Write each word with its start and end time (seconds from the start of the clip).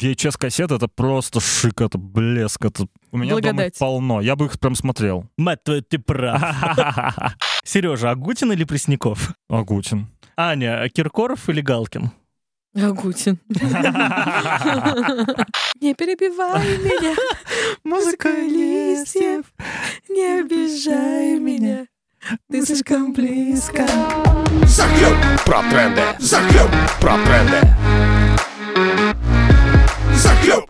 VHS-кассеты— 0.00 0.74
это 0.76 0.88
просто 0.88 1.40
шик, 1.40 1.80
это 1.80 1.98
блеск, 1.98 2.64
это... 2.64 2.86
У 3.12 3.18
меня 3.18 3.30
дома 3.34 3.38
их 3.40 3.44
Благодать. 3.54 3.78
полно, 3.78 4.20
я 4.20 4.34
бы 4.36 4.46
их 4.46 4.58
прям 4.58 4.74
смотрел. 4.74 5.26
Мать 5.36 5.62
твою, 5.62 5.82
ты 5.82 5.98
прав. 5.98 6.42
Сережа, 7.64 8.10
Агутин 8.10 8.52
или 8.52 8.64
Пресняков? 8.64 9.32
Агутин. 9.48 10.06
Аня, 10.36 10.88
Киркоров 10.88 11.48
или 11.50 11.60
Галкин? 11.60 12.10
Агутин. 12.74 13.38
Не 15.80 15.94
перебивай 15.94 16.78
меня, 16.78 17.14
музыка 17.84 18.28
листьев, 18.28 19.44
не 20.08 20.40
обижай 20.40 21.38
меня, 21.38 21.86
ты 22.50 22.64
слишком 22.64 23.12
близко. 23.12 23.86
Захлеб 24.66 25.16
про 25.44 25.62
тренды. 25.70 26.02
Захлеб 26.18 26.70
про 27.00 27.16
тренды. 27.24 29.09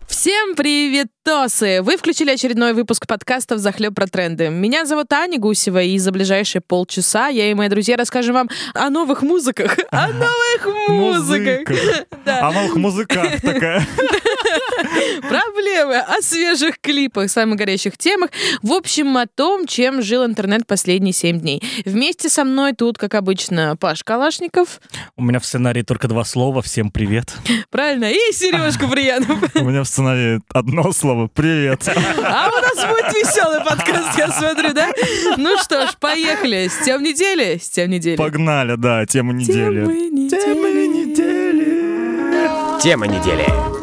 Всем 0.07 0.55
привет, 0.55 1.09
Тосы! 1.23 1.83
Вы 1.83 1.97
включили 1.97 2.31
очередной 2.31 2.73
выпуск 2.73 3.05
подкастов 3.05 3.59
«Захлеб 3.59 3.93
про 3.93 4.07
тренды». 4.07 4.49
Меня 4.49 4.85
зовут 4.85 5.13
Аня 5.13 5.37
Гусева, 5.37 5.83
и 5.83 5.95
за 5.99 6.11
ближайшие 6.11 6.63
полчаса 6.63 7.27
я 7.27 7.51
и 7.51 7.53
мои 7.53 7.69
друзья 7.69 7.95
расскажем 7.95 8.33
вам 8.33 8.49
о 8.73 8.89
новых 8.89 9.21
музыках. 9.21 9.77
О 9.91 10.07
новых 10.07 10.89
музыках! 10.89 11.77
О 12.25 12.51
новых 12.51 12.75
музыках 12.75 13.39
такая. 13.39 13.87
Проблемы 15.21 15.99
о 15.99 16.21
свежих 16.21 16.79
клипах, 16.81 17.29
самых 17.29 17.57
горячих 17.57 17.97
темах. 17.97 18.31
В 18.63 18.71
общем, 18.71 19.15
о 19.17 19.27
том, 19.27 19.67
чем 19.67 20.01
жил 20.01 20.25
интернет 20.25 20.65
последние 20.65 21.13
семь 21.13 21.39
дней. 21.39 21.61
Вместе 21.85 22.29
со 22.29 22.43
мной 22.43 22.73
тут, 22.73 22.97
как 22.97 23.13
обычно, 23.13 23.77
Паш 23.79 24.03
Калашников. 24.03 24.81
У 25.15 25.23
меня 25.23 25.39
в 25.39 25.45
сценарии 25.45 25.83
только 25.83 26.07
два 26.07 26.25
слова. 26.25 26.61
Всем 26.61 26.89
привет. 26.91 27.33
Правильно, 27.69 28.11
и 28.11 28.17
Сережка 28.31 28.87
Приянов. 28.87 29.55
У 29.55 29.63
меня 29.63 29.83
в 29.83 29.87
сценарии 29.87 30.41
одно 30.49 30.91
слово 30.91 31.10
«Привет». 31.33 31.87
А 32.23 32.49
у 32.49 32.61
нас 32.61 32.85
будет 32.89 33.13
веселый 33.13 33.61
подкаст, 33.61 34.17
я 34.17 34.27
смотрю, 34.29 34.73
да? 34.73 34.89
Ну 35.37 35.57
что 35.57 35.87
ж, 35.87 35.89
поехали. 35.99 36.67
С 36.67 36.85
тем 36.85 37.03
недели, 37.03 37.57
с 37.57 37.69
тем 37.69 37.89
недели. 37.89 38.15
Погнали, 38.15 38.75
да, 38.77 39.05
тему 39.05 39.31
недели. 39.33 39.85
Темы 39.85 40.87
недели. 40.87 41.81
Тема 42.81 43.07
недели. 43.07 43.80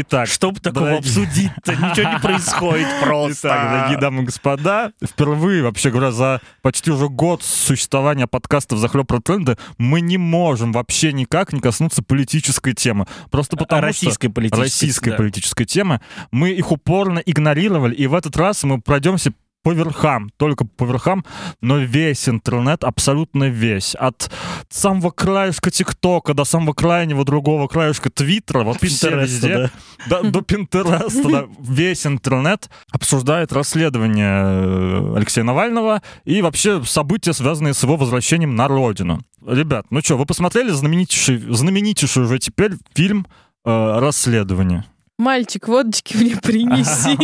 Итак, 0.00 0.28
Что 0.28 0.50
бы 0.50 0.60
такого 0.60 0.86
дорогие- 0.86 0.98
обсудить-то? 1.00 1.72
Ничего 1.72 2.12
не 2.12 2.18
происходит 2.20 2.88
просто. 3.02 3.48
Итак, 3.48 3.70
дорогие 3.70 3.98
дамы 3.98 4.22
и 4.22 4.26
господа, 4.26 4.92
впервые, 5.04 5.62
вообще 5.62 5.90
говоря, 5.90 6.10
за 6.10 6.40
почти 6.62 6.90
уже 6.90 7.08
год 7.08 7.42
существования 7.42 8.26
подкастов 8.26 8.78
«Захлеб 8.78 9.06
про 9.06 9.20
тренды» 9.20 9.58
мы 9.78 10.00
не 10.00 10.16
можем 10.16 10.72
вообще 10.72 11.12
никак 11.12 11.52
не 11.52 11.60
коснуться 11.60 12.02
политической 12.02 12.72
темы. 12.72 13.06
Просто 13.30 13.56
потому 13.56 13.82
российской 13.82 14.28
что... 14.28 14.34
политической, 14.34 14.62
Российской 14.62 15.10
да. 15.10 15.16
политической 15.16 15.64
темы. 15.64 16.00
Мы 16.30 16.50
их 16.50 16.72
упорно 16.72 17.18
игнорировали, 17.18 17.94
и 17.94 18.06
в 18.06 18.14
этот 18.14 18.36
раз 18.36 18.62
мы 18.64 18.80
пройдемся 18.80 19.32
по 19.62 19.72
верхам, 19.72 20.30
только 20.36 20.64
по 20.64 20.84
верхам, 20.84 21.24
но 21.60 21.78
весь 21.78 22.28
интернет, 22.28 22.84
абсолютно 22.84 23.44
весь, 23.44 23.94
от 23.94 24.30
самого 24.68 25.10
краешка 25.10 25.70
ТикТока 25.70 26.34
до 26.34 26.44
самого 26.44 26.72
крайнего 26.72 27.24
другого 27.24 27.68
краешка 27.68 28.10
Твиттера, 28.10 28.64
вот 28.64 28.82
все 28.82 29.20
везде, 29.20 29.70
да. 30.08 30.22
да, 30.22 30.30
до 30.30 30.42
Пинтереста, 30.42 31.28
да. 31.28 31.44
весь 31.60 32.06
интернет 32.06 32.70
обсуждает 32.90 33.52
расследование 33.52 34.42
э, 34.42 35.16
Алексея 35.16 35.44
Навального 35.44 36.02
и 36.24 36.40
вообще 36.42 36.82
события, 36.84 37.32
связанные 37.32 37.74
с 37.74 37.82
его 37.82 37.96
возвращением 37.96 38.54
на 38.54 38.68
родину. 38.68 39.20
Ребят, 39.46 39.86
ну 39.90 40.00
что, 40.00 40.16
вы 40.16 40.26
посмотрели 40.26 40.70
знаменитейший, 40.70 41.38
знаменитейший 41.38 42.24
уже 42.24 42.38
теперь 42.38 42.72
фильм 42.94 43.26
э, 43.64 43.98
«Расследование»? 43.98 44.84
Мальчик, 45.20 45.68
водочки 45.68 46.16
мне 46.16 46.34
принеси. 46.34 47.14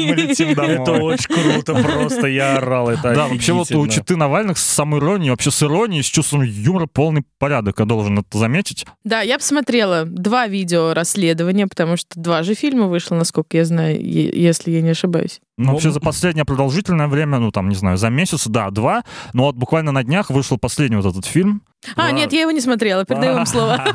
Это 0.52 0.92
очень 0.92 1.34
круто, 1.34 1.75
просто 1.75 2.27
я 2.27 2.58
орал, 2.58 2.91
это 2.91 3.14
Да, 3.14 3.27
вообще 3.27 3.55
вот 3.55 3.70
у. 3.70 3.86
Читы 3.88 4.16
Навальных 4.16 4.59
с 4.59 4.65
самой 4.65 5.00
иронией, 5.00 5.31
вообще 5.31 5.50
с 5.50 5.62
иронией, 5.62 6.03
с 6.03 6.06
чувством 6.06 6.43
юмора 6.43 6.87
полный 6.87 7.25
порядок, 7.38 7.78
я 7.78 7.87
должен 7.87 8.19
это 8.19 8.37
заметить. 8.37 8.84
Да, 9.04 9.22
я 9.22 9.38
посмотрела 9.38 10.04
два 10.04 10.47
видео 10.47 10.93
расследования, 10.93 11.66
потому 11.66 11.97
что 11.97 12.20
два 12.20 12.43
же 12.43 12.53
фильма 12.53 12.87
вышло, 12.87 13.15
насколько 13.15 13.56
я 13.56 13.65
знаю, 13.65 13.99
если 13.99 14.72
я 14.72 14.82
не 14.82 14.91
ошибаюсь. 14.91 15.41
Ну, 15.59 15.65
Ну, 15.67 15.72
вообще 15.72 15.91
за 15.91 16.00
последнее 16.00 16.44
продолжительное 16.44 17.09
время, 17.09 17.39
ну 17.39 17.50
там, 17.50 17.69
не 17.71 17.75
знаю, 17.75 17.97
за 17.97 18.11
месяц, 18.11 18.47
да, 18.47 18.71
два, 18.71 19.05
но 19.33 19.44
вот 19.44 19.56
буквально 19.56 19.91
на 19.91 20.03
днях 20.05 20.28
вышел 20.31 20.59
последний 20.59 20.97
вот 20.97 21.06
этот 21.06 21.25
фильм. 21.25 21.62
А, 21.94 22.06
Да. 22.06 22.11
нет, 22.11 22.33
я 22.33 22.41
его 22.43 22.50
не 22.50 22.61
смотрела, 22.61 23.05
передаю 23.05 23.34
вам 23.34 23.47
слово. 23.47 23.81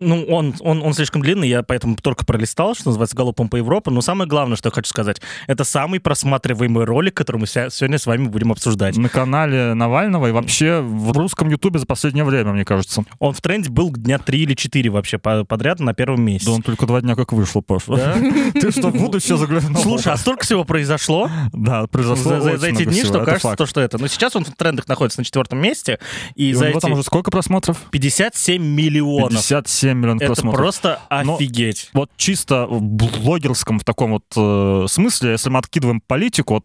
Ну, 0.00 0.24
он, 0.24 0.54
он, 0.60 0.82
он 0.82 0.94
слишком 0.94 1.20
длинный, 1.20 1.46
я 1.46 1.62
поэтому 1.62 1.94
только 1.96 2.24
пролистал, 2.24 2.74
что 2.74 2.88
называется, 2.88 3.14
галопом 3.14 3.50
по 3.50 3.56
Европе. 3.56 3.90
Но 3.90 4.00
самое 4.00 4.26
главное, 4.28 4.56
что 4.56 4.68
я 4.68 4.72
хочу 4.72 4.88
сказать, 4.88 5.20
это 5.46 5.64
самый 5.64 6.00
просматриваемый 6.00 6.84
ролик, 6.86 7.14
который 7.14 7.36
мы 7.36 7.46
сегодня 7.46 7.98
с 7.98 8.06
вами 8.06 8.28
будем 8.28 8.52
обсуждать. 8.52 8.96
На 8.96 9.10
канале 9.10 9.74
Навального 9.74 10.28
и 10.28 10.32
вообще 10.32 10.80
в 10.80 11.12
русском 11.12 11.50
ютубе 11.50 11.78
за 11.78 11.84
последнее 11.84 12.24
время, 12.24 12.52
мне 12.52 12.64
кажется. 12.64 13.04
Он 13.18 13.34
в 13.34 13.40
тренде 13.42 13.68
был 13.68 13.90
дня 13.92 14.18
три 14.18 14.42
или 14.44 14.54
четыре 14.54 14.88
вообще 14.88 15.18
по- 15.18 15.44
подряд 15.44 15.78
на 15.80 15.92
первом 15.92 16.22
месте. 16.22 16.46
Да 16.46 16.52
он 16.52 16.62
только 16.62 16.86
два 16.86 17.02
дня 17.02 17.14
как 17.14 17.34
вышел, 17.34 17.60
Паша. 17.60 17.96
Да? 17.96 18.14
Ты 18.60 18.70
что, 18.70 18.88
в 18.88 18.94
будущее 18.96 19.36
заглянул? 19.36 19.69
Слушай, 19.76 20.12
а 20.12 20.16
столько 20.16 20.44
всего 20.44 20.64
произошло 20.64 21.30
Да, 21.52 21.86
произошло 21.86 22.40
за, 22.40 22.56
за- 22.58 22.66
эти 22.68 22.84
дни, 22.84 22.92
всего, 22.94 23.06
что 23.14 23.24
кажется, 23.24 23.48
факт. 23.48 23.58
то, 23.58 23.66
что 23.66 23.80
это. 23.80 23.98
Но 23.98 24.06
сейчас 24.08 24.34
он 24.36 24.44
в 24.44 24.54
трендах 24.54 24.88
находится 24.88 25.20
на 25.20 25.24
четвертом 25.24 25.58
месте, 25.58 25.98
и, 26.34 26.50
И 26.50 26.52
за 26.54 26.64
у 26.64 26.68
него 26.68 26.78
эти 26.78 26.82
там 26.82 26.92
уже 26.92 27.02
сколько 27.02 27.30
просмотров? 27.30 27.78
57 27.90 28.62
миллионов. 28.62 29.30
57 29.32 29.98
миллионов 29.98 30.22
Это 30.22 30.32
просмотров. 30.34 30.58
просто 30.60 31.00
Но- 31.24 31.34
офигеть. 31.36 31.90
Вот 31.92 32.10
чисто 32.16 32.66
в 32.66 32.80
блогерском 32.82 33.78
в 33.78 33.84
таком 33.84 34.12
вот 34.12 34.24
э, 34.36 34.86
смысле, 34.88 35.32
если 35.32 35.50
мы 35.50 35.58
откидываем 35.58 36.00
политику, 36.00 36.54
вот 36.54 36.64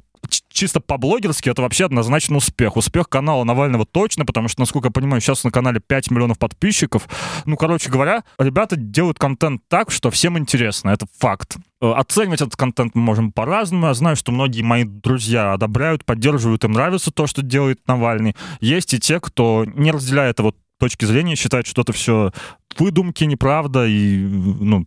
чисто 0.49 0.79
по-блогерски 0.79 1.49
это 1.49 1.61
вообще 1.61 1.85
однозначно 1.85 2.37
успех. 2.37 2.77
Успех 2.77 3.09
канала 3.09 3.43
Навального 3.43 3.85
точно, 3.85 4.25
потому 4.25 4.47
что, 4.47 4.61
насколько 4.61 4.87
я 4.87 4.91
понимаю, 4.91 5.21
сейчас 5.21 5.43
на 5.43 5.51
канале 5.51 5.79
5 5.79 6.11
миллионов 6.11 6.39
подписчиков. 6.39 7.07
Ну, 7.45 7.57
короче 7.57 7.89
говоря, 7.89 8.23
ребята 8.37 8.75
делают 8.75 9.19
контент 9.19 9.61
так, 9.67 9.91
что 9.91 10.11
всем 10.11 10.37
интересно. 10.37 10.89
Это 10.89 11.05
факт. 11.17 11.57
Э, 11.81 11.91
Оценивать 11.91 12.41
этот 12.41 12.55
контент 12.55 12.95
мы 12.95 13.01
можем 13.01 13.31
по-разному. 13.31 13.87
Я 13.87 13.93
знаю, 13.93 14.15
что 14.15 14.31
многие 14.31 14.61
мои 14.61 14.83
друзья 14.83 15.53
одобряют, 15.53 16.05
поддерживают, 16.05 16.63
им 16.63 16.71
нравится 16.71 17.11
то, 17.11 17.27
что 17.27 17.41
делает 17.41 17.87
Навальный. 17.87 18.35
Есть 18.59 18.93
и 18.93 18.99
те, 18.99 19.19
кто 19.19 19.65
не 19.65 19.91
разделяет 19.91 20.39
его 20.39 20.53
точки 20.79 21.05
зрения, 21.05 21.35
считает, 21.35 21.67
что 21.67 21.81
это 21.81 21.93
все 21.93 22.31
выдумки, 22.77 23.23
неправда, 23.23 23.85
и, 23.85 24.17
ну, 24.17 24.85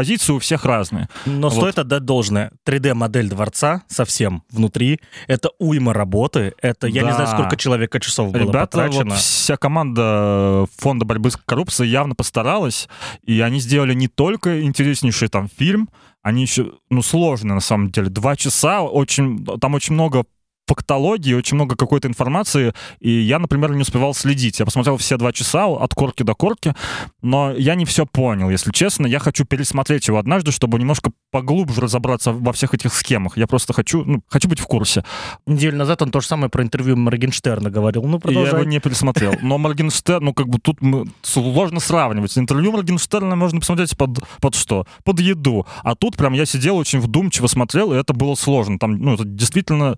позиции 0.00 0.32
у 0.32 0.38
всех 0.38 0.64
разные. 0.64 1.08
Но 1.26 1.48
Вот. 1.48 1.58
стоит 1.58 1.78
отдать 1.78 2.04
должное. 2.04 2.52
3D-модель 2.66 3.28
дворца 3.28 3.82
совсем 3.86 4.42
внутри. 4.50 4.98
Это 5.26 5.50
уйма 5.58 5.92
работы. 5.92 6.54
Это 6.62 6.86
я 6.86 7.02
не 7.02 7.12
знаю, 7.12 7.28
сколько 7.28 7.56
человека 7.56 8.00
часов 8.00 8.32
было 8.32 8.42
Ребята, 8.42 8.78
потрачено. 8.78 9.10
вот 9.10 9.18
вся 9.18 9.56
команда 9.56 10.66
фонда 10.78 11.04
борьбы 11.04 11.30
с 11.30 11.36
коррупцией 11.36 11.90
явно 11.90 12.14
постаралась, 12.14 12.88
и 13.24 13.40
они 13.40 13.60
сделали 13.60 13.94
не 13.94 14.08
только 14.08 14.62
интереснейший 14.62 15.28
там 15.28 15.48
фильм, 15.58 15.88
они 16.22 16.42
еще, 16.42 16.72
ну, 16.90 17.02
сложно 17.02 17.54
на 17.54 17.60
самом 17.60 17.90
деле. 17.90 18.08
Два 18.08 18.36
часа, 18.36 18.82
очень, 18.82 19.44
там 19.60 19.74
очень 19.74 19.94
много 19.94 20.24
фактологии, 20.70 21.34
очень 21.34 21.56
много 21.56 21.74
какой-то 21.74 22.06
информации, 22.06 22.72
и 23.00 23.10
я, 23.10 23.40
например, 23.40 23.74
не 23.74 23.82
успевал 23.82 24.14
следить. 24.14 24.60
Я 24.60 24.64
посмотрел 24.64 24.96
все 24.98 25.16
два 25.16 25.32
часа 25.32 25.66
от 25.66 25.94
корки 25.94 26.22
до 26.22 26.34
корки, 26.34 26.74
но 27.22 27.52
я 27.52 27.74
не 27.74 27.84
все 27.84 28.06
понял, 28.06 28.50
если 28.50 28.70
честно. 28.70 29.06
Я 29.08 29.18
хочу 29.18 29.44
пересмотреть 29.44 30.06
его 30.08 30.18
однажды, 30.18 30.52
чтобы 30.52 30.78
немножко 30.78 31.10
поглубже 31.32 31.80
разобраться 31.80 32.32
во 32.32 32.52
всех 32.52 32.72
этих 32.74 32.94
схемах. 32.94 33.36
Я 33.36 33.46
просто 33.48 33.72
хочу, 33.72 34.04
ну, 34.04 34.22
хочу 34.28 34.48
быть 34.48 34.60
в 34.60 34.66
курсе. 34.66 35.04
Неделю 35.46 35.76
назад 35.76 36.02
он 36.02 36.10
то 36.10 36.20
же 36.20 36.26
самое 36.28 36.50
про 36.50 36.62
интервью 36.62 36.96
Моргенштерна 36.96 37.70
говорил. 37.70 38.02
Ну, 38.04 38.10
И 38.10 38.14
Я 38.14 38.20
продолжай. 38.20 38.60
его 38.60 38.64
не 38.70 38.78
пересмотрел. 38.78 39.34
Но 39.42 39.58
Моргенштерн, 39.58 40.24
ну 40.24 40.34
как 40.34 40.48
бы 40.48 40.58
тут 40.58 40.78
сложно 41.22 41.80
сравнивать. 41.80 42.38
Интервью 42.38 42.72
Моргенштерна 42.72 43.34
можно 43.34 43.58
посмотреть 43.58 43.96
под, 43.96 44.20
под 44.40 44.54
что? 44.54 44.86
Под 45.04 45.18
еду. 45.20 45.66
А 45.82 45.94
тут 45.96 46.16
прям 46.16 46.32
я 46.32 46.46
сидел 46.46 46.76
очень 46.76 47.00
вдумчиво 47.00 47.48
смотрел, 47.48 47.92
и 47.92 47.96
это 47.96 48.12
было 48.12 48.34
сложно. 48.36 48.78
Там, 48.78 48.96
ну, 48.96 49.14
это 49.14 49.24
действительно 49.24 49.96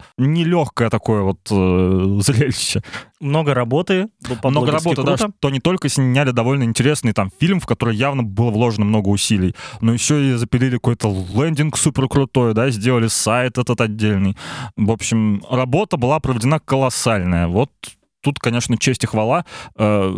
нелегкое 0.63 0.91
такое 0.91 1.23
вот 1.23 1.39
э, 1.51 2.21
зрелище. 2.21 2.83
Много 3.21 3.55
работы. 3.55 4.09
Много 4.43 4.73
работы, 4.73 5.03
да, 5.03 5.17
круто. 5.17 5.33
что 5.39 5.51
не 5.51 5.61
только 5.61 5.89
сняли 5.89 6.31
довольно 6.31 6.65
интересный 6.65 7.13
там 7.13 7.31
фильм, 7.41 7.61
в 7.61 7.67
который 7.67 7.97
явно 7.97 8.23
было 8.23 8.51
вложено 8.51 8.85
много 8.85 9.09
усилий, 9.09 9.55
но 9.81 9.93
еще 9.93 10.31
и 10.31 10.33
запилили 10.35 10.77
какой-то 10.77 11.15
лендинг 11.35 11.77
супер 11.77 12.09
крутой, 12.09 12.55
да, 12.55 12.71
сделали 12.71 13.09
сайт 13.09 13.59
этот 13.59 13.81
отдельный. 13.81 14.37
В 14.77 14.91
общем, 14.91 15.43
работа 15.51 15.97
была 15.97 16.21
проведена 16.21 16.59
колоссальная. 16.59 17.47
Вот 17.47 17.71
тут, 18.23 18.39
конечно, 18.39 18.77
честь 18.79 19.05
и 19.05 19.07
хвала. 19.07 19.45
Э, 19.77 20.13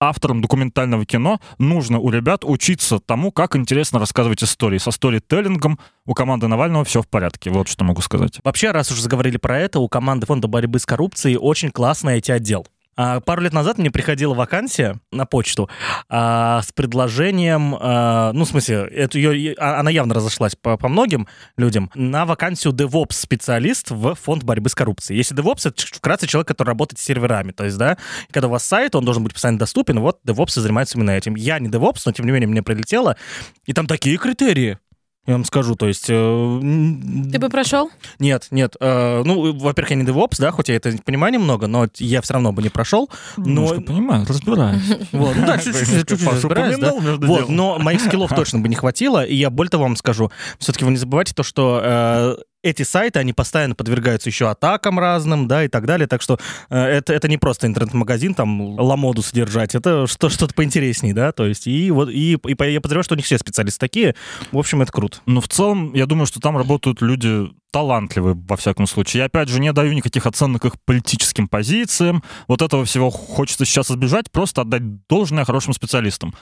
авторам 0.00 0.40
документального 0.40 1.04
кино 1.04 1.40
нужно 1.58 1.98
у 1.98 2.10
ребят 2.10 2.44
учиться 2.44 2.98
тому, 2.98 3.32
как 3.32 3.56
интересно 3.56 3.98
рассказывать 3.98 4.42
истории. 4.42 4.78
Со 4.78 4.90
сторителлингом 4.90 5.78
у 6.06 6.14
команды 6.14 6.48
Навального 6.48 6.84
все 6.84 7.02
в 7.02 7.08
порядке. 7.08 7.50
Вот 7.50 7.68
что 7.68 7.84
могу 7.84 8.00
сказать. 8.00 8.38
Вообще, 8.44 8.70
раз 8.70 8.90
уж 8.90 9.00
заговорили 9.00 9.36
про 9.36 9.58
это, 9.58 9.80
у 9.80 9.88
команды 9.88 10.26
фонда 10.26 10.48
борьбы 10.48 10.78
с 10.78 10.86
коррупцией 10.86 11.36
очень 11.36 11.70
классный 11.70 12.18
IT-отдел. 12.18 12.66
А, 12.98 13.20
пару 13.20 13.42
лет 13.42 13.52
назад 13.52 13.78
мне 13.78 13.92
приходила 13.92 14.34
вакансия 14.34 14.98
на 15.12 15.24
почту 15.24 15.70
а, 16.08 16.62
с 16.62 16.72
предложением, 16.72 17.76
а, 17.78 18.32
ну, 18.32 18.44
в 18.44 18.48
смысле, 18.48 18.88
это 18.92 19.18
ее, 19.18 19.54
а, 19.56 19.78
она 19.78 19.88
явно 19.88 20.14
разошлась 20.14 20.56
по, 20.56 20.76
по 20.76 20.88
многим 20.88 21.28
людям, 21.56 21.92
на 21.94 22.26
вакансию 22.26 22.74
DevOps-специалист 22.74 23.92
в 23.92 24.16
фонд 24.16 24.42
борьбы 24.42 24.68
с 24.68 24.74
коррупцией. 24.74 25.16
Если 25.16 25.36
DevOps— 25.36 25.60
это 25.68 25.86
вкратце 25.86 26.26
человек, 26.26 26.48
который 26.48 26.70
работает 26.70 26.98
с 26.98 27.04
серверами, 27.04 27.52
то 27.52 27.64
есть, 27.64 27.78
да, 27.78 27.98
когда 28.32 28.48
у 28.48 28.50
вас 28.50 28.64
сайт, 28.64 28.96
он 28.96 29.04
должен 29.04 29.22
быть 29.22 29.32
постоянно 29.32 29.60
доступен, 29.60 30.00
вот 30.00 30.18
DevOps 30.26 30.58
занимается 30.58 30.98
именно 30.98 31.12
этим. 31.12 31.36
Я 31.36 31.60
не 31.60 31.68
DevOps, 31.68 32.02
но, 32.04 32.10
тем 32.10 32.26
не 32.26 32.32
менее, 32.32 32.48
мне 32.48 32.64
прилетело, 32.64 33.16
и 33.64 33.72
там 33.74 33.86
такие 33.86 34.16
критерии. 34.16 34.78
Я 35.28 35.34
вам 35.34 35.44
скажу, 35.44 35.74
то 35.74 35.86
есть... 35.86 36.06
э, 36.08 36.60
Ты 37.30 37.38
бы 37.38 37.50
прошел? 37.50 37.90
Нет, 38.18 38.46
нет. 38.50 38.76
э, 38.80 39.22
ну, 39.26 39.52
во-первых, 39.58 39.90
я 39.90 39.96
не 39.96 40.04
DevOps, 40.04 40.36
да, 40.38 40.50
хоть 40.50 40.70
я 40.70 40.76
это 40.76 40.90
понимаю 41.04 41.34
немного, 41.34 41.66
но 41.66 41.86
я 41.98 42.22
все 42.22 42.32
равно 42.32 42.50
бы 42.50 42.62
не 42.62 42.70
прошел. 42.70 43.10
Но, 43.36 43.44
Немножко 43.44 43.80
понимаю, 43.82 44.24
разбираюсь. 44.26 44.88
вот, 45.12 45.36
ну 45.36 45.46
да, 45.46 45.58
чуть-чуть, 45.58 46.10
разбираюсь, 46.10 46.78
да. 46.78 46.94
упомянул 46.94 47.00
между 47.02 47.26
Вот, 47.26 47.48
но 47.50 47.78
моих 47.78 48.00
скиллов 48.00 48.34
точно 48.34 48.60
бы 48.60 48.70
не 48.70 48.74
хватило, 48.74 49.22
и 49.22 49.34
я 49.34 49.50
более 49.50 49.68
того 49.70 49.82
вам 49.82 49.96
скажу, 49.96 50.32
все-таки 50.58 50.86
вы 50.86 50.92
не 50.92 50.96
забывайте 50.96 51.34
то, 51.34 51.42
что 51.42 51.78
э, 51.84 52.36
эти 52.68 52.82
сайты, 52.82 53.18
они 53.18 53.32
постоянно 53.32 53.74
подвергаются 53.74 54.28
еще 54.28 54.48
атакам 54.48 54.98
разным, 54.98 55.48
да, 55.48 55.64
и 55.64 55.68
так 55.68 55.86
далее, 55.86 56.06
так 56.06 56.22
что 56.22 56.38
э, 56.70 56.78
это, 56.78 57.12
это 57.12 57.28
не 57.28 57.38
просто 57.38 57.66
интернет-магазин, 57.66 58.34
там, 58.34 58.78
ламоду 58.78 59.22
содержать, 59.22 59.74
это 59.74 60.06
что, 60.06 60.28
что-то 60.28 60.54
поинтересней, 60.54 61.12
да, 61.12 61.32
то 61.32 61.46
есть, 61.46 61.66
и 61.66 61.90
вот, 61.90 62.10
и, 62.10 62.34
и 62.34 62.72
я 62.72 62.80
подозреваю, 62.80 63.04
что 63.04 63.14
у 63.14 63.16
них 63.16 63.26
все 63.26 63.38
специалисты 63.38 63.80
такие, 63.80 64.14
в 64.52 64.58
общем, 64.58 64.82
это 64.82 64.92
круто. 64.92 65.18
Но 65.26 65.40
в 65.40 65.48
целом, 65.48 65.94
я 65.94 66.06
думаю, 66.06 66.26
что 66.26 66.40
там 66.40 66.56
работают 66.56 67.02
люди 67.02 67.48
талантливые, 67.70 68.34
во 68.48 68.56
всяком 68.56 68.86
случае. 68.86 69.20
Я, 69.20 69.26
опять 69.26 69.48
же, 69.48 69.60
не 69.60 69.72
даю 69.72 69.92
никаких 69.92 70.26
оценок 70.26 70.64
их 70.64 70.80
политическим 70.84 71.48
позициям. 71.48 72.22
Вот 72.46 72.62
этого 72.62 72.84
всего 72.84 73.10
хочется 73.10 73.64
сейчас 73.64 73.90
избежать, 73.90 74.30
просто 74.30 74.62
отдать 74.62 75.06
должное 75.06 75.44
хорошим 75.44 75.74
специалистам. 75.74 76.34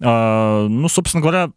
А, 0.00 0.66
ну, 0.68 0.88
собственно 0.88 1.20
говоря, 1.20 1.50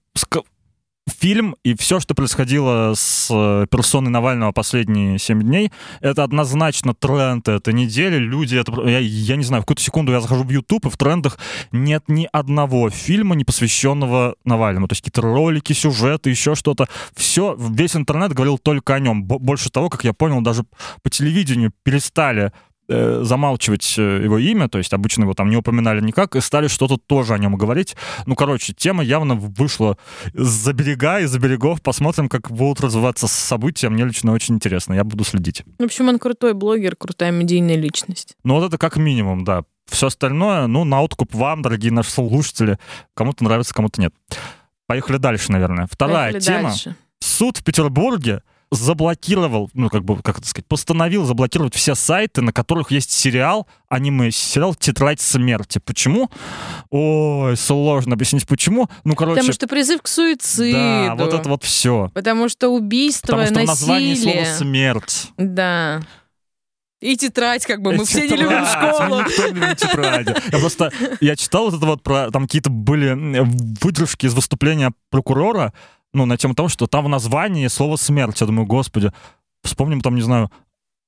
фильм 1.07 1.55
и 1.63 1.75
все, 1.75 1.99
что 1.99 2.15
происходило 2.15 2.93
с 2.95 3.27
э, 3.29 3.67
персоной 3.69 4.09
Навального 4.09 4.51
последние 4.51 5.19
7 5.19 5.41
дней, 5.41 5.71
это 6.01 6.23
однозначно 6.23 6.93
тренд 6.93 7.47
этой 7.47 7.73
недели. 7.73 8.17
Люди, 8.17 8.55
это, 8.55 8.71
я, 8.87 8.99
я 8.99 9.35
не 9.35 9.43
знаю, 9.43 9.61
в 9.61 9.65
какую-то 9.65 9.83
секунду 9.83 10.11
я 10.11 10.21
захожу 10.21 10.43
в 10.43 10.49
YouTube, 10.49 10.85
и 10.85 10.89
в 10.89 10.97
трендах 10.97 11.37
нет 11.71 12.03
ни 12.07 12.27
одного 12.31 12.89
фильма, 12.89 13.35
не 13.35 13.43
посвященного 13.43 14.35
Навальному. 14.45 14.87
То 14.87 14.93
есть 14.93 15.01
какие-то 15.03 15.21
ролики, 15.21 15.73
сюжеты, 15.73 16.29
еще 16.29 16.55
что-то. 16.55 16.87
Все, 17.15 17.55
весь 17.57 17.95
интернет 17.95 18.33
говорил 18.33 18.57
только 18.57 18.95
о 18.95 18.99
нем. 18.99 19.23
Бо- 19.25 19.39
Больше 19.39 19.69
того, 19.69 19.89
как 19.89 20.03
я 20.03 20.13
понял, 20.13 20.41
даже 20.41 20.63
по 21.01 21.09
телевидению 21.09 21.73
перестали 21.83 22.51
замалчивать 23.21 23.95
э, 23.97 24.23
его 24.23 24.37
имя, 24.37 24.67
то 24.67 24.77
есть 24.77 24.93
обычно 24.93 25.23
его 25.23 25.33
там 25.33 25.49
не 25.49 25.57
упоминали 25.57 26.01
никак, 26.01 26.35
и 26.35 26.41
стали 26.41 26.67
что-то 26.67 26.97
тоже 26.97 27.33
о 27.33 27.37
нем 27.37 27.55
говорить. 27.55 27.95
Ну, 28.25 28.35
короче, 28.35 28.73
тема 28.73 29.03
явно 29.03 29.35
вышла 29.35 29.97
за 30.33 30.73
берега 30.73 31.19
и 31.19 31.25
за 31.25 31.39
берегов. 31.39 31.81
Посмотрим, 31.81 32.29
как 32.29 32.51
будут 32.51 32.81
развиваться 32.81 33.27
события. 33.27 33.89
Мне 33.89 34.05
лично 34.05 34.31
очень 34.31 34.55
интересно. 34.55 34.93
Я 34.93 35.03
буду 35.03 35.23
следить. 35.23 35.63
В 35.79 35.83
общем, 35.83 36.09
он 36.09 36.19
крутой 36.19 36.53
блогер, 36.53 36.95
крутая 36.95 37.31
медийная 37.31 37.75
личность. 37.75 38.35
Ну, 38.43 38.55
вот 38.55 38.65
это 38.65 38.77
как 38.77 38.97
минимум, 38.97 39.43
да. 39.43 39.63
Все 39.85 40.07
остальное, 40.07 40.67
ну, 40.67 40.83
на 40.85 41.01
откуп 41.01 41.33
вам, 41.35 41.61
дорогие 41.61 41.91
наши 41.91 42.11
слушатели. 42.11 42.77
Кому-то 43.13 43.43
нравится, 43.43 43.73
кому-то 43.73 43.99
нет. 43.99 44.13
Поехали 44.87 45.17
дальше, 45.17 45.51
наверное. 45.51 45.87
Вторая 45.91 46.31
Поехали 46.31 46.41
тема. 46.41 46.69
дальше. 46.69 46.95
Суд 47.19 47.57
в 47.57 47.63
Петербурге 47.63 48.41
заблокировал, 48.73 49.69
ну, 49.73 49.89
как 49.89 50.03
бы, 50.03 50.21
как 50.21 50.39
это 50.39 50.47
сказать, 50.47 50.65
постановил 50.67 51.25
заблокировать 51.25 51.73
все 51.75 51.95
сайты, 51.95 52.41
на 52.41 52.51
которых 52.53 52.91
есть 52.91 53.11
сериал, 53.11 53.67
аниме, 53.89 54.31
сериал 54.31 54.75
«Тетрадь 54.75 55.21
смерти». 55.21 55.79
Почему? 55.83 56.29
Ой, 56.89 57.55
сложно 57.57 58.13
объяснить, 58.13 58.47
почему. 58.47 58.89
Ну, 59.03 59.15
короче... 59.15 59.39
Потому 59.39 59.53
что 59.53 59.67
призыв 59.67 60.01
к 60.01 60.07
суициду. 60.07 60.71
Да, 60.73 61.15
вот 61.15 61.33
это 61.33 61.49
вот 61.49 61.63
все. 61.63 62.11
Потому 62.13 62.49
что 62.49 62.69
убийство, 62.69 63.27
Потому 63.27 63.45
что 63.45 63.59
в 63.59 63.65
названии 63.65 64.09
насилие. 64.11 64.45
слово 64.45 64.57
«смерть». 64.57 65.27
Да. 65.37 66.01
И 67.03 67.17
тетрадь, 67.17 67.65
как 67.65 67.81
бы, 67.81 67.91
мы 67.91 68.03
Э, 68.03 68.05
все 68.05 68.21
не 68.21 68.37
любим 68.37 68.63
тетрадь, 68.65 68.95
школу. 68.95 69.17
мы 69.17 69.25
никто 69.27 69.47
не 69.49 69.59
любит 69.59 69.77
тетради. 69.77 70.35
Я 70.53 70.59
просто, 70.59 70.91
я 71.19 71.35
читал 71.35 71.65
вот 71.65 71.73
это 71.75 71.85
вот 71.85 72.01
про, 72.01 72.31
там 72.31 72.43
какие-то 72.43 72.69
были 72.69 73.13
выдержки 73.81 74.25
из 74.25 74.33
выступления 74.33 74.93
прокурора, 75.09 75.73
ну, 76.13 76.25
на 76.25 76.37
тему 76.37 76.55
того, 76.55 76.69
что 76.69 76.87
там 76.87 77.05
в 77.05 77.09
названии 77.09 77.67
слово 77.67 77.95
«смерть». 77.95 78.39
Я 78.41 78.47
думаю, 78.47 78.65
господи, 78.65 79.11
вспомним 79.63 80.01
там, 80.01 80.15
не 80.15 80.21
знаю, 80.21 80.51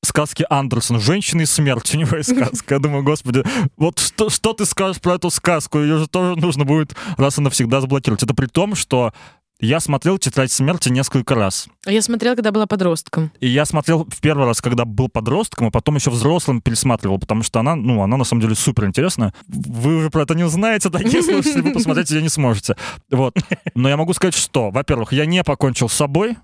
сказки 0.04 0.46
Андерсона 0.50 1.00
«Женщины 1.00 1.44
и 1.44 1.46
смерть», 1.46 1.94
у 1.96 1.98
него 1.98 2.18
есть 2.18 2.36
сказка. 2.36 2.76
Я 2.76 2.80
думаю, 2.80 3.04
господи, 3.04 3.44
вот 3.78 4.00
что, 4.00 4.30
что 4.30 4.54
ты 4.54 4.66
скажешь 4.66 5.02
про 5.02 5.16
эту 5.16 5.30
сказку? 5.30 5.80
Ее 5.80 6.00
же 6.00 6.08
тоже 6.08 6.40
нужно 6.40 6.66
будет 6.66 6.96
раз 7.18 7.38
и 7.38 7.42
навсегда 7.42 7.82
заблокировать. 7.82 8.24
Это 8.24 8.34
при 8.34 8.48
том, 8.48 8.76
что 8.76 9.14
я 9.60 9.80
смотрел 9.80 10.18
«Тетрадь 10.18 10.52
смерти» 10.52 10.90
несколько 10.90 11.34
раз. 11.34 11.68
Я 11.86 12.02
смотрела, 12.02 12.36
когда 12.36 12.52
была 12.52 12.66
подростком. 12.66 13.32
И 13.40 13.48
я 13.48 13.66
смотрел 13.66 14.06
в 14.06 14.20
первый 14.20 14.46
раз, 14.46 14.62
когда 14.62 14.84
был 14.84 15.08
подростком, 15.08 15.68
а 15.68 15.72
потом 15.72 15.96
еще 15.96 16.10
взрослым 16.10 16.62
пересматривал, 16.62 17.20
потому 17.20 17.42
что 17.44 17.60
она, 17.62 17.76
ну, 17.76 18.02
она 18.02 18.18
на 18.18 18.26
самом 18.26 18.42
деле 18.42 18.56
супер 18.56 18.86
интересная. 18.86 19.34
Вы 19.48 19.98
уже 19.98 20.10
про 20.10 20.24
это 20.24 20.36
не 20.36 20.48
знаете, 20.50 20.90
дорогие 20.90 21.24
слушатели, 21.24 21.62
вы 21.62 21.72
посмотреть 21.72 22.12
ее 22.12 22.22
не 22.22 22.30
сможете. 22.30 22.76
Вот. 23.10 23.36
Но 23.76 23.88
я 23.88 23.96
могу 23.96 24.14
сказать, 24.14 24.36
что, 24.36 24.72
во-первых, 24.72 25.14
я 25.14 25.26
не 25.26 25.44
покончил 25.44 25.88
с 25.88 25.94
собой. 25.94 26.36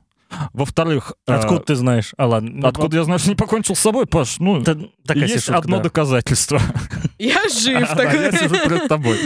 Во-вторых, 0.54 1.14
э, 1.28 1.34
Откуда 1.34 1.60
ты 1.60 1.76
знаешь? 1.76 2.14
А 2.18 2.26
ладно. 2.26 2.68
откуда 2.68 2.98
я 2.98 3.04
знаю, 3.04 3.20
что 3.20 3.30
не 3.30 3.36
покончил 3.36 3.76
с 3.76 3.80
собой, 3.80 4.06
Паш? 4.06 4.40
Ну, 4.40 4.62
Это 4.62 4.90
такая 5.06 5.28
есть 5.28 5.44
шутка, 5.46 5.60
одно 5.60 5.78
да. 5.78 5.84
доказательство. 5.84 6.62
Я 7.22 7.48
жив. 7.50 7.88
Я 7.98 8.32
сижу 8.32 8.56
перед 8.68 8.88
тобой. 8.88 9.18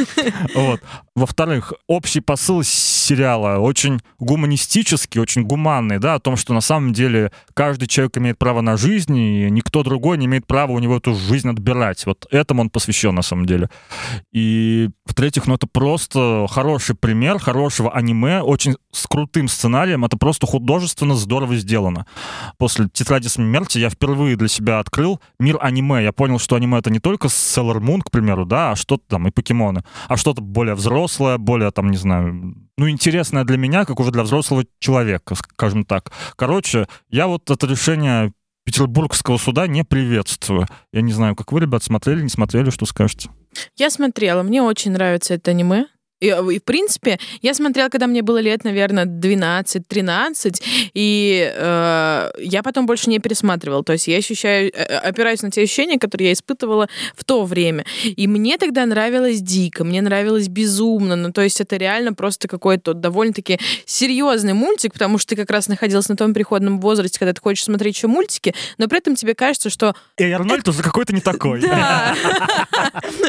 Вот. 0.53 0.81
Во-вторых, 1.15 1.73
общий 1.87 2.19
посыл 2.19 2.61
сериала 2.63 3.59
очень 3.59 4.01
гуманистический, 4.19 5.21
очень 5.21 5.43
гуманный, 5.43 5.97
да, 5.99 6.15
о 6.15 6.19
том, 6.19 6.35
что 6.35 6.53
на 6.53 6.59
самом 6.59 6.91
деле 6.91 7.31
каждый 7.53 7.87
человек 7.87 8.17
имеет 8.17 8.37
право 8.37 8.59
на 8.59 8.75
жизнь, 8.75 9.17
и 9.17 9.49
никто 9.49 9.81
другой 9.83 10.17
не 10.17 10.25
имеет 10.25 10.45
права 10.45 10.73
у 10.73 10.79
него 10.79 10.97
эту 10.97 11.15
жизнь 11.15 11.49
отбирать. 11.49 12.05
Вот 12.05 12.27
этому 12.31 12.63
он 12.63 12.69
посвящен 12.69 13.15
на 13.15 13.21
самом 13.21 13.45
деле. 13.45 13.69
И 14.33 14.89
в-третьих, 15.05 15.47
ну 15.47 15.55
это 15.55 15.65
просто 15.65 16.47
хороший 16.49 16.95
пример 16.95 17.39
хорошего 17.39 17.93
аниме, 17.93 18.41
очень 18.41 18.75
с 18.91 19.07
крутым 19.07 19.47
сценарием. 19.47 20.03
Это 20.03 20.17
просто 20.17 20.47
художественно 20.47 21.15
здорово 21.15 21.55
сделано. 21.55 22.05
После 22.57 22.89
«Тетради 22.91 23.27
смерти» 23.27 23.77
я 23.77 23.89
впервые 23.89 24.35
для 24.35 24.49
себя 24.49 24.79
открыл 24.79 25.21
мир 25.39 25.57
аниме. 25.61 26.03
Я 26.03 26.11
понял, 26.11 26.39
что 26.39 26.57
аниме— 26.57 26.77
это 26.79 26.89
не 26.89 26.99
только 26.99 27.27
Sailor 27.27 27.84
Moon, 27.85 28.01
к 28.01 28.11
примеру, 28.11 28.45
да, 28.45 28.71
а 28.71 28.75
что-то 28.75 29.03
там, 29.07 29.27
и 29.27 29.31
покемоны, 29.31 29.83
а 30.07 30.17
что-то 30.17 30.41
более 30.41 30.75
взрослое, 30.75 31.37
более, 31.37 31.71
там, 31.71 31.91
не 31.91 31.97
знаю, 31.97 32.55
ну, 32.77 32.89
интересное 32.89 33.43
для 33.43 33.57
меня, 33.57 33.85
как 33.85 33.99
уже 33.99 34.11
для 34.11 34.23
взрослого 34.23 34.65
человека, 34.79 35.35
скажем 35.35 35.85
так. 35.85 36.11
Короче, 36.35 36.87
я 37.09 37.27
вот 37.27 37.49
это 37.49 37.67
решение 37.67 38.33
Петербургского 38.65 39.37
суда 39.37 39.67
не 39.67 39.83
приветствую. 39.83 40.65
Я 40.91 41.01
не 41.01 41.13
знаю, 41.13 41.35
как 41.35 41.51
вы, 41.51 41.61
ребят, 41.61 41.83
смотрели, 41.83 42.23
не 42.23 42.29
смотрели, 42.29 42.71
что 42.71 42.85
скажете? 42.85 43.29
Я 43.77 43.89
смотрела, 43.89 44.41
мне 44.41 44.61
очень 44.61 44.91
нравится 44.91 45.35
это 45.35 45.51
аниме. 45.51 45.85
И, 46.25 46.29
э, 46.29 46.53
и, 46.53 46.59
в 46.59 46.63
принципе, 46.63 47.19
я 47.41 47.53
смотрела, 47.53 47.89
когда 47.89 48.07
мне 48.07 48.21
было 48.21 48.41
лет, 48.41 48.63
наверное, 48.63 49.05
12-13, 49.05 50.61
и 50.93 51.53
э, 51.55 52.31
я 52.39 52.63
потом 52.63 52.85
больше 52.85 53.09
не 53.09 53.19
пересматривала. 53.19 53.83
То 53.83 53.93
есть 53.93 54.07
я 54.07 54.17
ощущаю, 54.17 54.69
э, 54.69 54.71
э, 54.75 54.97
опираюсь 54.97 55.43
на 55.43 55.51
те 55.51 55.61
ощущения, 55.61 55.99
которые 55.99 56.27
я 56.27 56.33
испытывала 56.33 56.87
в 57.15 57.23
то 57.23 57.45
время. 57.45 57.85
И 58.03 58.27
мне 58.27 58.57
тогда 58.57 58.85
нравилось 58.85 59.41
дико, 59.41 59.83
мне 59.83 60.01
нравилось 60.01 60.47
безумно. 60.47 61.15
Ну, 61.15 61.31
то 61.31 61.41
есть 61.41 61.61
это 61.61 61.77
реально 61.77 62.13
просто 62.13 62.47
какой-то 62.47 62.93
довольно-таки 62.93 63.59
серьезный 63.85 64.53
мультик, 64.53 64.93
потому 64.93 65.17
что 65.17 65.29
ты 65.29 65.35
как 65.35 65.51
раз 65.51 65.67
находилась 65.67 66.09
на 66.09 66.15
том 66.15 66.33
переходном 66.33 66.79
возрасте, 66.79 67.19
когда 67.19 67.33
ты 67.33 67.41
хочешь 67.41 67.63
смотреть 67.63 67.97
еще 67.97 68.07
мультики, 68.07 68.55
но 68.77 68.87
при 68.87 68.97
этом 68.97 69.15
тебе 69.15 69.35
кажется, 69.35 69.69
что 69.69 69.95
Эй, 70.17 70.31
Арнольд 70.31 70.67
уже 70.67 70.81
какой-то 70.81 71.13
не 71.13 71.21
такой. 71.21 71.61
да, 71.61 72.15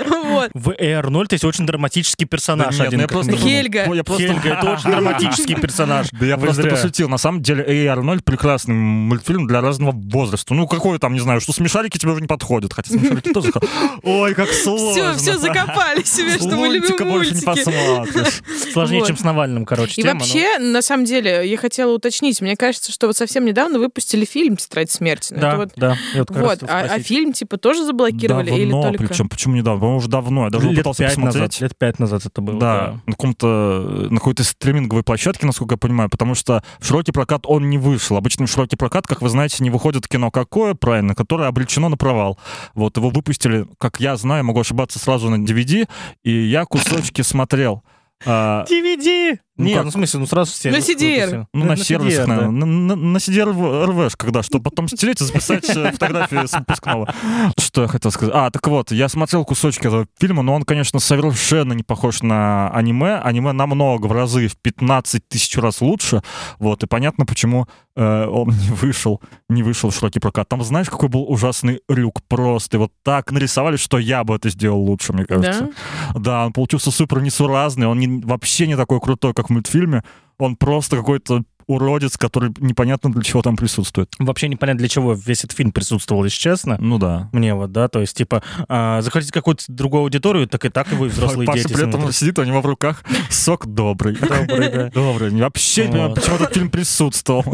вот. 0.25 0.51
В 0.55 0.71
AR0 0.71 1.27
есть 1.31 1.45
очень 1.45 1.67
драматический 1.67 2.27
персонаж 2.27 2.81
нет, 2.91 2.95
один. 2.95 2.99
ну 2.99 3.03
я 3.03 3.09
как 3.09 3.13
просто... 3.13 3.37
Хельга. 3.37 3.95
Я 3.95 4.05
просто... 4.05 4.27
Хельга, 4.27 4.49
это 4.49 4.73
очень 4.73 4.91
драматический 4.91 5.55
персонаж. 5.57 6.09
Да 6.13 6.27
я 6.27 6.37
просто 6.37 6.63
пошутил. 6.69 7.09
На 7.09 7.19
самом 7.19 7.43
деле, 7.43 7.65
Эй 7.67 7.87
Арнольд 7.87 8.25
прекрасный 8.25 8.75
мультфильм 8.75 9.47
для 9.47 9.61
разного 9.61 9.93
возраста. 9.93 10.55
Ну, 10.55 10.67
какой 10.67 10.99
там, 10.99 11.15
не 11.15 11.21
знаю, 11.21 11.41
что 11.41 11.53
смешарики 11.53 11.99
тебе 11.99 12.13
уже 12.13 12.21
не 12.21 12.27
подходят. 12.27 12.73
Хотя 12.73 12.91
смешарики 12.91 13.33
тоже... 13.33 13.53
Ой, 14.03 14.35
как 14.35 14.49
сложно. 14.51 15.15
Все, 15.15 15.15
все 15.15 15.39
закопали 15.39 16.03
себе, 16.03 16.37
что 16.37 16.57
мы 16.57 16.69
любим 16.69 16.97
больше 17.09 17.35
не 17.35 17.41
мультики. 17.45 18.73
Сложнее, 18.73 19.05
чем 19.07 19.17
с 19.17 19.25
Навальным, 19.25 19.65
короче, 19.65 20.01
И 20.01 20.05
вообще, 20.05 20.59
на 20.59 20.83
самом 20.83 21.05
деле, 21.05 21.49
я 21.49 21.57
хотела 21.57 21.93
уточнить. 21.93 22.41
Мне 22.41 22.57
кажется, 22.57 22.93
что 22.93 23.07
вот 23.07 23.17
совсем 23.17 23.45
недавно 23.45 23.79
выпустили 23.79 24.25
фильм 24.25 24.57
«Тетрадь 24.57 24.91
смерти». 24.91 25.35
Ну, 25.35 25.41
Да, 25.41 25.57
вот- 25.57 25.71
да. 25.77 25.97
я 26.15 26.25
вот 26.29 26.63
а, 26.63 26.81
а 26.81 26.99
фильм 27.01 27.33
типа 27.33 27.57
тоже 27.57 27.85
заблокировали 27.85 28.51
или 28.51 28.71
Давно, 28.71 28.83
только... 28.91 29.07
причем, 29.07 29.29
почему 29.29 29.55
недавно? 29.55 29.81
По-моему, 29.81 29.99
уже 29.99 30.09
давно. 30.09 30.45
Я 30.45 30.51
даже 30.51 30.69
лет 30.69 30.79
пытался 30.79 31.03
пять 31.05 31.17
назад, 31.17 31.33
посмотреть. 31.33 31.61
лет 31.61 31.79
пять 31.79 31.99
назад 31.99 32.27
это 32.27 32.41
было. 32.41 32.59
Да, 32.67 33.01
на 33.07 33.13
каком-то 33.13 34.09
на 34.11 34.19
какой-то 34.19 34.45
стриминговой 34.45 35.03
площадке, 35.03 35.47
насколько 35.47 35.75
я 35.75 35.79
понимаю, 35.79 36.11
потому 36.11 36.35
что 36.35 36.63
в 36.79 36.87
широкий 36.87 37.13
прокат 37.13 37.43
он 37.45 37.71
не 37.71 37.79
вышел. 37.79 38.17
Обычно 38.17 38.47
в 38.47 38.51
широкий 38.51 38.77
прокат, 38.77 39.07
как 39.07 39.23
вы 39.23 39.29
знаете, 39.29 39.63
не 39.63 39.71
выходит 39.71 40.09
кино 40.09 40.31
какое, 40.31 40.75
правильно, 40.75 41.15
которое 41.15 41.49
обречено 41.49 41.89
на 41.89 41.97
провал. 41.97 42.39
Вот 42.75 42.97
его 42.97 43.11
выпустили, 43.11 43.67
как 43.79 44.01
я 44.01 44.17
знаю, 44.17 44.45
могу 44.45 44.61
ошибаться 44.61 44.99
сразу 44.99 45.31
на 45.31 45.45
DVD, 45.45 45.89
и 46.25 46.31
я 46.31 46.65
кусочки 46.65 47.23
смотрел. 47.23 47.83
А, 48.25 48.65
DVD! 48.65 49.39
Ну 49.57 49.65
Не, 49.65 49.75
как? 49.75 49.85
ну 49.85 49.91
в 49.91 49.93
смысле, 49.95 50.21
ну 50.21 50.27
сразу 50.27 50.53
все. 50.53 50.71
На 50.71 50.77
CDR. 50.77 51.47
Ну, 51.53 51.65
на, 51.65 51.77
сервисах, 51.77 52.25
CDR, 52.25 52.27
да. 52.27 52.35
наверное. 52.37 52.67
На, 52.67 52.67
на, 52.67 52.97
на 52.97 53.17
CDR 53.17 53.85
РВшках, 53.87 54.19
когда, 54.27 54.43
чтобы 54.43 54.65
потом 54.65 54.87
стереть 54.89 55.21
и 55.21 55.25
записать 55.25 55.69
э, 55.75 55.93
фотографии 55.93 56.47
с 56.47 56.53
выпускного. 56.53 57.15
Что 57.59 57.83
я 57.83 57.89
хотел 57.89 58.11
сказать? 58.11 58.35
А, 58.37 58.51
так 58.51 58.67
вот, 58.69 58.93
я 58.93 59.09
смотрел 59.09 59.45
кусочки 59.45 59.87
этого 59.87 60.07
фильма, 60.19 60.43
но 60.43 60.55
он, 60.55 60.65
конечно, 60.65 60.99
совершенно 61.01 61.73
не 61.73 61.83
похож 61.83 62.23
на 62.23 62.71
аниме. 62.71 63.17
Аниме 63.17 63.53
намного, 63.53 64.07
в 64.07 64.13
разы, 64.13 64.49
в 64.49 64.57
15 64.57 65.27
тысяч 65.29 65.57
раз 65.57 65.81
лучше. 65.81 66.23
Вот, 66.59 66.83
и 66.83 66.87
понятно, 66.87 67.25
почему 67.25 67.67
э, 67.97 68.27
он 68.27 68.49
не 68.49 68.71
вышел, 68.71 69.23
не 69.49 69.63
вышел 69.63 69.89
в 69.91 69.95
широкий 69.95 70.21
прокат. 70.21 70.49
Там, 70.49 70.63
знаешь, 70.63 70.91
какой 70.91 71.09
был 71.09 71.25
ужасный 71.31 71.81
рюк 71.89 72.21
просто. 72.29 72.77
И 72.77 72.81
вот 72.81 72.93
так 73.03 73.33
нарисовали, 73.33 73.77
что 73.77 73.99
я 73.99 74.23
бы 74.23 74.35
это 74.37 74.51
сделал 74.51 74.81
лучше, 74.81 75.13
мне 75.15 75.25
кажется. 75.25 75.71
Да, 76.15 76.45
он 76.47 76.53
получился 76.53 76.91
супер 76.91 77.21
несуразный, 77.23 77.87
он 77.87 77.99
не- 77.99 78.23
вообще 78.23 78.67
не 78.67 78.77
такой 78.77 79.01
крутой, 79.01 79.33
как 79.33 79.46
в 79.49 79.53
мультфильме. 79.53 80.03
Он 80.39 80.57
просто 80.57 80.97
какой-то 80.97 81.45
уродец, 81.67 82.17
который 82.17 82.53
непонятно 82.59 83.13
для 83.13 83.23
чего 83.23 83.43
там 83.43 83.57
присутствует. 83.57 84.09
Вообще 84.19 84.49
непонятно, 84.49 84.79
для 84.79 84.89
чего 84.89 85.15
весь 85.15 85.45
этот 85.45 85.57
фильм 85.57 85.73
присутствовал, 85.73 86.25
если 86.25 86.39
честно. 86.39 86.77
Ну 86.81 86.99
да. 86.99 87.29
Мне 87.33 87.55
вот, 87.55 87.73
да, 87.73 87.89
то 87.89 88.01
есть, 88.01 88.17
типа, 88.17 88.43
а, 88.69 89.01
захотите 89.03 89.33
какую-то 89.33 89.65
другую 89.69 90.03
аудиторию, 90.03 90.47
так 90.49 90.65
и 90.65 90.69
так 90.69 90.93
и 90.93 90.95
вы 90.95 91.09
взрослые 91.09 91.47
Паша 91.47 91.63
дети. 91.63 91.73
при 91.73 91.83
этом 91.83 92.01
смотрите. 92.01 92.19
сидит, 92.19 92.39
у 92.39 92.45
него 92.45 92.61
в 92.61 92.67
руках 92.67 93.03
сок 93.31 93.67
добрый. 93.67 94.17
Добрый, 94.17 94.71
да. 94.71 94.91
Добрый. 94.91 95.31
Вообще 95.31 95.83
не 95.87 95.89
понимаю, 95.93 96.09
Вот. 96.11 96.21
почему 96.21 96.37
этот 96.37 96.55
фильм 96.55 96.71
присутствовал. 96.71 97.45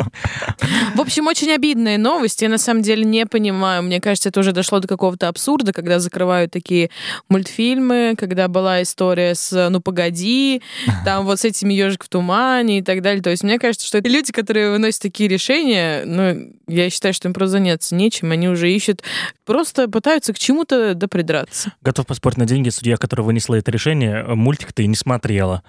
В 0.94 1.00
общем, 1.00 1.26
очень 1.26 1.50
обидные 1.50 1.98
новости. 1.98 2.44
Я 2.44 2.50
на 2.50 2.58
самом 2.58 2.82
деле 2.82 3.04
не 3.04 3.24
понимаю. 3.26 3.82
Мне 3.82 4.00
кажется, 4.00 4.28
это 4.28 4.40
уже 4.40 4.52
дошло 4.52 4.80
до 4.80 4.88
какого-то 4.88 5.28
абсурда, 5.28 5.72
когда 5.72 5.98
закрывают 5.98 6.50
такие 6.52 6.90
мультфильмы, 7.28 8.14
когда 8.18 8.48
была 8.48 8.82
история 8.82 9.34
с 9.34 9.68
«Ну, 9.70 9.80
погоди», 9.80 10.62
там 11.04 11.24
вот 11.24 11.40
с 11.40 11.44
этими 11.44 11.72
«Ежик 11.74 12.04
в 12.04 12.08
тумане» 12.08 12.78
и 12.78 12.82
так 12.82 13.00
далее. 13.02 13.22
То 13.22 13.30
есть 13.30 13.42
мне 13.42 13.58
кажется, 13.58 13.86
что 13.86 14.01
люди, 14.08 14.32
которые 14.32 14.70
выносят 14.70 15.02
такие 15.02 15.28
решения, 15.28 16.04
ну, 16.04 16.52
я 16.68 16.90
считаю, 16.90 17.14
что 17.14 17.28
им 17.28 17.34
просто 17.34 17.52
заняться 17.52 17.94
нечем. 17.94 18.30
Они 18.30 18.48
уже 18.48 18.70
ищут, 18.72 19.02
просто 19.44 19.88
пытаются 19.88 20.32
к 20.32 20.38
чему-то 20.38 20.94
допридраться. 20.94 21.72
Готов 21.82 22.06
поспорить 22.06 22.38
на 22.38 22.46
деньги, 22.46 22.68
судья, 22.70 22.96
которая 22.96 23.24
вынесла 23.24 23.56
это 23.56 23.70
решение, 23.70 24.24
мультик 24.24 24.72
ты 24.72 24.86
не 24.86 24.96
смотрела. 24.96 25.62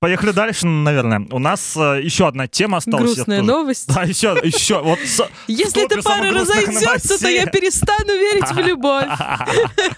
Поехали 0.00 0.30
дальше, 0.30 0.64
наверное. 0.64 1.26
У 1.32 1.40
нас 1.40 1.76
э, 1.76 2.00
еще 2.04 2.28
одна 2.28 2.46
тема 2.46 2.76
осталась. 2.76 3.14
Грустная 3.14 3.42
новость. 3.42 3.92
Да, 3.92 4.04
еще, 4.04 4.38
еще. 4.44 4.80
Вот 4.80 5.00
Если 5.48 5.84
эта 5.84 6.00
пара 6.02 6.30
разойдется, 6.32 7.18
то 7.18 7.28
я 7.28 7.46
перестану 7.46 8.12
верить 8.12 8.48
в 8.48 8.58
любовь. 8.60 9.06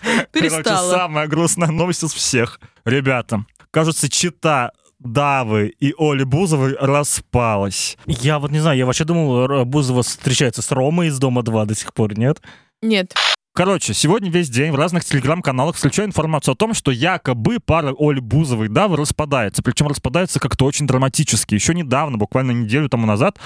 Короче, 0.01 0.27
Перестала. 0.33 0.91
самая 0.91 1.27
грустная 1.27 1.69
новость 1.69 2.03
из 2.03 2.15
всех. 2.15 2.61
Ребята, 2.87 3.45
кажется, 3.71 4.09
чита 4.09 4.73
Давы 5.01 5.75
и 5.81 5.95
Оли 5.99 6.25
Бузовой 6.25 6.77
распалась. 6.79 7.99
Я 8.07 8.39
вот 8.39 8.51
не 8.51 8.61
знаю, 8.61 8.79
я 8.79 8.87
вообще 8.87 9.05
думал, 9.05 9.65
Бузова 9.65 10.03
встречается 10.03 10.63
с 10.63 10.71
Ромой 10.71 11.09
из 11.09 11.19
Дома 11.19 11.43
2 11.43 11.65
до 11.65 11.75
сих 11.75 11.93
пор, 11.93 12.17
нет? 12.19 12.41
Нет. 12.83 13.15
Короче, 13.53 13.95
сегодня 13.95 14.31
весь 14.31 14.49
день 14.49 14.71
в 14.71 14.77
разных 14.77 15.05
телеграм-каналах 15.05 15.75
встречаю 15.75 16.07
информацию 16.07 16.53
о 16.53 16.57
том, 16.57 16.73
что 16.73 16.93
якобы 16.93 17.59
пара 17.59 17.93
Оли 17.99 18.21
Бузовой 18.21 18.67
и 18.67 18.69
Давы 18.71 18.97
распадается. 18.97 19.61
Причем 19.61 19.89
распадается 19.89 20.39
как-то 20.39 20.67
очень 20.67 20.87
драматически. 20.87 21.57
Еще 21.57 21.75
недавно, 21.75 22.17
буквально 22.17 22.53
неделю 22.53 22.89
тому 22.89 23.07
назад, 23.07 23.41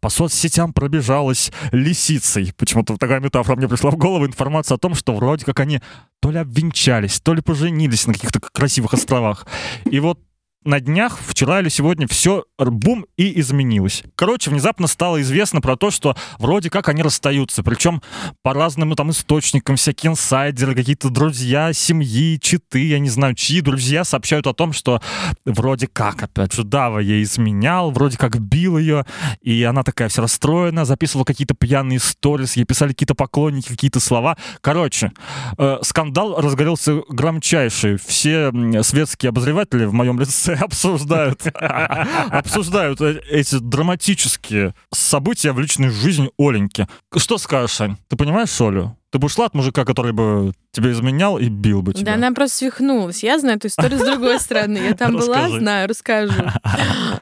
по 0.00 0.10
соцсетям 0.10 0.74
пробежалась 0.74 1.52
лисицей. 1.72 2.52
Почему-то 2.56 2.98
такая 2.98 3.20
метафора 3.20 3.56
мне 3.56 3.66
пришла 3.66 3.90
в 3.90 3.96
голову. 3.96 4.26
Информация 4.26 4.74
о 4.74 4.78
том, 4.78 4.94
что 4.94 5.14
вроде 5.14 5.46
как 5.46 5.58
они 5.58 5.80
то 6.20 6.30
ли 6.30 6.38
обвенчались, 6.38 7.18
то 7.20 7.32
ли 7.32 7.40
поженились 7.40 8.06
на 8.06 8.12
каких-то 8.12 8.40
красивых 8.40 8.92
островах. 8.92 9.46
И 9.90 10.00
вот 10.00 10.20
на 10.66 10.80
днях, 10.80 11.18
вчера 11.24 11.60
или 11.60 11.68
сегодня, 11.68 12.06
все 12.08 12.44
бум 12.58 13.06
и 13.16 13.40
изменилось. 13.40 14.02
Короче, 14.16 14.50
внезапно 14.50 14.86
стало 14.86 15.22
известно 15.22 15.60
про 15.60 15.76
то, 15.76 15.90
что 15.90 16.16
вроде 16.38 16.70
как 16.70 16.88
они 16.88 17.02
расстаются. 17.02 17.62
Причем 17.62 18.02
по 18.42 18.52
разным 18.52 18.94
там 18.94 19.10
источникам, 19.10 19.76
всякие 19.76 20.12
инсайдеры, 20.12 20.74
какие-то 20.74 21.10
друзья, 21.10 21.72
семьи, 21.72 22.38
читы, 22.40 22.86
я 22.86 22.98
не 22.98 23.08
знаю, 23.08 23.34
чьи 23.34 23.60
друзья 23.60 24.04
сообщают 24.04 24.46
о 24.46 24.54
том, 24.54 24.72
что 24.72 25.00
вроде 25.44 25.86
как, 25.86 26.22
опять 26.22 26.52
же, 26.52 26.64
Дава 26.64 26.98
ей 26.98 27.22
изменял, 27.22 27.90
вроде 27.90 28.18
как 28.18 28.40
бил 28.40 28.76
ее, 28.76 29.04
и 29.40 29.62
она 29.62 29.82
такая 29.82 30.08
вся 30.08 30.22
расстроена, 30.22 30.84
записывала 30.84 31.24
какие-то 31.24 31.54
пьяные 31.54 32.00
сторис, 32.00 32.56
ей 32.56 32.64
писали 32.64 32.90
какие-то 32.90 33.14
поклонники, 33.14 33.68
какие-то 33.68 34.00
слова. 34.00 34.36
Короче, 34.60 35.12
э, 35.58 35.78
скандал 35.82 36.40
разгорелся 36.40 37.02
громчайший. 37.08 37.98
Все 37.98 38.52
светские 38.82 39.28
обозреватели 39.30 39.84
в 39.84 39.92
моем 39.92 40.18
лице 40.18 40.55
обсуждают, 40.60 41.42
обсуждают 42.30 43.00
эти 43.00 43.58
драматические 43.58 44.74
события 44.92 45.52
в 45.52 45.60
личной 45.60 45.90
жизни 45.90 46.30
Оленьки. 46.38 46.86
Что 47.16 47.38
скажешь, 47.38 47.80
Ань? 47.80 47.96
Ты 48.08 48.16
понимаешь 48.16 48.60
Олю? 48.60 48.96
Ты 49.10 49.18
бы 49.18 49.26
ушла 49.26 49.46
от 49.46 49.54
мужика, 49.54 49.84
который 49.84 50.12
бы 50.12 50.52
тебя 50.72 50.90
изменял 50.90 51.38
и 51.38 51.48
бил 51.48 51.80
бы 51.80 51.94
тебя? 51.94 52.04
Да 52.04 52.14
она 52.14 52.32
просто 52.32 52.58
свихнулась. 52.58 53.22
Я 53.22 53.38
знаю 53.38 53.56
эту 53.56 53.68
историю 53.68 53.98
с 53.98 54.04
другой 54.04 54.38
стороны. 54.40 54.78
Я 54.78 54.94
там 54.94 55.16
была, 55.16 55.48
знаю, 55.48 55.88
расскажу. 55.88 56.34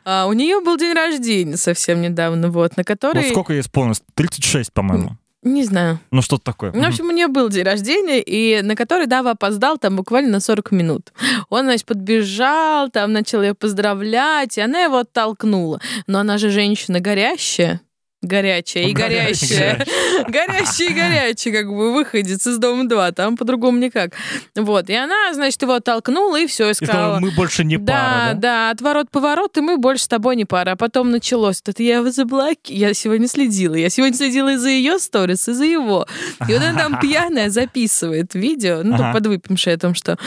А, 0.06 0.26
У 0.26 0.34
нее 0.34 0.60
был 0.60 0.76
день 0.76 0.92
рождения 0.92 1.56
совсем 1.56 2.02
недавно, 2.02 2.50
вот, 2.50 2.76
на 2.76 2.80
Вот 2.80 2.86
который... 2.86 3.30
сколько 3.30 3.54
ей 3.54 3.60
исполнилось? 3.60 4.02
36, 4.14 4.70
по-моему. 4.70 5.16
Не 5.44 5.62
знаю. 5.62 6.00
Ну, 6.10 6.22
что-то 6.22 6.42
такое. 6.44 6.72
Ну, 6.72 6.82
в 6.82 6.88
общем, 6.88 7.06
у 7.06 7.10
нее 7.12 7.28
был 7.28 7.50
день 7.50 7.64
рождения, 7.64 8.20
и 8.20 8.62
на 8.62 8.74
который 8.74 9.06
Дава 9.06 9.32
опоздал 9.32 9.76
там 9.76 9.94
буквально 9.94 10.32
на 10.32 10.40
40 10.40 10.72
минут. 10.72 11.12
Он, 11.50 11.64
значит, 11.64 11.86
подбежал, 11.86 12.88
там 12.88 13.12
начал 13.12 13.42
ее 13.42 13.54
поздравлять, 13.54 14.56
и 14.56 14.62
она 14.62 14.80
его 14.80 14.98
оттолкнула. 14.98 15.80
Но 16.06 16.18
она 16.18 16.38
же 16.38 16.48
женщина 16.48 16.98
горящая. 16.98 17.82
Горячая 18.24 18.84
и 18.84 18.92
горящая. 18.92 19.84
Горящая 20.28 20.88
и 20.88 20.92
горячая, 20.94 21.54
как 21.54 21.68
бы 21.68 21.92
выходец 21.92 22.46
из 22.46 22.58
дома 22.58 22.88
2. 22.88 23.12
Там 23.12 23.36
по-другому 23.36 23.78
никак. 23.78 24.12
Вот. 24.54 24.88
И 24.90 24.94
она, 24.94 25.32
значит, 25.34 25.60
его 25.62 25.74
оттолкнула, 25.74 26.40
и 26.40 26.46
все, 26.46 26.70
и 26.70 26.74
сказала, 26.74 27.18
мы 27.20 27.30
больше 27.30 27.64
не 27.64 27.78
пара, 27.78 28.32
да? 28.34 28.34
да, 28.34 28.70
отворот-поворот, 28.70 29.56
и 29.58 29.60
мы 29.60 29.76
больше 29.76 30.04
с 30.04 30.08
тобой 30.08 30.36
не 30.36 30.44
пара. 30.44 30.72
А 30.72 30.76
потом 30.76 31.10
началось. 31.10 31.62
Это 31.64 31.82
я 31.82 31.96
его 31.96 32.10
заблоки... 32.10 32.72
Я 32.72 32.94
сегодня 32.94 33.28
следила. 33.28 33.74
Я 33.74 33.88
сегодня 33.90 34.16
следила 34.16 34.52
и 34.52 34.56
за 34.56 34.68
ее 34.68 34.98
сторис, 34.98 35.48
и 35.48 35.52
за 35.52 35.64
его. 35.64 36.06
И 36.48 36.52
вот 36.52 36.62
она 36.62 36.78
там 36.78 36.98
пьяная 37.00 37.50
записывает 37.50 38.34
видео, 38.34 38.82
ну, 38.82 38.94
Ага. 38.94 39.12
подвыпившая 39.12 39.74
о 39.76 39.78
том, 39.78 39.94
что 39.94 40.18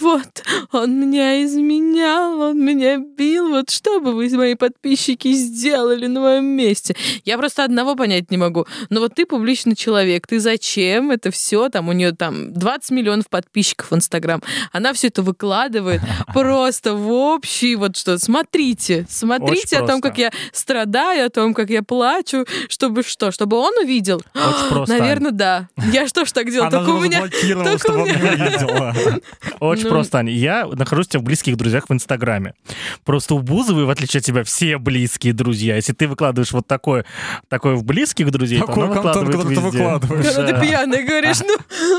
вот, 0.00 0.42
он 0.72 1.00
меня 1.00 1.44
изменял, 1.44 2.40
он 2.40 2.64
меня 2.64 2.98
бил, 2.98 3.48
вот 3.48 3.70
что 3.70 4.00
бы 4.00 4.12
вы, 4.12 4.28
мои 4.36 4.54
подписчики, 4.54 5.32
сделали 5.32 6.06
на 6.06 6.20
моем 6.20 6.44
месте? 6.44 6.96
Я 7.26 7.36
просто 7.36 7.64
одного 7.64 7.94
понять 7.96 8.30
не 8.30 8.38
могу. 8.38 8.66
Но 8.88 9.00
вот 9.00 9.14
ты 9.14 9.26
публичный 9.26 9.74
человек, 9.76 10.26
ты 10.26 10.40
зачем 10.40 11.10
это 11.10 11.30
все? 11.30 11.68
Там 11.68 11.88
у 11.88 11.92
нее 11.92 12.12
там 12.12 12.52
20 12.54 12.90
миллионов 12.92 13.28
подписчиков 13.28 13.90
в 13.90 13.94
Инстаграм. 13.94 14.40
Она 14.72 14.92
все 14.94 15.08
это 15.08 15.22
выкладывает 15.22 16.00
просто 16.32 16.94
в 16.94 17.10
общий, 17.10 17.76
вот 17.76 17.96
что, 17.96 18.18
смотрите, 18.18 19.06
смотрите 19.10 19.76
Очень 19.76 19.84
о 19.84 19.86
том, 19.88 20.00
просто. 20.00 20.08
как 20.08 20.18
я 20.18 20.30
страдаю, 20.52 21.26
о 21.26 21.28
том, 21.30 21.52
как 21.52 21.68
я 21.70 21.82
плачу, 21.82 22.46
чтобы 22.68 23.02
что, 23.02 23.30
чтобы 23.30 23.58
он 23.58 23.72
увидел? 23.82 24.22
Очень 24.34 24.68
просто. 24.70 24.94
Наверное, 24.98 25.32
да. 25.32 25.68
Я 25.92 26.06
что 26.08 26.24
ж 26.24 26.32
так 26.32 26.50
делала? 26.50 26.68
Она 26.68 26.78
Только 26.78 26.90
у 26.96 27.00
меня... 27.00 27.22
заблокировала, 27.22 27.64
только 27.64 27.78
чтобы 27.88 27.98
у 27.98 28.02
он 28.02 28.08
не 28.08 28.14
меня- 28.14 28.46
увидела. 28.46 28.94
Очень 29.60 29.84
Ну. 29.84 29.90
просто, 29.90 30.18
Аня. 30.18 30.32
Я 30.32 30.66
нахожусь 30.72 31.06
у 31.06 31.10
тебя 31.10 31.20
в 31.20 31.24
близких 31.24 31.56
друзьях 31.56 31.88
в 31.88 31.92
Инстаграме. 31.92 32.54
Просто 33.04 33.34
у 33.34 33.40
Бузовой, 33.40 33.84
в 33.84 33.90
отличие 33.90 34.20
от 34.20 34.24
тебя, 34.24 34.44
все 34.44 34.78
близкие 34.78 35.32
друзья. 35.32 35.74
Если 35.76 35.92
ты 35.92 36.06
выкладываешь 36.06 36.52
вот 36.52 36.66
такое, 36.68 37.04
такое 37.48 37.74
в 37.74 37.84
близких 37.84 38.30
друзей, 38.30 38.60
то 38.60 38.66
Такой 38.66 38.84
она 38.84 38.94
контент, 38.94 39.16
выкладывает 39.28 39.36
который 39.38 39.56
ты 39.56 39.60
везде. 39.62 39.78
выкладываешь. 39.78 40.34
Когда 40.34 40.60
ты 40.60 40.66
пьяный 40.66 41.02
говоришь, 41.04 41.40
ну, 41.40 41.54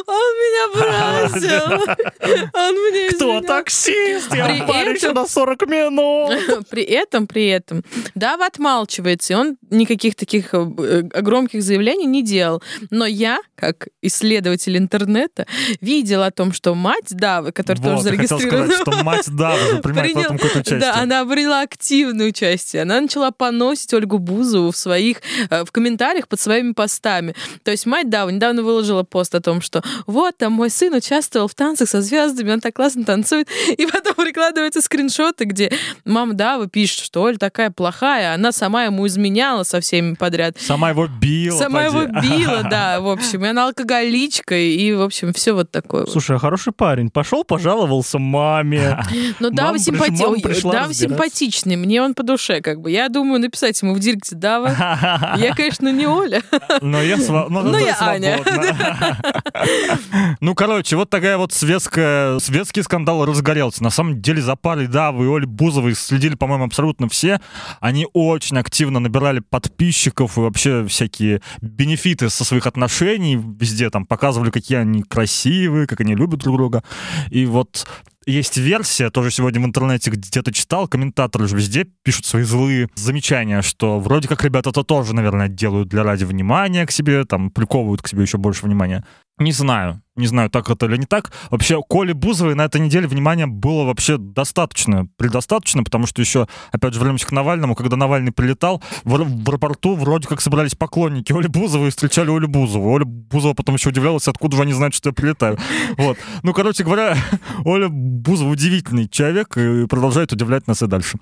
он 0.07 0.33
меня 0.43 0.67
бросил, 1.31 2.49
он 2.53 2.75
мне 2.91 3.09
Кто 3.09 3.15
изменял». 3.25 3.41
таксист? 3.43 4.33
Я 4.35 4.47
в 4.47 4.69
этом- 4.69 5.13
на 5.15 5.25
40 5.27 5.67
минут. 5.67 6.67
При 6.69 6.83
этом, 6.83 7.27
при 7.27 7.47
этом, 7.47 7.83
Дава 8.15 8.45
отмалчивается, 8.45 9.33
и 9.33 9.35
он 9.35 9.57
никаких 9.69 10.15
таких 10.15 10.53
э, 10.53 10.57
э, 10.77 11.01
громких 11.21 11.63
заявлений 11.63 12.05
не 12.05 12.23
делал. 12.23 12.61
Но 12.89 13.05
я, 13.05 13.39
как 13.55 13.87
исследователь 14.01 14.77
интернета, 14.77 15.45
видела 15.81 16.27
о 16.27 16.31
том, 16.31 16.51
что 16.53 16.75
мать 16.75 17.05
Давы, 17.11 17.51
которая 17.51 17.81
Вот, 17.81 17.89
тоже 17.91 18.03
зарегистрирована, 18.03 18.65
сказать, 18.67 18.81
что 18.81 19.03
мать 19.03 19.25
Давы 19.29 19.77
принимает 19.81 20.07
приняла 20.13 20.21
этом 20.25 20.37
какое-то 20.37 20.59
участие. 20.59 20.79
Да, 20.79 20.95
она 20.95 21.21
обрела 21.21 21.61
активное 21.61 22.27
участие. 22.27 22.81
Она 22.83 22.99
начала 23.01 23.31
поносить 23.31 23.93
Ольгу 23.93 24.19
Бузову 24.19 24.71
в 24.71 24.77
своих, 24.77 25.06
э, 25.49 25.63
в 25.65 25.71
комментариях 25.71 26.27
под 26.27 26.39
своими 26.39 26.73
постами. 26.73 27.33
То 27.63 27.71
есть 27.71 27.85
мать, 27.85 28.09
да, 28.09 28.25
недавно 28.31 28.63
выложила 28.63 29.03
пост 29.03 29.33
о 29.35 29.41
том, 29.41 29.61
что 29.61 29.81
вот, 30.05 30.37
там 30.37 30.53
мой 30.53 30.69
сын 30.69 30.93
участвовал 30.93 31.47
в 31.47 31.55
танцах 31.55 31.89
со 31.89 32.01
звездами, 32.01 32.51
он 32.51 32.59
так 32.59 32.75
классно 32.75 33.03
танцует. 33.05 33.47
И 33.77 33.85
потом 33.85 34.15
прикладываются 34.15 34.81
скриншоты, 34.81 35.45
где 35.45 35.71
мама 36.05 36.33
Дава 36.33 36.67
пишет, 36.67 36.99
что 36.99 37.21
Оля 37.21 37.37
такая 37.37 37.69
плохая, 37.71 38.33
она 38.33 38.51
сама 38.51 38.85
ему 38.85 39.05
изменяла 39.07 39.63
со 39.63 39.79
всеми 39.79 40.15
подряд. 40.15 40.57
Сама 40.59 40.89
его 40.89 41.07
била. 41.07 41.57
Сама 41.57 41.83
поди. 41.85 41.97
его 41.97 42.21
била, 42.21 42.63
да, 42.69 42.99
в 42.99 43.07
общем. 43.09 43.45
И 43.45 43.47
она 43.47 43.65
алкоголичка, 43.65 44.55
и, 44.55 44.93
в 44.93 45.01
общем, 45.01 45.33
все 45.33 45.53
вот 45.53 45.71
такое. 45.71 46.01
вот. 46.01 46.11
Слушай, 46.11 46.35
а 46.35 46.39
хороший 46.39 46.73
парень. 46.73 47.09
Пошел, 47.09 47.43
пожаловался 47.43 48.19
маме. 48.19 48.99
Ну, 49.39 49.49
Дава, 49.51 49.67
Мама 49.67 49.77
приш- 49.77 49.83
симпати... 49.83 50.11
мама 50.11 50.27
Ой, 50.33 50.41
пришла 50.41 50.71
Дава 50.73 50.87
разбираться. 50.89 51.23
симпатичный, 51.23 51.75
мне 51.75 52.01
он 52.01 52.13
по 52.13 52.23
душе, 52.23 52.61
как 52.61 52.81
бы. 52.81 52.89
Я 52.91 53.09
думаю 53.09 53.39
написать 53.39 53.79
ему 53.81 53.93
в 53.93 53.99
директе 53.99 54.35
Дава. 54.35 54.69
Я, 55.37 55.53
конечно, 55.55 55.91
не 55.91 56.07
Оля. 56.07 56.41
Но 56.81 57.01
я, 57.01 57.17
сва- 57.17 57.47
ну, 57.49 57.61
Ну, 57.63 57.73
зато 57.73 57.85
я 57.85 57.95
Аня. 57.99 58.39
Ну, 60.39 60.55
короче, 60.55 60.95
вот 60.95 61.09
такая 61.09 61.37
вот 61.37 61.53
светская, 61.53 62.39
светский 62.39 62.83
скандал 62.83 63.25
разгорелся. 63.25 63.83
На 63.83 63.89
самом 63.89 64.21
деле 64.21 64.41
за 64.41 64.55
парой 64.55 64.87
Давы 64.87 65.25
и 65.25 65.27
Оли 65.29 65.45
Бузовой 65.45 65.95
следили, 65.95 66.35
по-моему, 66.35 66.65
абсолютно 66.65 67.09
все. 67.09 67.39
Они 67.79 68.07
очень 68.13 68.57
активно 68.57 68.99
набирали 68.99 69.39
подписчиков 69.39 70.37
и 70.37 70.41
вообще 70.41 70.85
всякие 70.87 71.41
бенефиты 71.61 72.29
со 72.29 72.45
своих 72.45 72.67
отношений 72.67 73.35
везде 73.35 73.89
там 73.89 74.05
показывали, 74.05 74.51
какие 74.51 74.77
они 74.79 75.03
красивые, 75.03 75.87
как 75.87 76.01
они 76.01 76.15
любят 76.15 76.39
друг 76.39 76.55
друга. 76.57 76.83
И 77.29 77.45
вот 77.45 77.87
есть 78.27 78.57
версия, 78.57 79.09
тоже 79.09 79.31
сегодня 79.31 79.61
в 79.61 79.65
интернете 79.65 80.11
где-то 80.11 80.51
читал, 80.53 80.87
комментаторы 80.87 81.47
же 81.47 81.55
везде 81.55 81.85
пишут 82.03 82.25
свои 82.25 82.43
злые 82.43 82.89
замечания, 82.95 83.61
что 83.61 83.99
вроде 83.99 84.27
как 84.27 84.43
ребята 84.43 84.69
это 84.69 84.83
тоже, 84.83 85.15
наверное, 85.15 85.47
делают 85.47 85.87
для 85.87 86.03
ради 86.03 86.25
внимания 86.25 86.85
к 86.85 86.91
себе, 86.91 87.23
там, 87.23 87.49
приковывают 87.49 88.01
к 88.01 88.07
себе 88.07 88.23
еще 88.23 88.37
больше 88.37 88.65
внимания. 88.65 89.05
Не 89.39 89.51
знаю, 89.53 90.01
не 90.17 90.27
знаю, 90.27 90.49
так 90.49 90.69
это 90.69 90.85
или 90.85 90.97
не 90.97 91.05
так. 91.05 91.31
Вообще, 91.51 91.81
Коли 91.87 92.11
Бузовой 92.13 92.55
на 92.55 92.65
этой 92.65 92.81
неделе 92.81 93.07
внимания 93.07 93.47
было 93.47 93.83
вообще 93.83 94.17
достаточно, 94.17 95.07
предостаточно, 95.17 95.83
потому 95.83 96.07
что 96.07 96.21
еще, 96.21 96.47
опять 96.71 96.93
же, 96.93 96.99
вернемся 96.99 97.27
к 97.27 97.31
Навальному, 97.31 97.75
когда 97.75 97.95
Навальный 97.97 98.31
прилетал, 98.31 98.81
в, 99.03 99.11
в 99.17 99.49
аэропорту 99.49 99.95
вроде 99.95 100.27
как 100.27 100.41
собрались 100.41 100.75
поклонники 100.75 101.31
Оли 101.33 101.47
Бузовой 101.47 101.87
и 101.87 101.91
встречали 101.91 102.35
Олю 102.35 102.47
Бузову. 102.47 102.91
Оля 102.91 103.05
Бузова 103.05 103.53
потом 103.53 103.75
еще 103.75 103.89
удивлялась, 103.89 104.27
откуда 104.27 104.57
же 104.57 104.63
они 104.63 104.73
знают, 104.73 104.93
что 104.95 105.09
я 105.09 105.13
прилетаю. 105.13 105.57
Вот. 105.97 106.17
Ну, 106.43 106.53
короче 106.53 106.83
говоря, 106.83 107.15
Оля 107.65 107.87
Бузова 107.89 108.49
удивительный 108.49 109.07
человек 109.07 109.55
и 109.57 109.85
продолжает 109.87 110.31
удивлять 110.33 110.67
нас 110.67 110.81
и 110.81 110.87
дальше. 110.87 111.17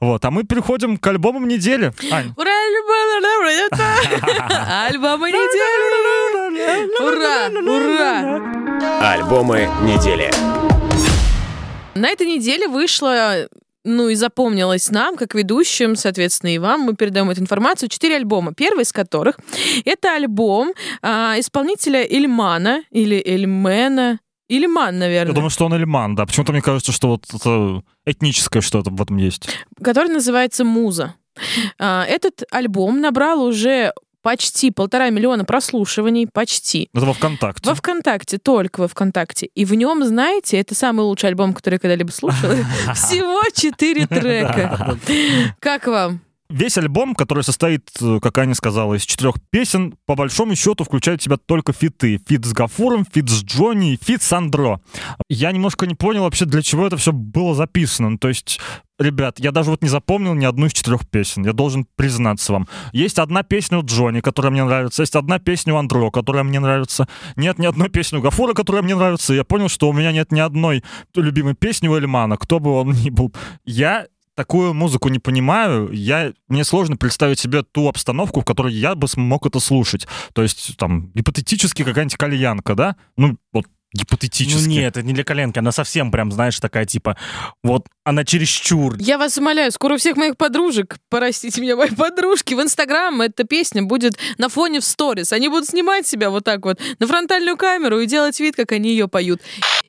Вот. 0.00 0.24
А 0.24 0.30
мы 0.30 0.44
переходим 0.44 0.96
к 0.96 1.06
альбомам 1.06 1.46
недели. 1.48 1.92
Ура, 2.36 2.50
альбом- 2.50 3.10
Альбомы 4.90 5.30
недели! 5.30 6.49
Ура, 6.60 7.48
ура! 7.48 9.12
Альбомы 9.12 9.68
недели. 9.82 10.30
На 11.94 12.08
этой 12.10 12.26
неделе 12.26 12.68
вышла 12.68 13.48
ну 13.82 14.10
и 14.10 14.14
запомнилось 14.14 14.90
нам, 14.90 15.16
как 15.16 15.34
ведущим, 15.34 15.96
соответственно, 15.96 16.54
и 16.54 16.58
вам, 16.58 16.82
мы 16.82 16.94
передаем 16.94 17.30
эту 17.30 17.40
информацию, 17.40 17.88
четыре 17.88 18.16
альбома. 18.16 18.52
Первый 18.52 18.82
из 18.82 18.92
которых— 18.92 19.38
это 19.86 20.14
альбом 20.14 20.74
а, 21.00 21.36
исполнителя 21.38 22.02
Ильмана, 22.02 22.82
или 22.90 23.16
Эльмена, 23.24 24.18
Ильман, 24.48 24.94
Я 24.96 25.00
наверное, 25.00 25.34
думаю, 25.34 25.48
что 25.50 25.64
он 25.64 25.72
эльман, 25.72 26.14
да. 26.14 26.26
Почему-то 26.26 26.52
мне 26.52 26.60
кажется, 26.60 26.92
что 26.92 27.08
вот 27.08 27.24
это 27.32 27.82
этническое 28.04 28.60
что-то 28.60 28.90
в 28.90 29.00
этом 29.00 29.16
есть. 29.16 29.48
который 29.82 30.10
называется 30.10 30.64
«Муза». 30.64 31.14
А, 31.78 32.04
Этот 32.04 32.42
альбом 32.50 33.00
набрал 33.00 33.42
уже 33.42 33.94
почти 34.22 34.70
полтора 34.70 35.10
миллиона 35.10 35.44
прослушиваний, 35.44 36.26
почти. 36.32 36.88
Это 36.94 37.06
во 37.06 37.12
ВКонтакте. 37.12 37.68
Во 37.68 37.74
ВКонтакте, 37.74 38.38
только 38.38 38.80
во 38.80 38.88
ВКонтакте. 38.88 39.46
И 39.54 39.64
в 39.64 39.74
нем, 39.74 40.04
знаете, 40.04 40.58
это 40.58 40.74
самый 40.74 41.02
лучший 41.02 41.30
альбом, 41.30 41.52
который 41.54 41.74
я 41.74 41.78
когда-либо 41.78 42.10
слушала. 42.10 42.54
Всего 42.94 43.42
четыре 43.54 44.06
трека. 44.06 44.98
Как 45.60 45.86
вам? 45.86 46.20
Весь 46.50 46.76
альбом, 46.78 47.14
который 47.14 47.44
состоит, 47.44 47.88
э, 48.00 48.18
как 48.20 48.36
Аня 48.38 48.56
сказала, 48.56 48.94
из 48.94 49.04
четырех 49.04 49.36
песен, 49.50 49.94
по 50.04 50.16
большому 50.16 50.56
счету 50.56 50.82
включает 50.82 51.20
в 51.20 51.24
себя 51.24 51.36
только 51.36 51.72
фиты. 51.72 52.20
Фит 52.26 52.44
с 52.44 52.52
Гафуром, 52.52 53.06
фит 53.10 53.30
с 53.30 53.44
Джонни 53.44 53.94
и 53.94 53.98
фит 54.02 54.20
с 54.20 54.32
Андро. 54.32 54.80
Я 55.28 55.52
немножко 55.52 55.86
не 55.86 55.94
понял 55.94 56.24
вообще, 56.24 56.46
для 56.46 56.60
чего 56.62 56.88
это 56.88 56.96
все 56.96 57.12
было 57.12 57.54
записано. 57.54 58.10
Ну, 58.10 58.18
То 58.18 58.26
есть 58.26 58.58
Ребят, 59.00 59.40
я 59.40 59.50
даже 59.50 59.70
вот 59.70 59.82
не 59.82 59.88
запомнил 59.88 60.34
ни 60.34 60.44
одну 60.44 60.66
из 60.66 60.74
четырех 60.74 61.08
песен. 61.08 61.42
Я 61.42 61.54
должен 61.54 61.86
признаться 61.96 62.52
вам. 62.52 62.68
Есть 62.92 63.18
одна 63.18 63.42
песня 63.42 63.78
у 63.78 63.82
Джонни, 63.82 64.20
которая 64.20 64.52
мне 64.52 64.62
нравится. 64.62 65.00
Есть 65.00 65.16
одна 65.16 65.38
песня 65.38 65.72
у 65.72 65.78
Андро, 65.78 66.10
которая 66.10 66.44
мне 66.44 66.60
нравится. 66.60 67.08
Нет 67.34 67.58
ни 67.58 67.64
одной 67.64 67.88
песни 67.88 68.18
у 68.18 68.20
Гафура, 68.20 68.52
которая 68.52 68.82
мне 68.82 68.94
нравится. 68.94 69.32
Я 69.32 69.42
понял, 69.42 69.70
что 69.70 69.88
у 69.88 69.94
меня 69.94 70.12
нет 70.12 70.32
ни 70.32 70.40
одной 70.40 70.84
любимой 71.14 71.54
песни 71.54 71.88
у 71.88 71.94
Эльмана, 71.94 72.36
кто 72.36 72.60
бы 72.60 72.72
он 72.72 72.92
ни 72.92 73.08
был. 73.08 73.32
Я 73.64 74.06
такую 74.34 74.74
музыку 74.74 75.08
не 75.08 75.18
понимаю, 75.18 75.90
я, 75.92 76.32
мне 76.48 76.64
сложно 76.64 76.98
представить 76.98 77.38
себе 77.38 77.62
ту 77.62 77.88
обстановку, 77.88 78.42
в 78.42 78.44
которой 78.44 78.74
я 78.74 78.94
бы 78.94 79.08
смог 79.08 79.46
это 79.46 79.60
слушать. 79.60 80.06
То 80.34 80.42
есть, 80.42 80.76
там, 80.76 81.10
гипотетически 81.14 81.84
какая-нибудь 81.84 82.16
кальянка, 82.18 82.74
да? 82.74 82.96
Ну, 83.16 83.38
вот 83.52 83.64
гипотетически. 83.92 84.68
Ну 84.68 84.70
нет, 84.70 84.96
это 84.96 85.06
не 85.06 85.12
для 85.12 85.24
коленки, 85.24 85.58
она 85.58 85.72
совсем 85.72 86.10
прям, 86.10 86.30
знаешь, 86.30 86.58
такая 86.60 86.84
типа, 86.84 87.16
вот 87.62 87.86
она 88.04 88.24
чересчур. 88.24 88.96
Я 88.98 89.18
вас 89.18 89.38
умоляю, 89.38 89.72
скоро 89.72 89.94
у 89.94 89.98
всех 89.98 90.16
моих 90.16 90.36
подружек, 90.36 90.98
простите 91.08 91.60
меня, 91.60 91.76
мои 91.76 91.90
подружки, 91.90 92.54
в 92.54 92.62
Инстаграм 92.62 93.20
эта 93.20 93.44
песня 93.44 93.82
будет 93.82 94.18
на 94.38 94.48
фоне 94.48 94.80
в 94.80 94.84
сторис. 94.84 95.32
Они 95.32 95.48
будут 95.48 95.68
снимать 95.68 96.06
себя 96.06 96.30
вот 96.30 96.44
так 96.44 96.64
вот 96.64 96.80
на 96.98 97.06
фронтальную 97.06 97.56
камеру 97.56 98.00
и 98.00 98.06
делать 98.06 98.38
вид, 98.40 98.56
как 98.56 98.72
они 98.72 98.90
ее 98.90 99.08
поют. 99.08 99.40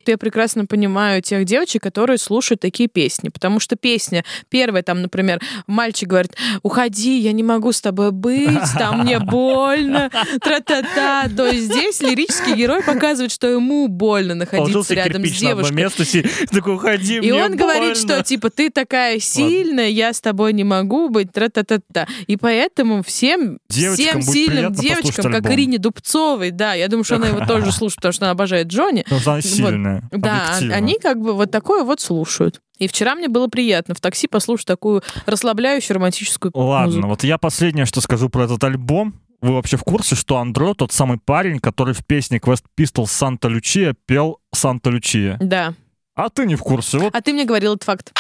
Я 0.07 0.17
прекрасно 0.17 0.65
понимаю 0.65 1.21
тех 1.21 1.45
девочек, 1.45 1.83
которые 1.83 2.17
слушают 2.17 2.61
такие 2.61 2.89
песни, 2.89 3.29
потому 3.29 3.59
что 3.59 3.75
песня 3.75 4.23
первая, 4.49 4.83
там, 4.83 5.01
например, 5.01 5.39
мальчик 5.67 6.09
говорит, 6.09 6.35
уходи, 6.63 7.19
я 7.19 7.31
не 7.31 7.43
могу 7.43 7.71
с 7.71 7.81
тобой 7.81 8.11
быть, 8.11 8.59
там 8.77 9.01
мне 9.01 9.19
больно, 9.31 10.09
тра-та-та. 10.41 11.29
То 11.35 11.47
есть 11.47 11.65
здесь 11.65 12.01
лирический 12.01 12.55
герой 12.55 12.83
показывает, 12.83 13.31
что 13.31 13.47
ему 13.47 13.87
больно 13.87 14.35
находиться 14.35 14.93
рядом 14.93 15.25
с 15.25 15.31
девушкой. 15.31 15.73
место, 15.73 16.03
такой, 16.51 16.75
уходи, 16.75 17.19
И 17.19 17.31
он 17.31 17.55
говорит, 17.55 17.81
больно». 17.81 17.95
что 17.95 18.23
типа 18.23 18.49
ты 18.49 18.69
такая 18.69 19.19
сильная, 19.19 19.89
я 19.89 20.13
с 20.13 20.21
тобой 20.21 20.53
не 20.53 20.63
могу 20.63 21.09
быть, 21.09 21.31
тра-та-та-та. 21.31 22.07
И 22.27 22.37
поэтому 22.37 23.03
всем, 23.03 23.59
Девочкам 23.69 24.21
всем 24.21 24.33
сильным 24.33 24.73
девочкам, 24.73 25.25
как 25.25 25.35
альбом. 25.35 25.53
Ирине 25.53 25.77
Дубцовой, 25.77 26.51
да, 26.51 26.73
я 26.73 26.87
думаю, 26.87 27.03
что 27.03 27.15
она 27.15 27.27
его 27.27 27.45
тоже 27.45 27.71
слушает, 27.71 27.97
потому 27.97 28.13
что 28.13 28.25
она 28.25 28.31
обожает 28.31 28.67
Джонни. 28.67 29.05
Ну, 29.09 29.17
она 29.25 29.41
сильная, 29.41 29.90
Да, 30.11 30.45
объективно. 30.47 30.75
они 30.75 30.97
как 31.01 31.19
бы 31.19 31.33
вот 31.33 31.51
такое 31.51 31.83
вот 31.83 31.99
слушают. 32.01 32.61
И 32.77 32.87
вчера 32.87 33.15
мне 33.15 33.27
было 33.27 33.47
приятно 33.47 33.93
в 33.93 33.99
такси 34.01 34.27
послушать 34.27 34.67
такую 34.67 35.03
расслабляющую 35.25 35.95
романтическую 35.95 36.51
Ладно, 36.55 36.85
музыку. 36.87 37.07
вот 37.07 37.23
я 37.23 37.37
последнее, 37.37 37.85
что 37.85 38.01
скажу 38.01 38.29
про 38.29 38.45
этот 38.45 38.63
альбом. 38.63 39.13
Вы 39.41 39.53
вообще 39.53 39.75
в 39.77 39.83
курсе, 39.83 40.15
что 40.15 40.37
Андро 40.37 40.73
тот 40.75 40.91
самый 40.91 41.17
парень, 41.17 41.59
который 41.59 41.93
в 41.93 42.05
песне 42.05 42.37
Quest 42.37 42.63
Pistols 42.79 43.07
Санта 43.07 43.47
Лючия 43.47 43.95
пел 44.05 44.39
Санта 44.53 44.89
Лючия? 44.91 45.37
Да. 45.41 45.73
А 46.15 46.29
ты 46.29 46.45
не 46.45 46.55
в 46.55 46.61
курсе. 46.61 46.99
Вот 46.99 47.15
А 47.15 47.21
ты 47.21 47.33
мне 47.33 47.45
говорил 47.45 47.73
этот 47.73 47.83
факт. 47.83 48.13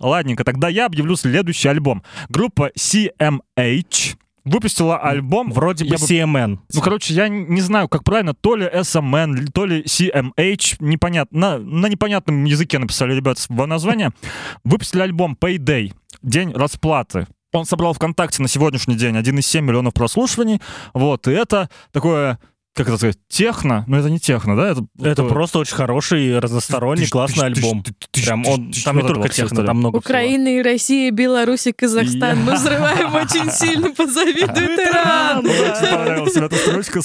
Ладненько, 0.00 0.44
тогда 0.44 0.68
я 0.68 0.86
объявлю 0.86 1.16
следующий 1.16 1.68
альбом. 1.68 2.04
Группа 2.28 2.70
CMH 2.78 4.16
выпустила 4.48 4.98
альбом... 4.98 5.52
Вроде 5.52 5.84
бы 5.84 5.96
CMN. 5.96 6.58
Ну, 6.72 6.80
короче, 6.80 7.14
я 7.14 7.28
не 7.28 7.60
знаю, 7.60 7.88
как 7.88 8.04
правильно, 8.04 8.34
то 8.34 8.56
ли 8.56 8.66
SMN, 8.66 9.50
то 9.52 9.66
ли 9.66 9.82
CMH, 9.82 10.76
непонятно. 10.80 11.38
На, 11.38 11.58
на 11.58 11.86
непонятном 11.86 12.44
языке 12.44 12.78
написали 12.78 13.14
ребята 13.14 13.40
свое 13.40 13.66
название. 13.66 14.10
Выпустили 14.64 15.02
альбом 15.02 15.36
Payday, 15.40 15.92
День 16.22 16.52
расплаты. 16.52 17.26
Он 17.52 17.64
собрал 17.64 17.94
ВКонтакте 17.94 18.42
на 18.42 18.48
сегодняшний 18.48 18.96
день 18.96 19.16
1,7 19.16 19.60
миллионов 19.62 19.94
прослушиваний. 19.94 20.60
Вот, 20.92 21.26
и 21.28 21.30
это 21.30 21.70
такое, 21.92 22.38
как 22.78 22.88
это 22.88 22.96
сказать, 22.96 23.18
техно. 23.28 23.84
Ну, 23.88 23.96
это 23.96 24.08
не 24.08 24.20
техно, 24.20 24.56
да? 24.56 24.70
Это, 24.70 24.86
Это 25.02 25.24
просто 25.24 25.58
очень 25.58 25.74
хороший, 25.74 26.38
разносторонний, 26.38 27.08
классный 27.08 27.46
альбом. 27.46 27.84
Прям 28.12 28.46
он, 28.46 28.72
там 28.84 28.96
не 28.96 29.02
только 29.02 29.28
техно, 29.28 29.64
там 29.64 29.78
много. 29.78 29.96
Украина 29.96 30.48
и 30.56 30.62
Россия, 30.62 31.10
Беларусь 31.10 31.66
и 31.66 31.72
Казахстан. 31.72 32.38
Мы 32.44 32.54
взрываем 32.54 33.14
очень 33.14 33.50
сильно, 33.50 33.90
позавидует 33.90 34.78
Иран. 34.78 35.44
Очень 35.44 35.90
понравилась 35.90 36.36
эта 36.36 36.56
строчка. 36.56 37.00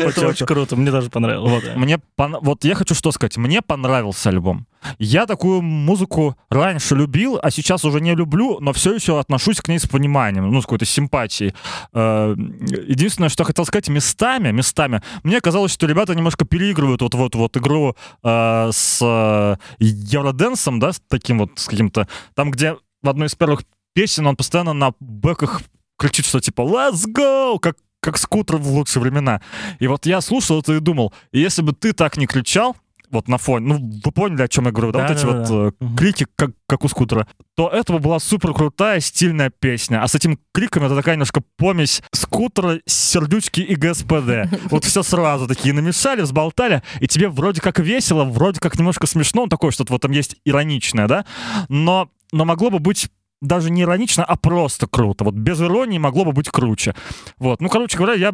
Это 0.00 0.28
очень 0.28 0.46
круто, 0.46 0.76
мне 0.76 0.90
даже 0.90 1.08
понравилось. 1.08 1.64
Мне 1.74 1.98
вот 2.18 2.64
я 2.64 2.74
хочу 2.74 2.94
что 2.94 3.10
сказать. 3.12 3.36
Мне 3.38 3.62
понравился 3.62 4.28
альбом. 4.28 4.66
Я 4.98 5.26
такую 5.26 5.62
музыку 5.62 6.36
раньше 6.50 6.94
любил, 6.94 7.38
а 7.42 7.50
сейчас 7.50 7.84
уже 7.84 8.00
не 8.00 8.14
люблю, 8.14 8.58
но 8.60 8.72
все 8.72 8.94
еще 8.94 9.18
отношусь 9.20 9.60
к 9.60 9.68
ней 9.68 9.78
с 9.78 9.86
пониманием, 9.86 10.50
ну, 10.50 10.60
с 10.60 10.64
какой-то 10.64 10.84
симпатией. 10.84 11.54
Э, 11.92 12.34
единственное, 12.36 13.28
что 13.28 13.44
хотел 13.44 13.64
сказать, 13.64 13.88
местами, 13.88 14.50
местами, 14.50 15.02
мне 15.22 15.40
казалось, 15.40 15.72
что 15.72 15.86
ребята 15.86 16.14
немножко 16.14 16.44
переигрывают 16.44 17.02
вот 17.02 17.14
вот 17.14 17.34
вот 17.34 17.56
игру 17.56 17.96
э, 18.22 18.70
с 18.72 19.58
Евроденсом, 19.78 20.80
да, 20.80 20.92
с 20.92 21.00
таким 21.08 21.38
вот, 21.38 21.50
с 21.56 21.66
каким-то, 21.66 22.08
там, 22.34 22.50
где 22.50 22.76
в 23.02 23.08
одной 23.08 23.28
из 23.28 23.34
первых 23.34 23.64
песен 23.94 24.26
он 24.26 24.36
постоянно 24.36 24.72
на 24.72 24.92
бэках 25.00 25.62
кричит, 25.98 26.26
что 26.26 26.40
типа 26.40 26.62
«Let's 26.62 27.04
go!», 27.06 27.58
как 27.58 27.76
как 28.04 28.18
скутер 28.18 28.58
в 28.58 28.68
лучшие 28.68 29.02
времена. 29.02 29.40
И 29.78 29.86
вот 29.86 30.04
я 30.04 30.20
слушал 30.20 30.60
это 30.60 30.74
и 30.74 30.80
думал, 30.80 31.14
если 31.32 31.62
бы 31.62 31.72
ты 31.72 31.94
так 31.94 32.18
не 32.18 32.26
кричал, 32.26 32.76
вот 33.14 33.28
на 33.28 33.38
фоне, 33.38 33.66
ну, 33.66 34.00
вы 34.04 34.12
поняли, 34.12 34.42
о 34.42 34.48
чем 34.48 34.66
я 34.66 34.72
говорю, 34.72 34.92
да, 34.92 35.00
Да, 35.00 35.08
вот 35.08 35.16
эти 35.16 35.26
да, 35.26 35.32
вот 35.32 35.48
да. 35.80 35.86
э, 35.86 35.96
крики, 35.96 36.26
как, 36.36 36.50
как 36.66 36.84
у 36.84 36.88
скутера, 36.88 37.26
то 37.56 37.68
это 37.68 37.92
бы 37.92 37.98
была 37.98 38.18
супер 38.18 38.52
крутая, 38.52 39.00
стильная 39.00 39.50
песня. 39.50 40.02
А 40.02 40.08
с 40.08 40.14
этим 40.14 40.38
криком 40.52 40.84
это 40.84 40.94
такая 40.94 41.14
немножко 41.14 41.42
помесь 41.56 42.02
скутера, 42.12 42.80
сердючки 42.86 43.60
и 43.60 43.74
ГСПД. 43.74 44.50
Вот 44.70 44.84
все 44.84 45.02
сразу 45.02 45.46
такие 45.46 45.72
намешали, 45.74 46.22
взболтали, 46.22 46.82
и 47.00 47.06
тебе 47.06 47.28
вроде 47.28 47.60
как 47.60 47.78
весело, 47.78 48.24
вроде 48.24 48.60
как 48.60 48.78
немножко 48.78 49.06
смешно, 49.06 49.42
ну, 49.42 49.48
такое 49.48 49.70
что-то 49.70 49.92
вот 49.92 50.02
там 50.02 50.10
есть 50.12 50.36
ироничное, 50.44 51.06
да, 51.06 51.24
но, 51.68 52.08
но 52.32 52.44
могло 52.44 52.70
бы 52.70 52.78
быть 52.78 53.08
даже 53.44 53.70
не 53.70 53.82
иронично, 53.82 54.24
а 54.24 54.36
просто 54.36 54.86
круто. 54.86 55.24
Вот 55.24 55.34
без 55.34 55.60
иронии 55.60 55.98
могло 55.98 56.24
бы 56.24 56.32
быть 56.32 56.48
круче. 56.48 56.94
Вот, 57.38 57.60
ну, 57.60 57.68
короче 57.68 57.98
говоря, 57.98 58.14
я 58.14 58.32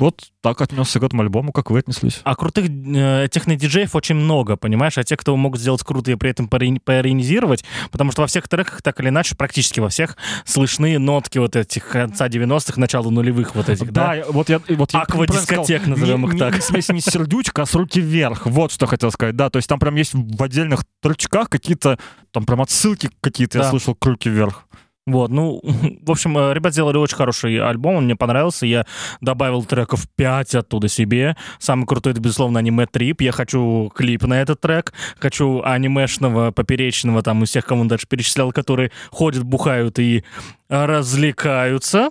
вот 0.00 0.30
так 0.42 0.60
отнесся 0.60 0.98
к 1.00 1.02
этому 1.02 1.22
альбому, 1.22 1.52
как 1.52 1.70
вы 1.70 1.78
отнеслись. 1.80 2.20
А 2.24 2.34
крутых 2.34 2.66
э, 2.68 3.28
техно-диджеев 3.30 3.94
очень 3.94 4.14
много, 4.16 4.56
понимаешь? 4.56 4.96
А 4.98 5.04
те, 5.04 5.16
кто 5.16 5.36
могут 5.36 5.60
сделать 5.60 5.82
круто 5.82 6.10
и 6.10 6.14
при 6.16 6.30
этом 6.30 6.48
поиронизировать, 6.48 7.64
потому 7.90 8.10
что 8.12 8.22
во 8.22 8.26
всех 8.26 8.48
треках 8.48 8.82
так 8.82 8.98
или 9.00 9.08
иначе, 9.08 9.36
практически 9.36 9.80
во 9.80 9.88
всех, 9.88 10.16
слышны 10.44 10.98
нотки 10.98 11.38
вот 11.38 11.56
этих 11.56 11.86
конца 11.88 12.28
90-х, 12.28 12.80
начала 12.80 13.10
нулевых 13.10 13.54
вот 13.54 13.68
этих, 13.68 13.92
да? 13.92 14.14
я- 14.14 14.24
вот 14.26 14.48
я, 14.48 14.60
вот 14.68 14.92
я 14.92 15.00
Аквадискотек, 15.02 15.86
назовем 15.86 16.26
их 16.26 16.34
не- 16.34 16.38
так. 16.38 16.54
не 16.54 16.60
смесь 16.60 16.88
не 16.88 17.00
сердючка, 17.00 17.62
а 17.62 17.66
с 17.66 17.74
руки 17.74 18.00
вверх. 18.00 18.46
Вот 18.46 18.72
что 18.72 18.86
хотел 18.86 19.10
сказать. 19.10 19.36
Да, 19.36 19.50
то 19.50 19.56
есть 19.58 19.68
там 19.68 19.78
прям 19.78 19.94
есть 19.96 20.12
в 20.14 20.42
отдельных 20.42 20.84
тречках 21.02 21.48
какие-то, 21.48 21.98
там 22.32 22.44
прям 22.44 22.60
отсылки 22.62 23.10
какие-то, 23.20 23.58
я 23.58 23.64
Да. 23.64 23.70
слышал, 23.70 23.94
к 23.94 24.04
руки 24.06 24.28
вверх. 24.28 24.66
Вот, 25.06 25.30
ну, 25.30 25.60
в 26.02 26.10
общем, 26.10 26.36
э, 26.38 26.54
ребят 26.54 26.72
сделали 26.72 26.96
очень 26.96 27.16
хороший 27.16 27.58
альбом, 27.58 27.96
он 27.96 28.04
мне 28.04 28.16
понравился, 28.16 28.66
я 28.66 28.86
добавил 29.20 29.64
треков 29.64 30.06
5 30.16 30.54
оттуда 30.56 30.88
себе. 30.88 31.36
Самый 31.58 31.86
крутой, 31.86 32.12
это, 32.12 32.20
безусловно, 32.20 32.58
аниме 32.58 32.86
Трип. 32.86 33.22
Я 33.22 33.32
хочу 33.32 33.90
клип 33.94 34.22
на 34.24 34.40
этот 34.40 34.60
трек, 34.60 34.92
хочу 35.18 35.62
анимешного, 35.62 36.50
поперечного, 36.50 37.22
там, 37.22 37.42
из 37.42 37.48
всех, 37.48 37.66
кому 37.66 37.82
он 37.82 37.88
дальше 37.88 38.06
перечислял, 38.08 38.52
которые 38.52 38.92
ходят, 39.10 39.42
бухают 39.42 39.98
и 39.98 40.24
развлекаются. 40.68 42.10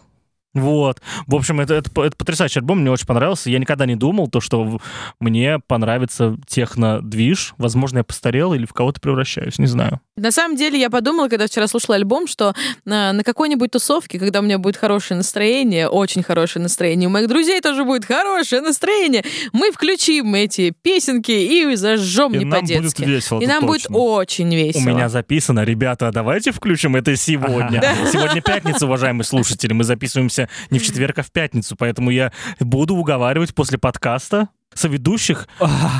Вот. 0.55 1.01
В 1.27 1.35
общем, 1.35 1.59
это, 1.59 1.75
это, 1.75 1.89
это 2.01 2.17
потрясающий 2.17 2.59
альбом, 2.59 2.79
мне 2.79 2.91
очень 2.91 3.05
понравился. 3.05 3.51
Я 3.51 3.59
никогда 3.59 3.85
не 3.85 3.95
думал, 3.95 4.27
то, 4.27 4.41
что 4.41 4.79
мне 5.19 5.59
понравится 5.59 6.37
техно-движ. 6.47 7.53
Возможно, 7.57 7.99
я 7.99 8.03
постарел 8.03 8.53
или 8.53 8.65
в 8.65 8.73
кого-то 8.73 8.99
превращаюсь, 8.99 9.59
не 9.59 9.67
знаю. 9.67 10.01
На 10.19 10.31
самом 10.31 10.55
деле, 10.55 10.79
я 10.79 10.89
подумала, 10.89 11.27
когда 11.27 11.47
вчера 11.47 11.67
слушала 11.67 11.95
альбом, 11.95 12.27
что 12.27 12.53
на, 12.85 13.13
на 13.13 13.23
какой-нибудь 13.23 13.71
тусовке, 13.71 14.19
когда 14.19 14.39
у 14.39 14.43
меня 14.43 14.57
будет 14.57 14.77
хорошее 14.77 15.17
настроение, 15.17 15.87
очень 15.87 16.23
хорошее 16.23 16.63
настроение, 16.63 17.07
у 17.07 17.11
моих 17.11 17.27
друзей 17.27 17.61
тоже 17.61 17.83
будет 17.83 18.05
хорошее 18.05 18.61
настроение, 18.61 19.23
мы 19.53 19.71
включим 19.71 20.35
эти 20.35 20.73
песенки 20.81 21.31
и 21.31 21.75
зажжем 21.75 22.33
И 22.33 22.39
не 22.39 22.45
нам 22.45 22.61
будет 22.61 22.77
по-детски. 22.77 23.03
весело. 23.03 23.41
И 23.41 23.47
нам 23.47 23.65
будет 23.65 23.85
очень 23.89 24.53
весело. 24.53 24.81
У 24.81 24.85
меня 24.85 25.09
записано, 25.09 25.63
ребята, 25.63 26.11
давайте 26.11 26.51
включим 26.51 26.95
это 26.95 27.15
сегодня. 27.15 27.81
Сегодня 28.11 28.41
пятница, 28.41 28.85
уважаемые 28.85 29.25
слушатели, 29.25 29.73
мы 29.73 29.83
записываемся 29.83 30.49
не 30.69 30.79
в 30.79 30.83
четверг, 30.83 31.19
а 31.19 31.23
в 31.23 31.31
пятницу, 31.31 31.75
поэтому 31.77 32.09
я 32.11 32.31
буду 32.59 32.95
уговаривать 32.95 33.53
после 33.55 33.77
подкаста 33.77 34.49
соведущих, 34.73 35.47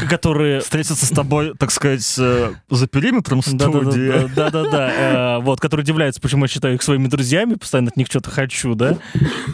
которые... 0.10 0.62
Встретиться 0.62 1.06
с 1.06 1.10
тобой, 1.10 1.54
так 1.58 1.72
сказать, 1.72 2.16
э, 2.18 2.54
за 2.70 2.88
периметром 2.88 3.42
студии. 3.42 4.34
Да-да-да, 4.36 5.38
э, 5.38 5.40
вот, 5.40 5.60
которые 5.60 5.84
удивляются, 5.84 6.22
почему 6.22 6.46
я 6.46 6.48
считаю 6.48 6.76
их 6.76 6.82
своими 6.82 7.08
друзьями, 7.08 7.56
постоянно 7.56 7.90
от 7.90 7.98
них 7.98 8.08
что-то 8.08 8.30
хочу, 8.32 8.76
да, 8.76 8.98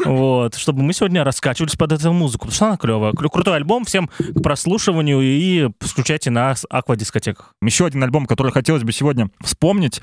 вот, 0.03 0.55
чтобы 0.55 0.83
мы 0.83 0.93
сегодня 0.93 1.23
раскачивались 1.23 1.75
под 1.75 1.93
эту 1.93 2.11
музыку, 2.13 2.47
потому 2.47 2.55
что 2.55 2.65
она 2.67 2.77
клевая. 2.77 3.13
Крутой 3.13 3.55
альбом, 3.55 3.85
всем 3.85 4.07
к 4.17 4.41
прослушиванию 4.41 5.21
и 5.21 5.69
включайте 5.79 6.29
на 6.29 6.55
аквадискотеках. 6.69 7.53
Еще 7.61 7.85
один 7.85 8.03
альбом, 8.03 8.25
который 8.25 8.51
хотелось 8.51 8.83
бы 8.83 8.91
сегодня 8.91 9.29
вспомнить. 9.43 10.01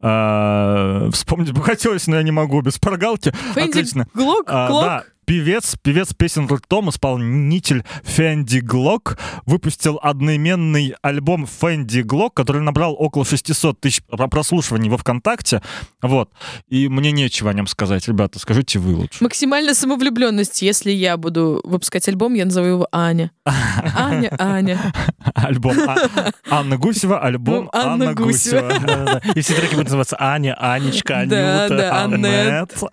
Э, 0.00 1.10
Вспомнить 1.12 1.52
бы 1.52 1.62
хотелось, 1.62 2.06
но 2.06 2.16
я 2.16 2.22
не 2.22 2.32
могу 2.32 2.60
без 2.60 2.78
прогалки. 2.78 3.32
Отлично. 3.54 4.06
Глок, 4.14 4.46
да, 4.46 5.04
певец, 5.24 5.74
певец 5.82 6.12
песен 6.14 6.46
ртом, 6.46 6.90
исполнитель 6.90 7.84
Фэнди 8.04 8.58
Глок 8.58 9.18
выпустил 9.46 9.98
одноименный 10.02 10.94
альбом 11.02 11.46
Фэнди 11.46 12.00
Глок, 12.00 12.34
который 12.34 12.62
набрал 12.62 12.94
около 12.98 13.24
600 13.24 13.80
тысяч 13.80 14.02
про- 14.04 14.28
прослушиваний 14.28 14.88
во 14.90 14.98
ВКонтакте. 14.98 15.62
Вот. 16.02 16.30
И 16.68 16.88
мне 16.88 17.12
нечего 17.12 17.50
о 17.50 17.54
нем 17.54 17.66
сказать. 17.66 18.06
Ребята, 18.08 18.38
скажите 18.38 18.78
вы 18.78 18.94
лучше. 18.94 19.22
Максимальная 19.22 19.74
самовлюбленность. 19.74 20.62
Если 20.62 20.90
я 20.90 21.16
буду 21.16 21.60
выпускать 21.64 22.06
альбом, 22.08 22.34
я 22.34 22.44
назову 22.44 22.66
его 22.66 22.88
Аня. 22.92 23.30
Аня, 23.44 24.34
Аня. 24.38 24.80
Альбом 25.34 25.76
А- 25.86 26.30
Анна 26.50 26.76
Гусева, 26.76 27.20
альбом 27.20 27.64
Ну, 27.64 27.70
Анна 27.72 28.14
Гусева. 28.14 29.20
И 29.34 29.40
все 29.40 29.54
треки 29.54 29.72
будут 29.72 29.86
называться 29.86 30.16
Аня, 30.18 30.54
Анечка, 30.58 31.18
Анюта. 31.18 32.02
Аннет. 32.02 32.72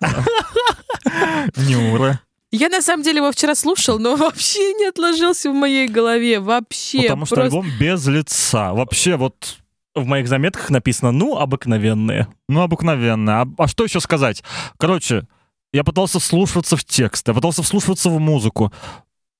Нюра. 1.56 2.20
Я 2.50 2.68
на 2.68 2.82
самом 2.82 3.02
деле 3.02 3.18
его 3.18 3.32
вчера 3.32 3.54
слушал, 3.54 3.98
но 3.98 4.16
вообще 4.16 4.74
не 4.74 4.86
отложился 4.86 5.50
в 5.50 5.54
моей 5.54 5.88
голове. 5.88 6.38
Вообще. 6.40 7.02
Потому 7.02 7.26
что 7.26 7.36
просто- 7.36 7.56
альбом 7.56 7.70
без 7.80 8.06
лица. 8.06 8.72
Вообще 8.74 9.16
вот 9.16 9.58
В 9.94 10.06
моих 10.06 10.26
заметках 10.28 10.70
написано, 10.70 11.12
ну, 11.12 11.36
обыкновенные. 11.36 12.26
Ну, 12.48 12.62
обыкновенно. 12.62 13.42
А, 13.42 13.46
а 13.58 13.68
что 13.68 13.84
еще 13.84 14.00
сказать? 14.00 14.42
Короче, 14.78 15.26
я 15.72 15.84
пытался 15.84 16.18
вслушиваться 16.18 16.76
в 16.76 16.84
текст, 16.84 17.28
я 17.28 17.34
пытался 17.34 17.62
вслушиваться 17.62 18.08
в 18.10 18.18
музыку. 18.18 18.72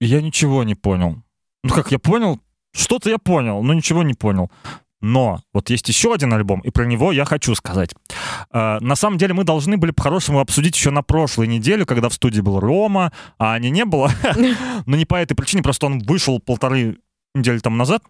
Я 0.00 0.20
ничего 0.20 0.62
не 0.64 0.74
понял. 0.74 1.22
Ну 1.64 1.74
как, 1.74 1.90
я 1.92 1.98
понял? 1.98 2.40
Что-то 2.74 3.08
я 3.10 3.18
понял, 3.18 3.62
но 3.62 3.72
ничего 3.74 4.02
не 4.02 4.14
понял. 4.14 4.50
Но 5.02 5.42
вот 5.52 5.68
есть 5.68 5.88
еще 5.88 6.14
один 6.14 6.32
альбом, 6.32 6.60
и 6.60 6.70
про 6.70 6.84
него 6.84 7.12
я 7.12 7.24
хочу 7.24 7.54
сказать. 7.54 7.90
Э, 8.52 8.78
на 8.80 8.94
самом 8.94 9.18
деле 9.18 9.34
мы 9.34 9.44
должны 9.44 9.76
были 9.76 9.90
по-хорошему 9.90 10.38
обсудить 10.40 10.76
еще 10.76 10.90
на 10.90 11.02
прошлой 11.02 11.48
неделе, 11.48 11.84
когда 11.84 12.08
в 12.08 12.14
студии 12.14 12.40
был 12.40 12.60
Рома, 12.60 13.12
а 13.36 13.54
Ани 13.54 13.70
не 13.70 13.84
было. 13.84 14.10
Но 14.86 14.96
не 14.96 15.04
по 15.04 15.16
этой 15.16 15.34
причине, 15.34 15.62
просто 15.62 15.86
он 15.86 15.98
вышел 15.98 16.38
полторы 16.38 16.98
недели 17.34 17.58
тому 17.58 17.76
назад. 17.76 18.02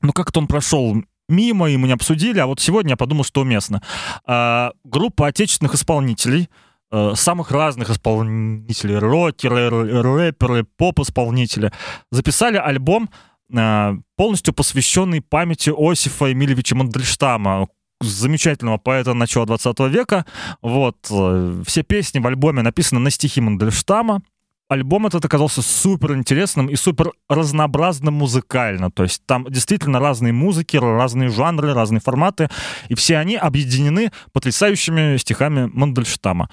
Но 0.00 0.12
как-то 0.12 0.40
он 0.40 0.46
прошел 0.46 0.96
мимо, 1.28 1.68
и 1.70 1.76
мы 1.76 1.88
не 1.88 1.94
обсудили, 1.94 2.38
а 2.38 2.46
вот 2.46 2.60
сегодня 2.60 2.90
я 2.90 2.96
подумал, 2.96 3.24
что 3.24 3.42
уместно. 3.42 3.82
А, 4.24 4.72
группа 4.84 5.26
отечественных 5.26 5.74
исполнителей, 5.74 6.48
э, 6.92 7.12
самых 7.16 7.50
разных 7.50 7.90
исполнителей, 7.90 8.98
рокеры, 8.98 10.02
рэперы, 10.02 10.64
поп-исполнители, 10.76 11.72
записали 12.10 12.56
альбом, 12.56 13.10
э, 13.10 13.35
полностью 13.48 14.54
посвященный 14.54 15.20
памяти 15.20 15.72
Осифа 15.76 16.32
Эмильевича 16.32 16.74
Мандельштама, 16.74 17.68
замечательного 18.00 18.78
поэта 18.78 19.14
начала 19.14 19.46
20 19.46 19.80
века. 19.88 20.26
Вот, 20.62 20.96
э, 21.10 21.62
все 21.66 21.82
песни 21.82 22.18
в 22.18 22.26
альбоме 22.26 22.62
написаны 22.62 23.00
на 23.00 23.10
стихи 23.10 23.40
Мандельштама. 23.40 24.22
Альбом 24.68 25.06
этот 25.06 25.24
оказался 25.24 25.62
супер 25.62 26.14
интересным 26.14 26.66
и 26.66 26.74
супер 26.74 27.12
разнообразным 27.28 28.14
музыкально. 28.14 28.90
То 28.90 29.04
есть 29.04 29.24
там 29.24 29.44
действительно 29.48 30.00
разные 30.00 30.32
музыки, 30.32 30.76
разные 30.76 31.28
жанры, 31.28 31.72
разные 31.72 32.00
форматы. 32.00 32.48
И 32.88 32.96
все 32.96 33.18
они 33.18 33.36
объединены 33.36 34.10
потрясающими 34.32 35.18
стихами 35.18 35.70
Мандельштама. 35.72 36.50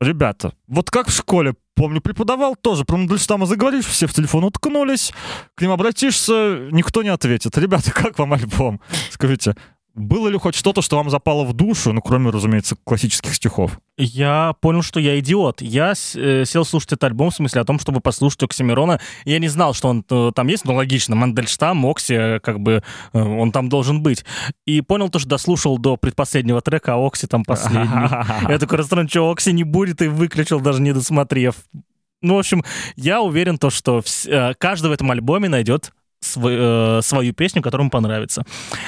Ребята, 0.00 0.54
вот 0.66 0.90
как 0.90 1.06
в 1.06 1.16
школе, 1.16 1.54
помню, 1.74 2.00
преподавал 2.00 2.56
тоже 2.56 2.84
про 2.84 2.96
Мандельштама 2.96 3.46
заговоришь, 3.46 3.86
все 3.86 4.06
в 4.06 4.14
телефон 4.14 4.44
уткнулись, 4.44 5.12
к 5.54 5.62
ним 5.62 5.70
обратишься, 5.70 6.68
никто 6.70 7.02
не 7.02 7.08
ответит. 7.08 7.56
Ребята, 7.58 7.90
как 7.94 8.18
вам 8.18 8.32
альбом? 8.32 8.80
Скажите, 9.10 9.54
было 9.94 10.28
ли 10.28 10.38
хоть 10.38 10.54
что-то, 10.54 10.80
что 10.80 10.96
вам 10.96 11.10
запало 11.10 11.44
в 11.44 11.52
душу, 11.52 11.92
ну, 11.92 12.00
кроме, 12.00 12.30
разумеется, 12.30 12.76
классических 12.84 13.34
стихов? 13.34 13.78
Я 13.98 14.54
понял, 14.60 14.82
что 14.82 14.98
я 15.00 15.18
идиот. 15.18 15.60
Я 15.60 15.92
э, 16.14 16.44
сел 16.46 16.64
слушать 16.64 16.92
этот 16.92 17.04
альбом 17.04 17.30
в 17.30 17.34
смысле 17.34 17.60
о 17.60 17.64
том, 17.64 17.78
чтобы 17.78 18.00
послушать 18.00 18.42
Оксимирона. 18.42 19.00
Я 19.24 19.38
не 19.38 19.48
знал, 19.48 19.74
что 19.74 19.88
он 19.88 20.04
э, 20.08 20.32
там 20.34 20.46
есть, 20.46 20.64
но 20.64 20.74
логично. 20.74 21.14
Мандельштам, 21.14 21.84
Окси, 21.84 22.14
э, 22.14 22.40
как 22.40 22.60
бы 22.60 22.82
он 23.12 23.52
там 23.52 23.68
должен 23.68 24.02
быть. 24.02 24.24
И 24.66 24.80
понял 24.80 25.10
то, 25.10 25.18
что 25.18 25.28
дослушал 25.28 25.76
до 25.78 25.98
предпоследнего 25.98 26.62
трека, 26.62 26.94
а 26.94 27.06
Окси 27.06 27.26
там 27.26 27.44
последний. 27.44 28.08
Я 28.48 28.58
такой 28.58 28.78
расстроен, 28.78 29.08
что 29.08 29.30
Окси 29.30 29.52
не 29.52 29.64
будет, 29.64 30.00
и 30.00 30.08
выключил, 30.08 30.60
даже 30.60 30.80
не 30.80 30.94
досмотрев. 30.94 31.56
Ну, 32.22 32.36
в 32.36 32.38
общем, 32.38 32.62
я 32.94 33.20
уверен, 33.20 33.58
то, 33.58 33.68
что 33.68 34.00
каждый 34.58 34.90
в 34.90 34.92
этом 34.92 35.10
альбоме 35.10 35.48
найдет 35.48 35.92
св- 36.22 36.46
э, 36.46 37.00
свою 37.02 37.32
песню, 37.34 37.62
которая 37.62 37.84
ему 37.84 37.90
понравится. 37.90 38.44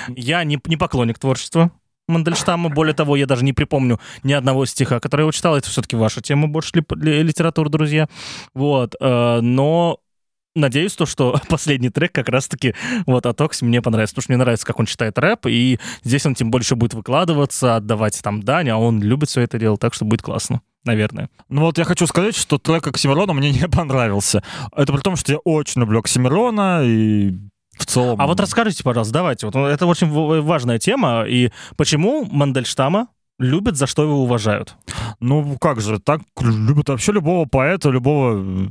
Я 0.09 0.43
не, 0.45 0.59
не 0.67 0.77
поклонник 0.77 1.19
творчества 1.19 1.71
Мандельштама. 2.09 2.69
Более 2.69 2.95
того, 2.95 3.17
я 3.17 3.27
даже 3.27 3.45
не 3.45 3.53
припомню 3.53 3.99
ни 4.23 4.33
одного 4.33 4.67
стиха, 4.67 5.01
который 5.01 5.23
я 5.23 5.25
его 5.25 5.33
читал. 5.33 5.57
Это 5.57 5.69
все-таки 5.69 5.97
ваша 5.97 6.21
тема 6.21 6.49
больше 6.49 6.71
ли, 6.75 6.85
ли- 7.01 7.23
литература, 7.23 7.69
друзья. 7.69 8.09
Вот. 8.55 8.95
э, 9.01 9.41
но 9.41 10.01
надеюсь, 10.55 10.95
то, 10.95 11.07
что 11.07 11.41
последний 11.49 11.91
трек 11.91 12.13
как 12.13 12.29
раз-таки 12.29 12.75
вот 13.07 13.27
от 13.27 13.41
Окси 13.41 13.65
мне 13.65 13.83
понравится, 13.83 14.15
потому 14.15 14.23
что 14.23 14.33
мне 14.33 14.39
нравится, 14.39 14.67
как 14.67 14.79
он 14.79 14.87
читает 14.87 15.19
рэп, 15.19 15.47
и 15.47 15.79
здесь 16.03 16.27
он 16.27 16.35
тем 16.35 16.51
больше 16.51 16.77
будет 16.77 16.95
выкладываться, 16.95 17.77
отдавать 17.77 18.21
там 18.23 18.43
дань, 18.43 18.69
а 18.71 18.79
он 18.79 19.03
любит 19.03 19.29
все 19.29 19.41
это 19.43 19.59
делать, 19.59 19.81
так 19.81 19.95
что 19.95 20.05
будет 20.05 20.23
классно, 20.23 20.61
наверное. 20.85 21.29
Ну 21.49 21.63
вот 21.63 21.79
я 21.79 21.85
хочу 21.85 22.07
сказать, 22.07 22.37
что 22.37 22.59
трек 22.59 22.87
Оксимирона 22.87 23.33
мне 23.33 23.51
не 23.61 23.69
понравился. 23.69 24.43
Это 24.77 24.93
при 24.93 25.01
том, 25.01 25.17
что 25.17 25.33
я 25.33 25.39
очень 25.39 25.81
люблю 25.81 26.01
Оксимирона 26.01 26.83
и 26.85 27.35
в 27.77 27.87
целом... 27.87 28.21
А 28.21 28.27
вот 28.27 28.39
расскажите, 28.41 28.83
пожалуйста, 28.83 29.15
давайте, 29.15 29.47
вот 29.47 29.57
это 29.57 29.87
очень 29.87 30.09
важная 30.43 30.79
тема, 30.79 31.25
и 31.27 31.51
почему 31.77 32.25
Мандельштама 32.31 33.09
любят, 33.39 33.77
за 33.77 33.87
что 33.87 34.05
его 34.05 34.23
уважают? 34.23 34.77
Ну, 35.21 35.59
как 35.59 35.81
же, 35.81 35.99
так 35.99 36.21
любят 36.41 36.89
вообще 36.89 37.13
любого 37.13 37.47
поэта, 37.47 37.91
любого... 37.91 38.71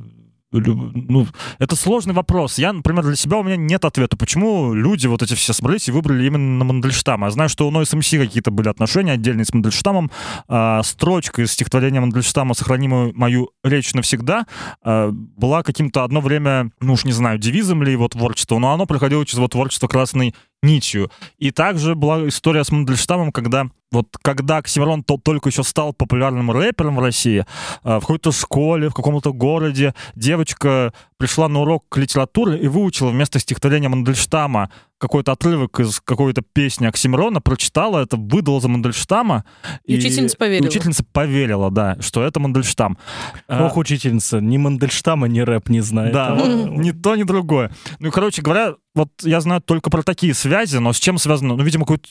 Ну, 0.54 1.28
это 1.60 1.76
сложный 1.76 2.13
вопрос. 2.13 2.58
Я, 2.58 2.74
например, 2.74 3.04
для 3.04 3.16
себя 3.16 3.38
у 3.38 3.44
меня 3.44 3.56
нет 3.56 3.86
ответа, 3.86 4.16
почему 4.18 4.74
люди 4.74 5.08
вот 5.08 5.22
эти 5.22 5.34
все 5.34 5.54
собрались 5.54 5.88
и 5.88 5.92
выбрали 5.92 6.26
именно 6.26 6.63
Мандельштама. 6.63 7.28
Я 7.28 7.32
знаю, 7.32 7.50
что 7.50 7.68
у 7.68 7.72
Noise 7.72 7.98
MC 7.98 8.24
какие-то 8.24 8.52
были 8.52 8.70
отношения 8.70 9.13
отдельные 9.13 9.46
с 9.46 9.54
Мандельштамом. 9.54 10.12
А, 10.48 10.84
строчка 10.84 11.42
из 11.42 11.52
стихотворения 11.52 12.00
Мандельштама 12.02 12.54
«Сохрани 12.54 12.88
мою, 12.88 13.50
речь 13.63 13.94
навсегда» 13.94 14.46
а, 14.84 15.10
была 15.12 15.63
каким-то 15.63 16.04
одно 16.04 16.22
время, 16.22 16.72
ну 16.80 16.94
уж 16.94 17.06
не 17.06 17.12
знаю, 17.12 17.39
девизом 17.39 17.84
ли 17.84 17.92
его 17.92 18.08
творчества, 18.08 18.60
но 18.60 18.74
оно 18.74 18.86
проходило 18.86 19.26
через 19.26 19.38
его 19.38 19.48
творчество 19.48 19.88
красной 19.88 20.36
нитью. 20.63 21.12
И 21.38 21.52
также 21.52 21.95
была 21.95 22.28
история 22.28 22.63
с 22.63 22.71
Мандельштамом, 22.71 23.32
когда 23.32 23.67
вот 23.91 24.08
когда 24.23 24.58
Оксимирон 24.58 25.04
то- 25.04 25.19
только 25.23 25.49
еще 25.49 25.63
стал 25.63 25.93
популярным 25.93 26.49
рэпером 26.49 26.95
в 26.95 26.99
России, 26.99 27.45
а, 27.84 27.99
в 27.99 28.02
какой-то 28.02 28.32
школе, 28.32 28.89
в 28.89 28.93
каком-то 28.95 29.34
городе 29.34 29.93
девочка 30.15 30.93
пришла 31.17 31.47
на 31.47 31.62
урок 31.62 31.95
литературы 31.95 32.58
и 32.58 32.67
выучила 32.67 33.10
вместо 33.10 33.38
стихотворения 33.38 33.89
Мандельштама 33.89 34.71
какой-то 35.04 35.34
отрывок 35.34 35.82
из 35.82 36.00
какой-то 36.00 36.42
песни 36.54 36.86
Оксимирона, 36.88 37.42
прочитала 37.42 38.02
это, 38.02 38.16
выдала 38.16 38.62
за 38.62 38.70
Мандельштама. 38.70 39.44
И 39.84 39.98
учительница 39.98 40.38
поверила. 40.38 40.66
и 40.66 40.70
учительница 40.70 41.04
поверила, 41.12 41.70
да, 41.70 41.98
что 42.00 42.24
это 42.24 42.39
Мандельштам. 42.39 42.98
А, 43.50 43.66
Ох, 43.66 43.76
учительница, 43.76 44.39
ни 44.39 44.58
Мандельштама, 44.58 45.28
ни 45.28 45.42
рэп 45.42 45.68
не 45.68 45.82
знает. 45.82 46.13
да, 46.13 46.34
вот 46.36 46.78
ни 46.78 46.92
то, 46.92 47.18
ни 47.18 47.24
другое. 47.24 47.70
Ну 48.00 48.08
и, 48.08 48.12
короче 48.12 48.42
говоря, 48.42 48.76
вот 48.96 49.10
я 49.24 49.42
знаю 49.42 49.60
только 49.60 49.89
про 49.89 50.04
такие 50.04 50.34
связи, 50.34 50.78
но 50.78 50.94
с 50.94 51.00
чем 51.00 51.18
связано? 51.18 51.58
Ну, 51.58 51.63
видимо, 51.63 51.86
какой-то... 51.86 52.08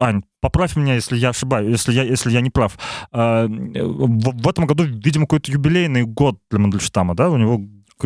Ань, 0.00 0.22
поправь 0.40 0.76
меня, 0.76 0.94
если 0.94 1.16
я 1.18 1.28
ошибаюсь, 1.28 1.70
если 1.70 1.92
я, 1.92 2.04
если 2.04 2.30
я 2.30 2.40
не 2.40 2.50
прав. 2.50 2.78
А, 3.12 3.46
в, 3.46 4.42
в 4.42 4.48
этом 4.48 4.66
году, 4.66 4.84
видимо, 4.84 5.26
какой-то 5.26 5.52
юбилейный 5.52 6.04
год 6.04 6.38
для 6.50 6.58
Мандельштама, 6.58 7.14
да? 7.14 7.28
У 7.28 7.36
него 7.36 7.60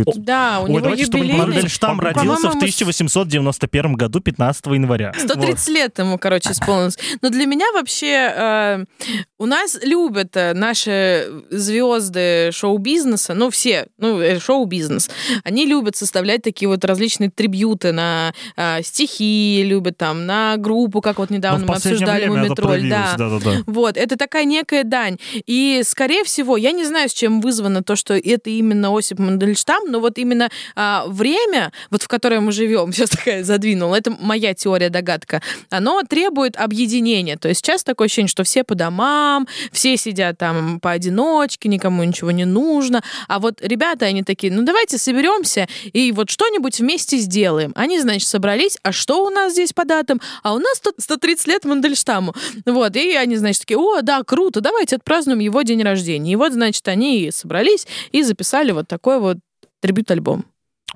какой-то... 0.05 0.21
Да, 0.21 0.61
у 0.61 0.65
Ой, 0.65 0.71
него 0.71 0.81
давайте, 0.81 1.05
чтобы 1.05 1.25
юбилейный. 1.25 1.47
Мандельштам 1.47 1.99
По-моему, 1.99 2.19
родился 2.19 2.51
в 2.51 2.55
мы- 2.55 2.59
1891 2.59 3.95
году, 3.95 4.21
15 4.21 4.67
января. 4.67 5.13
130 5.17 5.69
лет 5.69 5.99
ему, 5.99 6.19
короче, 6.19 6.51
исполнилось. 6.53 6.99
Но 7.23 7.31
для 7.31 7.47
меня 7.47 7.67
вообще 7.73 8.33
э, 8.35 8.85
у 9.39 9.47
нас 9.47 9.79
любят 9.83 10.37
э, 10.37 10.55
наши 10.55 11.27
звезды 11.51 12.51
шоу-бизнеса, 12.53 13.35
ну 13.35 13.51
все, 13.51 13.87
ну 13.99 14.21
э, 14.21 14.39
шоу-бизнес, 14.41 15.11
они 15.45 15.67
любят 15.67 15.97
составлять 15.97 16.43
такие 16.43 16.69
вот 16.69 16.85
различные 16.85 17.31
трибюты 17.31 17.93
на 17.93 18.33
э, 18.57 18.83
стихи, 18.83 19.63
любят 19.65 19.97
там 19.97 20.27
на 20.27 20.57
группу, 20.57 21.01
как 21.01 21.19
вот 21.19 21.31
Ну, 21.31 21.37
недавно 21.37 21.65
в 21.65 21.69
мы 21.69 21.75
обсуждали 21.77 22.27
Мумитроль, 22.27 22.89
да. 22.89 23.15
проявилось, 23.15 23.41
да-да-да. 23.43 23.63
Вот, 23.67 23.97
это 23.97 24.17
такая 24.17 24.45
некая 24.45 24.85
дань. 24.85 25.19
И, 25.47 25.83
скорее 25.85 26.25
всего, 26.25 26.57
я 26.57 26.73
не 26.73 26.85
знаю, 26.85 27.09
с 27.09 27.13
чем 27.13 27.41
вызвано 27.41 27.83
то, 27.83 27.97
что 27.97 28.15
это 28.15 28.51
именно 28.51 28.97
Осип 28.97 29.19
Мандельштам, 29.19 29.88
но 29.89 30.01
вот 30.01 30.19
именно 30.19 30.49
а, 30.77 31.05
время, 31.07 31.73
вот 31.91 32.03
в 32.03 32.09
которое 32.09 32.41
мы 32.41 32.53
живем, 32.53 32.93
сейчас 32.93 33.11
такая 33.11 33.45
задвинула, 33.45 33.97
это 33.97 34.11
моя 34.11 34.55
теория, 34.55 34.91
догадка, 34.91 35.43
оно 35.71 36.03
требует 36.03 36.57
объединения. 36.57 37.37
То 37.37 37.49
есть 37.49 37.65
сейчас 37.65 37.85
такое 37.85 38.07
ощущение, 38.07 38.29
что 38.29 38.45
все 38.45 38.65
по 38.65 38.75
домам, 38.75 39.47
все 39.73 39.97
сидят 39.97 40.39
там 40.39 40.81
поодиночке, 40.81 41.69
никому 41.69 42.05
ничего 42.05 42.31
не 42.31 42.45
нужно. 42.45 43.03
А 43.29 43.39
вот 43.39 43.61
ребята, 43.63 44.07
они 44.07 44.23
такие, 44.23 44.53
ну 44.53 44.63
давайте 44.63 44.99
соберемся 44.99 45.67
и 45.93 46.13
вот 46.13 46.31
что-нибудь 46.31 46.79
вместе 46.79 47.17
сделаем. 47.19 47.73
Они, 47.75 48.01
значит, 48.01 48.29
собрались, 48.29 48.77
а 48.83 48.93
что 48.93 49.25
у 49.25 49.31
нас 49.31 49.53
здесь 49.53 49.73
по 49.73 49.85
датам? 49.85 50.21
А 50.43 50.55
у 50.55 50.59
нас 50.59 50.81
тут 50.81 50.95
130 50.99 51.47
лет 51.47 51.65
Мандельштаму. 51.65 52.35
Вот, 52.67 52.97
и 52.97 53.15
они, 53.15 53.37
значит, 53.37 53.63
такие, 53.63 53.79
о, 53.79 54.01
да, 54.03 54.23
круто, 54.23 54.61
давайте 54.61 54.97
отпразднуем 54.97 55.41
его 55.41 55.63
день 55.63 55.83
рождения. 55.83 56.33
И 56.33 56.37
вот, 56.37 56.53
значит, 56.53 56.87
они 56.89 57.31
собрались 57.33 57.87
и 58.13 58.23
записали 58.23 58.73
вот 58.73 58.89
такой 58.89 59.19
вот 59.19 59.39
трибют-альбом. 59.81 60.45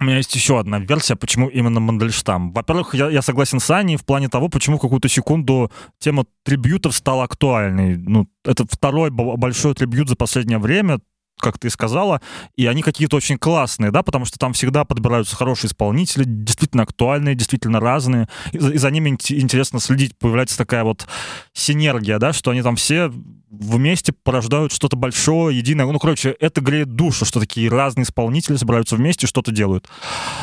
У 0.01 0.05
меня 0.05 0.17
есть 0.17 0.35
еще 0.35 0.59
одна 0.59 0.79
версия, 0.79 1.17
почему 1.17 1.49
именно 1.49 1.79
Мандельштам. 1.79 2.53
Во-первых, 2.53 2.95
я, 2.95 3.11
я 3.11 3.21
согласен 3.21 3.61
с 3.61 3.71
Аней 3.71 3.97
в 3.97 4.05
плане 4.05 4.29
того, 4.29 4.49
почему 4.49 4.79
какую-то 4.79 5.09
секунду 5.09 5.71
тема 5.99 6.25
трибютов 6.45 6.97
стала 6.97 7.25
актуальной. 7.25 7.97
Ну, 7.99 8.27
это 8.45 8.65
второй 8.69 9.11
бо- 9.11 9.37
большой 9.37 9.75
трибют 9.75 10.09
за 10.09 10.17
последнее 10.17 10.59
время, 10.59 10.99
как 11.43 11.59
ты 11.59 11.69
сказала, 11.71 12.21
и 12.57 12.67
они 12.67 12.83
какие-то 12.83 13.17
очень 13.17 13.37
классные, 13.37 13.91
да, 13.91 14.03
потому 14.03 14.25
что 14.25 14.39
там 14.39 14.53
всегда 14.53 14.85
подбираются 14.85 15.37
хорошие 15.37 15.69
исполнители, 15.69 16.25
действительно 16.25 16.85
актуальные, 16.85 17.35
действительно 17.35 17.81
разные, 17.81 18.29
и 18.53 18.59
за, 18.59 18.71
и 18.71 18.79
за 18.79 18.91
ними 18.91 19.11
ин- 19.11 19.41
интересно 19.41 19.81
следить, 19.81 20.17
появляется 20.17 20.57
такая 20.57 20.85
вот 20.85 21.07
синергия, 21.53 22.19
да, 22.19 22.33
что 22.33 22.53
они 22.53 22.63
там 22.63 22.77
все 22.77 23.13
вместе 23.51 24.13
порождают 24.13 24.73
что-то 24.73 24.97
большое, 24.97 25.57
единое. 25.59 25.85
Ну, 25.85 25.99
короче, 25.99 26.35
это 26.41 26.63
греет 26.63 26.95
душу, 26.95 27.27
что 27.27 27.39
такие 27.39 27.69
разные 27.69 28.05
исполнители 28.05 28.57
собираются 28.57 28.97
вместе 28.97 29.27
и 29.27 29.29
что-то 29.29 29.53
делают. 29.53 29.89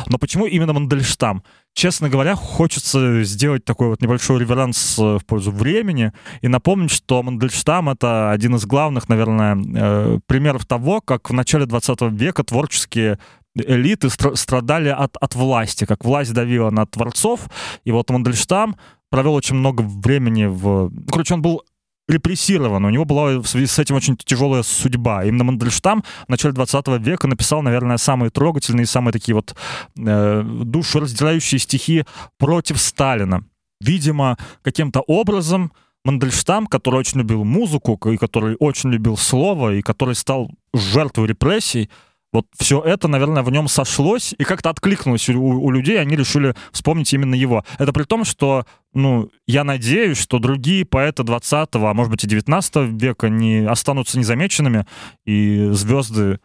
Но 0.08 0.20
почему 0.20 0.46
именно 0.46 0.74
Мандельштам? 0.74 1.44
Честно 1.74 2.10
говоря, 2.10 2.36
хочется 2.36 3.24
сделать 3.24 3.64
такой 3.64 3.88
вот 3.88 4.02
небольшой 4.02 4.40
реверанс 4.40 4.98
э, 5.00 5.18
в 5.18 5.26
пользу 5.26 5.52
времени 5.52 6.12
и 6.42 6.48
напомнить, 6.48 6.92
что 6.92 7.24
Мандельштам— 7.24 7.90
это 7.92 8.32
один 8.32 8.56
из 8.56 8.66
главных, 8.66 9.08
наверное, 9.08 9.58
э, 9.58 10.20
примеров 10.26 10.66
того, 10.66 11.00
как 11.00 11.30
в 11.30 11.34
начале 11.34 11.66
20 11.66 12.02
века 12.12 12.44
творческие 12.44 13.18
элиты 13.56 14.08
стра- 14.08 14.36
страдали 14.36 14.90
от, 14.90 15.16
от 15.18 15.36
власти, 15.36 15.86
как 15.86 16.04
власть 16.04 16.34
давила 16.34 16.70
на 16.70 16.86
творцов, 16.86 17.50
и 17.86 17.92
вот 17.92 18.10
Мандельштам 18.10 18.76
провел 19.10 19.34
очень 19.34 19.56
много 19.56 19.82
времени 19.82 20.46
в... 20.46 20.92
Короче, 21.10 21.36
он 21.36 21.42
был 21.42 21.64
репрессирован, 22.10 22.84
у 22.86 22.90
него 22.90 23.06
была 23.06 23.40
в 23.40 23.46
связи 23.46 23.68
с 23.68 23.80
этим 23.80 23.96
очень 23.96 24.18
тяжелая 24.18 24.64
судьба. 24.64 25.24
Именно 25.24 25.44
Мандельштам 25.46 26.04
в 26.28 26.30
начале 26.30 26.54
20 26.54 26.88
века 27.00 27.28
написал, 27.28 27.62
наверное, 27.62 27.98
самые 27.98 28.32
трогательные, 28.32 28.86
самые 28.86 29.14
такие 29.14 29.36
вот 29.36 29.56
э, 29.98 30.44
душераздирающие 30.44 31.60
стихи 31.60 32.06
против 32.38 32.80
Сталина. 32.82 33.44
Видимо, 33.80 34.38
каким-то 34.64 35.02
образом 35.02 35.72
Мандельштам, 36.04 36.66
который 36.66 37.00
очень 37.00 37.20
любил 37.20 37.44
музыку, 37.44 37.98
и 38.12 38.18
который 38.18 38.56
очень 38.60 38.90
любил 38.90 39.16
слово, 39.16 39.76
и 39.76 39.82
который 39.82 40.16
стал 40.16 40.50
жертвой 40.74 41.28
репрессий, 41.28 41.90
вот 42.32 42.46
все 42.58 42.82
это, 42.82 43.08
наверное, 43.08 43.44
в 43.44 43.52
нем 43.52 43.68
сошлось 43.68 44.36
и 44.38 44.44
как-то 44.44 44.70
откликнулось 44.70 45.30
у, 45.30 45.42
у 45.42 45.72
людей, 45.72 46.00
они 46.00 46.16
решили 46.16 46.56
вспомнить 46.72 47.12
именно 47.14 47.34
его. 47.34 47.64
Это 47.80 47.92
при 47.92 48.04
том, 48.04 48.24
что, 48.24 48.66
ну, 48.94 49.30
я 49.48 49.64
надеюсь, 49.64 50.18
что 50.18 50.40
другие 50.40 50.86
поэты 50.86 51.24
20 51.24 51.70
а 51.74 51.94
может 51.94 52.12
быть 52.12 52.24
и 52.24 52.28
19 52.28 53.02
века 53.02 53.30
не 53.30 53.68
останутся 53.68 54.20
незамеченными, 54.20 54.86
и 55.26 55.70
звезды 55.72 56.40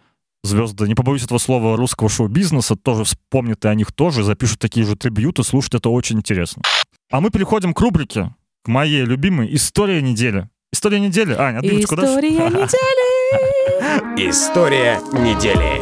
звезды, 0.44 0.86
не 0.86 0.94
побоюсь 0.94 1.24
этого 1.24 1.38
слова, 1.38 1.76
русского 1.76 2.08
шоу-бизнеса, 2.08 2.76
тоже 2.76 3.04
вспомнят 3.04 3.64
и 3.64 3.68
о 3.68 3.74
них 3.74 3.92
тоже, 3.92 4.22
запишут 4.22 4.58
такие 4.60 4.84
же 4.84 4.94
трибьюты, 4.94 5.42
слушать 5.42 5.74
это 5.74 5.88
очень 5.88 6.18
интересно. 6.18 6.62
А 7.10 7.20
мы 7.20 7.30
переходим 7.30 7.72
к 7.72 7.80
рубрике, 7.80 8.34
к 8.62 8.68
моей 8.68 9.04
любимой 9.04 9.54
«История 9.54 10.02
недели». 10.02 10.48
История 10.72 11.00
недели. 11.00 11.34
Аня, 11.34 11.58
отбивочку 11.58 11.96
дашь? 11.96 12.10
История 12.10 12.30
недели. 12.50 13.13
История 13.64 14.98
недели. 15.12 15.80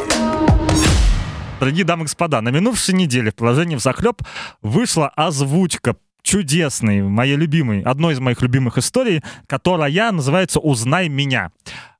Дорогие 1.59 1.83
дамы 1.83 2.03
и 2.03 2.05
господа, 2.05 2.39
на 2.39 2.47
минувшей 2.47 2.95
неделе 2.95 3.31
в 3.31 3.35
приложении 3.35 3.75
«Взахлеб» 3.75 4.21
вышла 4.61 5.09
озвучка 5.09 5.97
чудесной, 6.21 7.01
моей 7.01 7.35
любимой, 7.35 7.81
одной 7.81 8.13
из 8.13 8.21
моих 8.21 8.41
любимых 8.41 8.77
историй, 8.77 9.21
которая 9.47 10.13
называется 10.13 10.61
«Узнай 10.61 11.09
меня». 11.09 11.51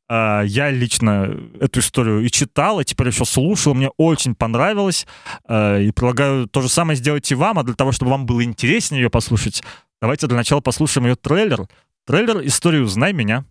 А, 0.07 0.43
Я 0.43 0.71
лично 0.71 1.37
эту 1.59 1.81
историю 1.81 2.21
и 2.21 2.31
читал, 2.31 2.79
и 2.79 2.85
теперь 2.85 3.07
еще 3.07 3.25
слушал, 3.25 3.73
мне 3.73 3.89
очень 3.97 4.35
понравилось, 4.35 5.05
А, 5.45 5.79
и 5.79 5.91
предлагаю 5.91 6.47
то 6.47 6.61
же 6.61 6.69
самое 6.69 6.95
сделать 6.95 7.29
и 7.29 7.35
вам, 7.35 7.59
а 7.59 7.63
для 7.63 7.75
того, 7.75 7.91
чтобы 7.91 8.11
вам 8.11 8.25
было 8.25 8.41
интереснее 8.41 9.01
ее 9.01 9.09
послушать, 9.09 9.61
давайте 10.01 10.27
для 10.27 10.37
начала 10.37 10.61
послушаем 10.61 11.07
ее 11.07 11.15
трейлер. 11.17 11.67
Трейлер 12.05 12.39
истории 12.45 12.79
«Узнай 12.79 13.11
меня». 13.11 13.43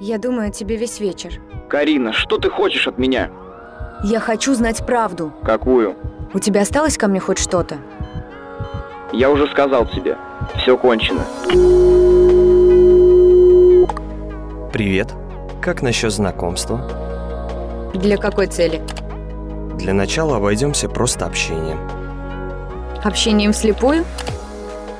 Я 0.00 0.18
думаю 0.18 0.48
о 0.48 0.50
тебе 0.50 0.76
весь 0.76 1.00
вечер. 1.00 1.40
Карина, 1.68 2.12
что 2.12 2.38
ты 2.38 2.50
хочешь 2.50 2.86
от 2.88 2.98
меня? 2.98 3.30
Я 4.02 4.20
хочу 4.20 4.54
знать 4.54 4.84
правду. 4.84 5.32
Какую? 5.42 5.94
У 6.32 6.38
тебя 6.38 6.62
осталось 6.62 6.98
ко 6.98 7.06
мне 7.06 7.20
хоть 7.20 7.38
что-то? 7.38 7.76
Я 9.12 9.30
уже 9.30 9.46
сказал 9.48 9.86
тебе, 9.86 10.18
все 10.56 10.76
кончено. 10.76 11.24
Привет. 14.72 15.14
Как 15.62 15.82
насчет 15.82 16.12
знакомства? 16.12 16.80
Для 17.94 18.16
какой 18.16 18.48
цели? 18.48 18.82
Для 19.78 19.94
начала 19.94 20.36
обойдемся 20.36 20.88
просто 20.88 21.24
общением. 21.26 21.78
Общением 23.04 23.52
вслепую? 23.52 24.04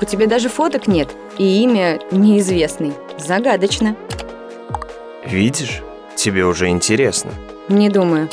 У 0.01 0.05
тебя 0.05 0.27
даже 0.27 0.47
фоток 0.49 0.87
нет, 0.87 1.09
и 1.37 1.63
имя 1.63 1.99
неизвестный. 2.11 2.93
Загадочно. 3.17 3.95
Видишь? 5.25 5.81
Тебе 6.15 6.45
уже 6.45 6.67
интересно. 6.69 7.31
Не 7.67 7.89
думаю. 7.89 8.29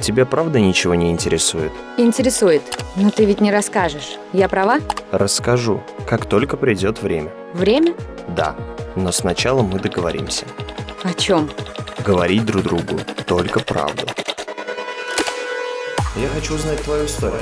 Тебя 0.00 0.26
правда 0.26 0.58
ничего 0.60 0.94
не 0.94 1.10
интересует? 1.10 1.72
Интересует. 1.96 2.62
Но 2.96 3.10
ты 3.10 3.24
ведь 3.24 3.40
не 3.40 3.52
расскажешь. 3.52 4.18
Я 4.32 4.48
права? 4.48 4.80
Расскажу, 5.12 5.82
как 6.06 6.26
только 6.26 6.56
придет 6.56 7.00
время. 7.02 7.30
Время? 7.54 7.94
Да, 8.28 8.56
но 8.96 9.12
сначала 9.12 9.62
мы 9.62 9.78
договоримся. 9.78 10.44
О 11.04 11.12
чем? 11.14 11.48
Говорить 12.04 12.44
друг 12.44 12.64
другу 12.64 13.00
только 13.26 13.60
правду. 13.60 14.06
Я 16.16 16.28
хочу 16.28 16.54
узнать 16.54 16.80
твою 16.82 17.06
историю. 17.06 17.40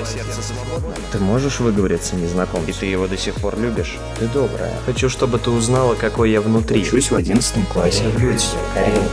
Ты 1.11 1.19
можешь 1.19 1.61
выговориться 1.61 2.17
незнакомцу? 2.17 2.71
И 2.71 2.73
ты 2.73 2.87
его 2.87 3.07
до 3.07 3.19
сих 3.19 3.35
пор 3.35 3.59
любишь? 3.59 3.99
Ты 4.19 4.27
добрая. 4.29 4.73
Хочу, 4.87 5.11
чтобы 5.11 5.39
ты 5.39 5.51
узнала, 5.51 5.95
какой 5.95 6.31
я 6.31 6.41
внутри. 6.41 6.81
Учусь 6.81 7.11
в 7.11 7.17
одиннадцатом 7.17 7.67
классе. 7.67 8.05
Люблю 8.05 8.33
тебя, 8.33 8.61
Карин. 8.75 9.05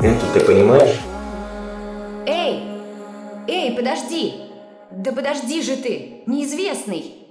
Это 0.00 0.26
ты 0.32 0.40
понимаешь? 0.40 0.96
Эй! 2.26 2.62
Эй, 3.48 3.76
подожди! 3.76 4.34
Да 4.90 5.12
подожди 5.12 5.62
же 5.62 5.76
ты! 5.76 6.22
Неизвестный! 6.26 7.25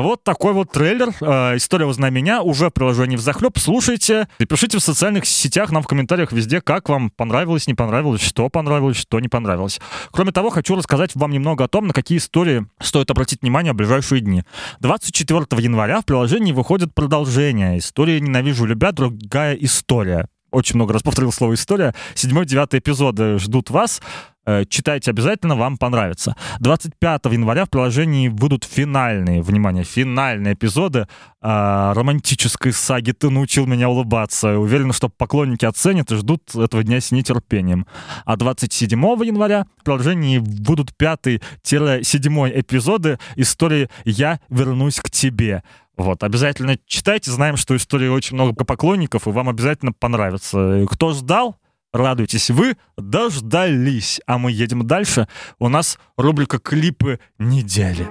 Вот 0.00 0.24
такой 0.24 0.52
вот 0.52 0.72
трейлер. 0.72 1.10
Э, 1.20 1.56
история 1.56 1.86
«Узнай 1.86 2.10
меня» 2.10 2.42
уже 2.42 2.68
в 2.68 2.70
приложении 2.70 3.16
в 3.16 3.20
захлеб. 3.20 3.58
Слушайте 3.58 4.28
и 4.38 4.46
пишите 4.46 4.78
в 4.78 4.80
социальных 4.80 5.26
сетях, 5.26 5.70
нам 5.70 5.82
в 5.82 5.86
комментариях 5.86 6.32
везде, 6.32 6.60
как 6.60 6.88
вам 6.88 7.10
понравилось, 7.10 7.66
не 7.66 7.74
понравилось, 7.74 8.22
что 8.22 8.48
понравилось, 8.48 8.96
что 8.96 9.20
не 9.20 9.28
понравилось. 9.28 9.80
Кроме 10.10 10.32
того, 10.32 10.50
хочу 10.50 10.74
рассказать 10.74 11.14
вам 11.14 11.32
немного 11.32 11.64
о 11.64 11.68
том, 11.68 11.86
на 11.86 11.92
какие 11.92 12.18
истории 12.18 12.66
стоит 12.80 13.10
обратить 13.10 13.42
внимание 13.42 13.72
в 13.72 13.76
ближайшие 13.76 14.20
дни. 14.20 14.42
24 14.80 15.44
января 15.62 16.00
в 16.00 16.04
приложении 16.04 16.52
выходит 16.52 16.94
продолжение. 16.94 17.78
История 17.78 18.20
«Ненавижу, 18.20 18.64
любя. 18.64 18.92
Другая 18.92 19.54
история». 19.54 20.26
Очень 20.50 20.76
много 20.76 20.92
раз 20.92 21.02
повторил 21.02 21.32
слово 21.32 21.54
«история». 21.54 21.94
Седьмой, 22.14 22.46
девятый 22.46 22.80
эпизоды 22.80 23.38
ждут 23.38 23.70
вас. 23.70 24.00
Э, 24.46 24.64
Читайте 24.68 25.10
обязательно, 25.10 25.54
вам 25.54 25.76
понравится. 25.76 26.34
25 26.60 27.26
января 27.26 27.66
в 27.66 27.70
приложении 27.70 28.28
выйдут 28.28 28.64
финальные, 28.64 29.42
внимание, 29.42 29.84
финальные 29.84 30.54
эпизоды 30.54 31.06
э, 31.40 31.92
романтической 31.94 32.72
саги 32.72 33.12
«Ты 33.12 33.30
научил 33.30 33.66
меня 33.66 33.88
улыбаться». 33.88 34.58
Уверен, 34.58 34.92
что 34.92 35.08
поклонники 35.08 35.64
оценят 35.64 36.10
и 36.10 36.16
ждут 36.16 36.54
этого 36.54 36.82
дня 36.82 37.00
с 37.00 37.12
нетерпением. 37.12 37.86
А 38.24 38.36
27 38.36 39.00
января 39.24 39.66
в 39.78 39.84
приложении 39.84 40.38
выйдут 40.38 40.96
пятый-седьмой 40.96 42.60
эпизоды 42.60 43.18
истории 43.36 43.88
«Я 44.04 44.40
вернусь 44.48 45.00
к 45.00 45.10
тебе». 45.10 45.62
Вот, 46.00 46.22
обязательно 46.22 46.78
читайте, 46.86 47.30
знаем, 47.30 47.58
что 47.58 47.76
истории 47.76 48.08
очень 48.08 48.34
много 48.34 48.54
поклонников, 48.64 49.26
и 49.26 49.30
вам 49.30 49.50
обязательно 49.50 49.92
понравится. 49.92 50.86
Кто 50.90 51.12
ждал, 51.12 51.56
радуйтесь, 51.92 52.48
вы 52.48 52.78
дождались. 52.96 54.18
А 54.26 54.38
мы 54.38 54.50
едем 54.50 54.86
дальше. 54.86 55.28
У 55.58 55.68
нас 55.68 55.98
рубрика 56.16 56.58
«Клипы 56.58 57.20
недели». 57.38 58.08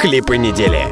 Клипы 0.00 0.38
недели. 0.38 0.86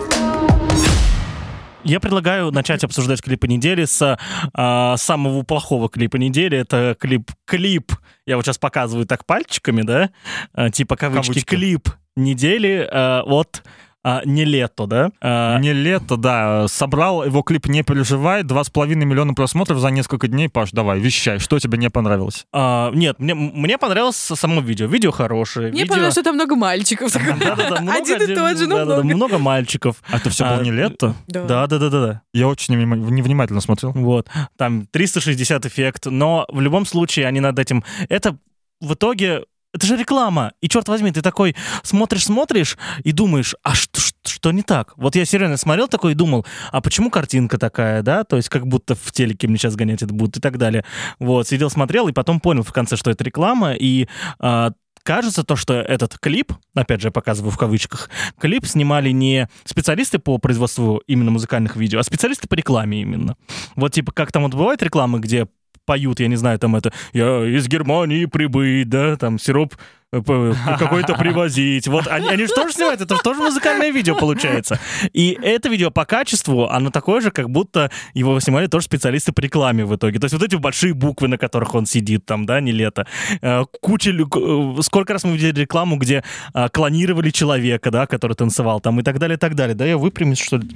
Я 1.84 1.98
предлагаю 1.98 2.50
начать 2.52 2.84
обсуждать 2.84 3.22
клипы 3.22 3.48
недели 3.48 3.86
с 3.86 4.18
а, 4.54 4.96
самого 4.98 5.42
плохого 5.44 5.88
клипа 5.88 6.16
недели. 6.16 6.58
Это 6.58 6.94
клип 7.00 7.30
клип. 7.46 7.92
Я 8.26 8.36
вот 8.36 8.44
сейчас 8.44 8.58
показываю 8.58 9.06
так 9.06 9.24
пальчиками, 9.24 9.80
да, 9.82 10.10
А, 10.52 10.68
типа 10.70 10.94
кавычки, 10.96 11.28
Кавычки. 11.32 11.48
клип 11.48 11.88
недели 12.16 12.86
а, 12.90 13.22
от 13.24 13.62
а, 14.04 14.22
не 14.24 14.44
лето, 14.44 14.86
да. 14.86 15.10
А, 15.20 15.58
Не 15.58 15.72
лето, 15.72 16.16
да. 16.16 16.66
Собрал 16.68 17.24
его 17.24 17.42
клип 17.42 17.66
«Не 17.68 17.82
переживай». 17.82 18.42
Два 18.42 18.64
с 18.64 18.70
половиной 18.70 19.04
миллиона 19.06 19.32
просмотров 19.32 19.78
за 19.78 19.88
несколько 19.90 20.26
дней. 20.26 20.48
Паш, 20.48 20.72
давай, 20.72 20.98
вещай. 20.98 21.38
Что 21.38 21.58
тебе 21.60 21.78
не 21.78 21.88
понравилось? 21.88 22.46
а, 22.52 22.90
нет, 22.92 23.20
мне, 23.20 23.34
мне 23.34 23.78
понравилось 23.78 24.16
само 24.16 24.60
видео. 24.60 24.86
Видео 24.86 25.12
хорошее. 25.12 25.68
Мне 25.68 25.82
видео... 25.82 25.90
понравилось, 25.90 26.14
что 26.14 26.24
там 26.24 26.34
много 26.34 26.56
мальчиков. 26.56 27.14
Один 27.16 28.22
и 28.22 28.34
тот 28.34 28.58
же, 28.58 28.66
ну 28.66 28.84
много. 28.84 29.02
много 29.04 29.38
мальчиков. 29.38 30.02
А 30.10 30.16
это 30.16 30.30
все 30.30 30.44
А, 30.44 30.56
было 30.56 30.64
не 30.64 30.72
лето? 30.72 31.14
Да. 31.28 31.44
Да, 31.44 31.66
да, 31.66 31.78
да. 31.88 32.22
Я 32.32 32.48
очень 32.48 32.74
невнимательно 32.74 33.60
смотрел. 33.60 33.92
Вот. 33.92 34.28
Там 34.56 34.86
360 34.90 35.66
эффект, 35.66 36.06
но 36.06 36.44
в 36.48 36.60
любом 36.60 36.86
случае 36.86 37.26
они 37.26 37.40
над 37.40 37.58
этим... 37.58 37.84
Это 38.08 38.36
в 38.80 38.94
итоге... 38.94 39.44
Это 39.72 39.86
же 39.86 39.96
реклама. 39.96 40.52
И 40.60 40.68
черт 40.68 40.88
возьми, 40.88 41.10
ты 41.10 41.22
такой 41.22 41.56
смотришь-смотришь 41.82 42.76
и 43.04 43.12
думаешь, 43.12 43.54
а 43.62 43.74
что, 43.74 44.00
что, 44.00 44.16
что 44.28 44.52
не 44.52 44.62
так? 44.62 44.92
Вот 44.96 45.16
я 45.16 45.24
серьезно 45.24 45.56
смотрел 45.56 45.88
такой 45.88 46.12
и 46.12 46.14
думал, 46.14 46.44
а 46.70 46.80
почему 46.82 47.10
картинка 47.10 47.58
такая, 47.58 48.02
да? 48.02 48.24
То 48.24 48.36
есть 48.36 48.50
как 48.50 48.66
будто 48.66 48.94
в 48.94 49.12
телеке 49.12 49.48
мне 49.48 49.56
сейчас 49.56 49.74
гонять 49.74 50.02
это 50.02 50.12
будут 50.12 50.36
и 50.36 50.40
так 50.40 50.58
далее. 50.58 50.84
Вот, 51.18 51.48
сидел, 51.48 51.70
смотрел 51.70 52.08
и 52.08 52.12
потом 52.12 52.38
понял 52.38 52.62
в 52.62 52.72
конце, 52.72 52.96
что 52.96 53.10
это 53.10 53.24
реклама. 53.24 53.72
И 53.72 54.08
а, 54.38 54.72
кажется 55.02 55.42
то, 55.42 55.56
что 55.56 55.74
этот 55.74 56.18
клип, 56.18 56.52
опять 56.74 57.00
же, 57.00 57.08
я 57.08 57.12
показываю 57.12 57.50
в 57.50 57.56
кавычках, 57.58 58.10
клип 58.38 58.66
снимали 58.66 59.10
не 59.10 59.48
специалисты 59.64 60.18
по 60.18 60.36
производству 60.36 61.02
именно 61.06 61.30
музыкальных 61.30 61.76
видео, 61.76 62.00
а 62.00 62.02
специалисты 62.02 62.46
по 62.46 62.54
рекламе 62.54 63.00
именно. 63.00 63.36
Вот 63.74 63.92
типа 63.92 64.12
как 64.12 64.32
там 64.32 64.42
вот 64.42 64.52
бывают 64.52 64.82
рекламы, 64.82 65.20
где 65.20 65.46
поют, 65.84 66.20
я 66.20 66.28
не 66.28 66.36
знаю, 66.36 66.58
там 66.58 66.76
это 66.76 66.92
«Я 67.12 67.44
из 67.44 67.68
Германии 67.68 68.26
прибыть», 68.26 68.88
да, 68.88 69.16
там 69.16 69.38
сироп 69.38 69.74
э, 70.12 70.52
какой-то 70.78 71.14
привозить. 71.14 71.88
Вот 71.88 72.06
они, 72.06 72.28
они 72.28 72.46
же 72.46 72.52
тоже 72.52 72.72
снимают, 72.72 73.00
это 73.00 73.16
же 73.16 73.22
тоже 73.22 73.40
музыкальное 73.40 73.90
видео 73.90 74.14
получается. 74.14 74.78
И 75.12 75.38
это 75.42 75.68
видео 75.68 75.90
по 75.90 76.04
качеству, 76.04 76.68
оно 76.68 76.90
такое 76.90 77.20
же, 77.20 77.30
как 77.30 77.50
будто 77.50 77.90
его 78.14 78.38
снимали 78.40 78.66
тоже 78.66 78.84
специалисты 78.86 79.32
по 79.32 79.40
рекламе 79.40 79.84
в 79.84 79.94
итоге. 79.94 80.18
То 80.18 80.26
есть 80.26 80.34
вот 80.34 80.42
эти 80.42 80.56
большие 80.56 80.94
буквы, 80.94 81.28
на 81.28 81.38
которых 81.38 81.74
он 81.74 81.86
сидит, 81.86 82.24
там, 82.26 82.46
да, 82.46 82.60
не 82.60 82.72
лето. 82.72 83.06
Э, 83.40 83.64
Куча, 83.80 84.10
э, 84.10 84.82
сколько 84.82 85.12
раз 85.12 85.24
мы 85.24 85.32
видели 85.32 85.60
рекламу, 85.60 85.96
где 85.96 86.22
а, 86.54 86.68
клонировали 86.68 87.30
человека, 87.30 87.90
да, 87.90 88.06
который 88.06 88.34
танцевал 88.34 88.80
там 88.80 89.00
и 89.00 89.02
так 89.02 89.18
далее, 89.18 89.36
и 89.36 89.38
так 89.38 89.54
далее. 89.54 89.74
Да, 89.74 89.84
я 89.84 89.98
выпрямюсь, 89.98 90.40
что 90.40 90.58
ли? 90.58 90.68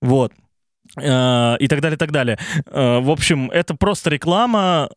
Вот. 0.00 0.32
Э, 0.96 1.56
И 1.58 1.68
так 1.68 1.80
далее, 1.80 1.96
и 1.96 1.98
так 1.98 2.10
далее. 2.12 2.38
Э, 2.66 3.00
В 3.00 3.10
общем, 3.10 3.50
это 3.50 3.74
просто 3.74 4.10
реклама. 4.10 4.88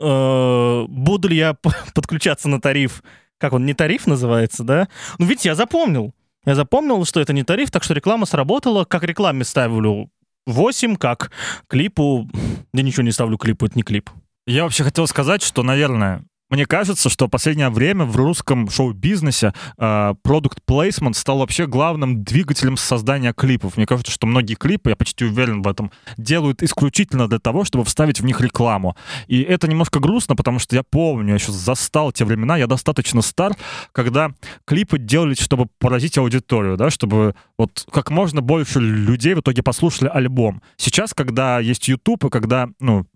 Э, 0.00 0.84
Буду 0.88 1.28
ли 1.28 1.36
я 1.36 1.54
подключаться 1.94 2.48
на 2.48 2.60
тариф? 2.60 3.02
Как 3.38 3.52
он, 3.52 3.66
не 3.66 3.74
тариф 3.74 4.06
называется, 4.06 4.64
да? 4.64 4.88
Ну, 5.18 5.26
видите, 5.26 5.50
я 5.50 5.54
запомнил. 5.54 6.14
Я 6.46 6.54
запомнил, 6.54 7.04
что 7.04 7.20
это 7.20 7.32
не 7.32 7.42
тариф, 7.42 7.70
так 7.70 7.82
что 7.82 7.94
реклама 7.94 8.24
сработала. 8.26 8.84
Как 8.84 9.02
рекламе 9.02 9.44
ставлю 9.44 10.10
8, 10.46 10.96
как 10.96 11.30
клипу... 11.68 12.28
Да 12.72 12.82
ничего 12.82 13.02
не 13.02 13.12
ставлю 13.12 13.36
клипу, 13.36 13.66
это 13.66 13.76
не 13.76 13.82
клип. 13.82 14.10
Я 14.46 14.62
вообще 14.62 14.84
хотел 14.84 15.06
сказать, 15.08 15.42
что, 15.42 15.62
наверное, 15.64 16.22
мне 16.50 16.66
кажется, 16.66 17.08
что 17.08 17.26
в 17.26 17.30
последнее 17.30 17.70
время 17.70 18.04
в 18.04 18.16
русском 18.16 18.68
шоу-бизнесе 18.70 19.52
продукт 19.76 20.60
плейсмент 20.64 21.16
стал 21.16 21.38
вообще 21.38 21.66
главным 21.66 22.22
двигателем 22.22 22.76
создания 22.76 23.32
клипов. 23.32 23.76
Мне 23.76 23.86
кажется, 23.86 24.12
что 24.12 24.26
многие 24.26 24.54
клипы, 24.54 24.90
я 24.90 24.96
почти 24.96 25.24
уверен 25.24 25.62
в 25.62 25.68
этом, 25.68 25.90
делают 26.16 26.62
исключительно 26.62 27.28
для 27.28 27.38
того, 27.38 27.64
чтобы 27.64 27.84
вставить 27.84 28.20
в 28.20 28.24
них 28.24 28.40
рекламу. 28.40 28.96
И 29.26 29.42
это 29.42 29.68
немножко 29.68 30.00
грустно, 30.00 30.36
потому 30.36 30.58
что 30.58 30.76
я 30.76 30.82
помню, 30.82 31.30
я 31.30 31.34
еще 31.34 31.52
застал 31.52 32.12
те 32.12 32.24
времена, 32.24 32.56
я 32.56 32.66
достаточно 32.66 33.22
стар, 33.22 33.52
когда 33.92 34.30
клипы 34.64 34.98
делались, 34.98 35.40
чтобы 35.40 35.66
поразить 35.78 36.18
аудиторию, 36.18 36.76
да, 36.76 36.90
чтобы 36.90 37.34
вот 37.58 37.86
как 37.90 38.10
можно 38.10 38.40
больше 38.40 38.80
людей 38.80 39.34
в 39.34 39.40
итоге 39.40 39.62
послушали 39.62 40.08
альбом. 40.08 40.62
Сейчас, 40.76 41.14
когда 41.14 41.58
есть 41.58 41.88
YouTube, 41.88 42.24
и 42.26 42.30
когда, 42.30 42.68
ну, 42.80 43.06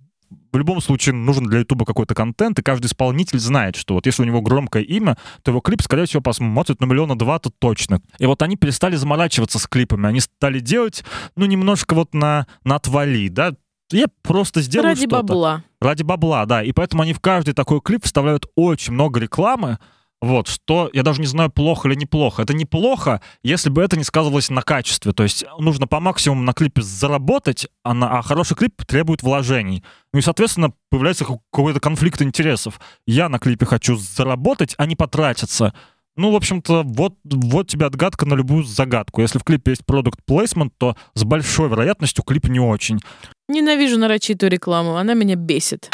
в 0.52 0.56
любом 0.56 0.80
случае 0.80 1.14
нужен 1.14 1.44
для 1.44 1.60
Ютуба 1.60 1.84
какой-то 1.84 2.14
контент, 2.14 2.58
и 2.58 2.62
каждый 2.62 2.86
исполнитель 2.86 3.38
знает, 3.38 3.76
что 3.76 3.94
вот 3.94 4.06
если 4.06 4.22
у 4.22 4.26
него 4.26 4.40
громкое 4.40 4.82
имя, 4.82 5.16
то 5.42 5.50
его 5.50 5.60
клип, 5.60 5.82
скорее 5.82 6.06
всего, 6.06 6.22
посмотрит 6.22 6.80
на 6.80 6.86
миллиона 6.86 7.18
два-то 7.18 7.50
точно. 7.50 8.00
И 8.18 8.26
вот 8.26 8.42
они 8.42 8.56
перестали 8.56 8.96
заморачиваться 8.96 9.58
с 9.58 9.66
клипами, 9.66 10.08
они 10.08 10.20
стали 10.20 10.60
делать, 10.60 11.04
ну, 11.36 11.46
немножко 11.46 11.94
вот 11.94 12.14
на, 12.14 12.46
на 12.64 12.76
отвали, 12.76 13.28
да, 13.28 13.52
я 13.92 14.06
просто 14.22 14.60
сделаю 14.62 14.90
Ради 14.90 15.00
что-то. 15.06 15.22
бабла. 15.22 15.64
Ради 15.80 16.02
бабла, 16.02 16.46
да. 16.46 16.62
И 16.62 16.72
поэтому 16.72 17.02
они 17.02 17.12
в 17.12 17.20
каждый 17.20 17.54
такой 17.54 17.80
клип 17.80 18.04
вставляют 18.04 18.46
очень 18.54 18.92
много 18.92 19.18
рекламы. 19.18 19.78
Вот, 20.20 20.48
что 20.48 20.90
я 20.92 21.02
даже 21.02 21.20
не 21.20 21.26
знаю, 21.26 21.50
плохо 21.50 21.88
или 21.88 21.94
неплохо. 21.94 22.42
Это 22.42 22.52
неплохо, 22.52 23.22
если 23.42 23.70
бы 23.70 23.82
это 23.82 23.96
не 23.96 24.04
сказывалось 24.04 24.50
на 24.50 24.60
качестве. 24.60 25.12
То 25.12 25.22
есть 25.22 25.44
нужно 25.58 25.86
по 25.86 25.98
максимуму 25.98 26.42
на 26.42 26.52
клипе 26.52 26.82
заработать, 26.82 27.68
а, 27.84 27.94
на, 27.94 28.18
а 28.18 28.22
хороший 28.22 28.54
клип 28.56 28.84
требует 28.84 29.22
вложений. 29.22 29.82
Ну 30.12 30.18
и, 30.18 30.22
соответственно, 30.22 30.72
появляется 30.90 31.24
ка- 31.24 31.38
какой-то 31.50 31.80
конфликт 31.80 32.20
интересов. 32.20 32.80
Я 33.06 33.30
на 33.30 33.38
клипе 33.38 33.64
хочу 33.64 33.96
заработать, 33.96 34.74
а 34.76 34.84
не 34.84 34.94
потратиться. 34.94 35.72
Ну, 36.16 36.32
в 36.32 36.36
общем-то, 36.36 36.82
вот, 36.84 37.14
вот 37.24 37.68
тебе 37.68 37.86
отгадка 37.86 38.26
на 38.26 38.34
любую 38.34 38.64
загадку. 38.64 39.22
Если 39.22 39.38
в 39.38 39.44
клипе 39.44 39.70
есть 39.70 39.86
продукт 39.86 40.20
плейсмент, 40.26 40.74
то 40.76 40.96
с 41.14 41.24
большой 41.24 41.70
вероятностью 41.70 42.24
клип 42.24 42.46
не 42.46 42.60
очень. 42.60 42.98
Ненавижу 43.48 43.98
нарочитую 43.98 44.50
рекламу, 44.50 44.96
она 44.96 45.14
меня 45.14 45.36
бесит. 45.36 45.88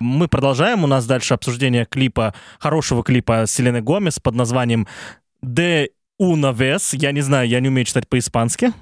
Мы 0.00 0.28
продолжаем. 0.28 0.84
У 0.84 0.86
нас 0.86 1.06
дальше 1.06 1.34
обсуждение 1.34 1.84
клипа, 1.84 2.34
хорошего 2.58 3.02
клипа 3.02 3.44
Селены 3.46 3.80
Гомес 3.82 4.20
под 4.20 4.34
названием 4.34 4.86
«De 5.44 5.88
una 6.20 6.52
vez». 6.54 6.90
Я 6.96 7.12
не 7.12 7.20
знаю, 7.20 7.48
я 7.48 7.60
не 7.60 7.68
умею 7.68 7.84
читать 7.84 8.08
по-испански. 8.08 8.72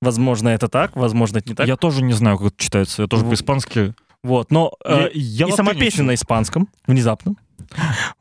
Возможно, 0.00 0.48
это 0.48 0.68
так, 0.68 0.96
возможно, 0.96 1.38
это 1.38 1.48
не 1.50 1.54
так. 1.54 1.66
Я 1.66 1.76
тоже 1.76 2.02
не 2.02 2.12
знаю, 2.14 2.38
как 2.38 2.48
это 2.48 2.56
читается. 2.56 3.02
Я 3.02 3.08
тоже 3.08 3.24
по-испански... 3.24 3.94
Вот, 4.22 4.50
но 4.50 4.72
э, 4.84 5.08
Я- 5.14 5.46
я 5.46 5.46
и 5.48 5.52
сама 5.52 5.72
песня 5.74 6.04
на 6.04 6.14
испанском, 6.14 6.68
внезапно. 6.86 7.34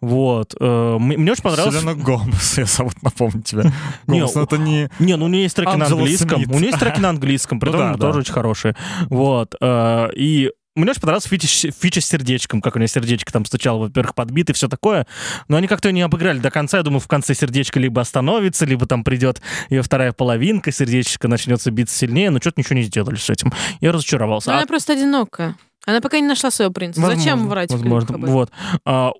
Вот. 0.02 0.56
э, 0.60 0.97
мне 1.00 1.32
очень 1.32 1.43
понравилось... 1.43 1.76
Селена 1.76 1.95
Гомес, 1.95 2.58
я 2.58 2.66
зовут, 2.66 3.02
напомню 3.04 3.41
тебе. 3.41 3.64
Не, 4.08 4.20
Гомес, 4.20 4.36
ну 4.36 4.43
это 4.43 4.58
не... 4.58 4.89
Не, 5.00 5.16
ну 5.18 5.26
у 5.26 5.28
нее 5.28 5.43
есть 5.43 5.56
треки 5.56 5.68
на 5.70 5.74
Анджела 5.86 6.00
английском. 6.02 6.38
Смит. 6.43 6.50
У 6.50 6.60
нее 6.60 6.68
есть 6.68 6.80
треки 6.80 7.00
на 7.00 7.10
английском, 7.10 7.60
при 7.62 7.70
Ну 7.70 7.78
том 7.78 7.91
да, 7.93 7.97
тоже 7.97 8.14
да. 8.14 8.20
очень 8.20 8.34
хорошие. 8.34 8.76
Вот. 9.10 9.56
э, 9.60 10.10
И 10.16 10.52
мне 10.76 10.91
очень 10.91 11.01
понравилась 11.01 11.26
фича, 11.26 11.72
фича 11.72 12.01
с 12.01 12.05
сердечком, 12.05 12.61
как 12.61 12.76
у 12.76 12.80
нее 12.80 12.88
сердечко 12.88 13.32
там 13.32 13.45
стучало, 13.45 13.80
во-первых, 13.80 14.15
подбит 14.15 14.49
и 14.49 14.53
все 14.53 14.67
такое. 14.67 15.07
Но 15.47 15.57
они 15.57 15.67
как-то 15.67 15.91
не 15.91 16.01
обыграли 16.01 16.39
до 16.39 16.51
конца. 16.51 16.78
Я 16.78 16.84
думаю, 16.84 16.99
в 16.99 17.07
конце 17.07 17.34
сердечко 17.34 17.80
либо 17.80 18.01
остановится, 18.01 18.65
либо 18.65 18.86
там 18.86 19.03
придет 19.03 19.41
ее 19.70 19.82
вторая 19.82 20.13
половинка, 20.13 20.72
сердечко 20.72 21.28
начнется 21.28 21.72
биться 21.72 21.95
сильнее, 21.95 22.30
но 22.30 22.39
что-то 22.39 22.61
ничего 22.61 22.76
не 22.76 22.84
сделали 22.84 23.15
с 23.15 23.30
этим. 23.30 23.51
Я 23.82 23.91
разочаровался. 23.91 24.49
Но 24.49 24.55
А 24.55 24.57
она 24.59 24.67
просто 24.67 24.93
одинокая. 24.93 25.55
Она 25.86 26.01
пока 26.01 26.20
не 26.20 26.28
нашла 26.28 26.51
своего 26.51 26.72
принца. 26.72 27.01
Зачем 27.01 27.47
Возможно, 27.47 27.47
врать 27.49 27.70
в 27.72 27.74
Возможно, 27.74 28.17
вот. 28.17 28.51
А, 28.86 29.11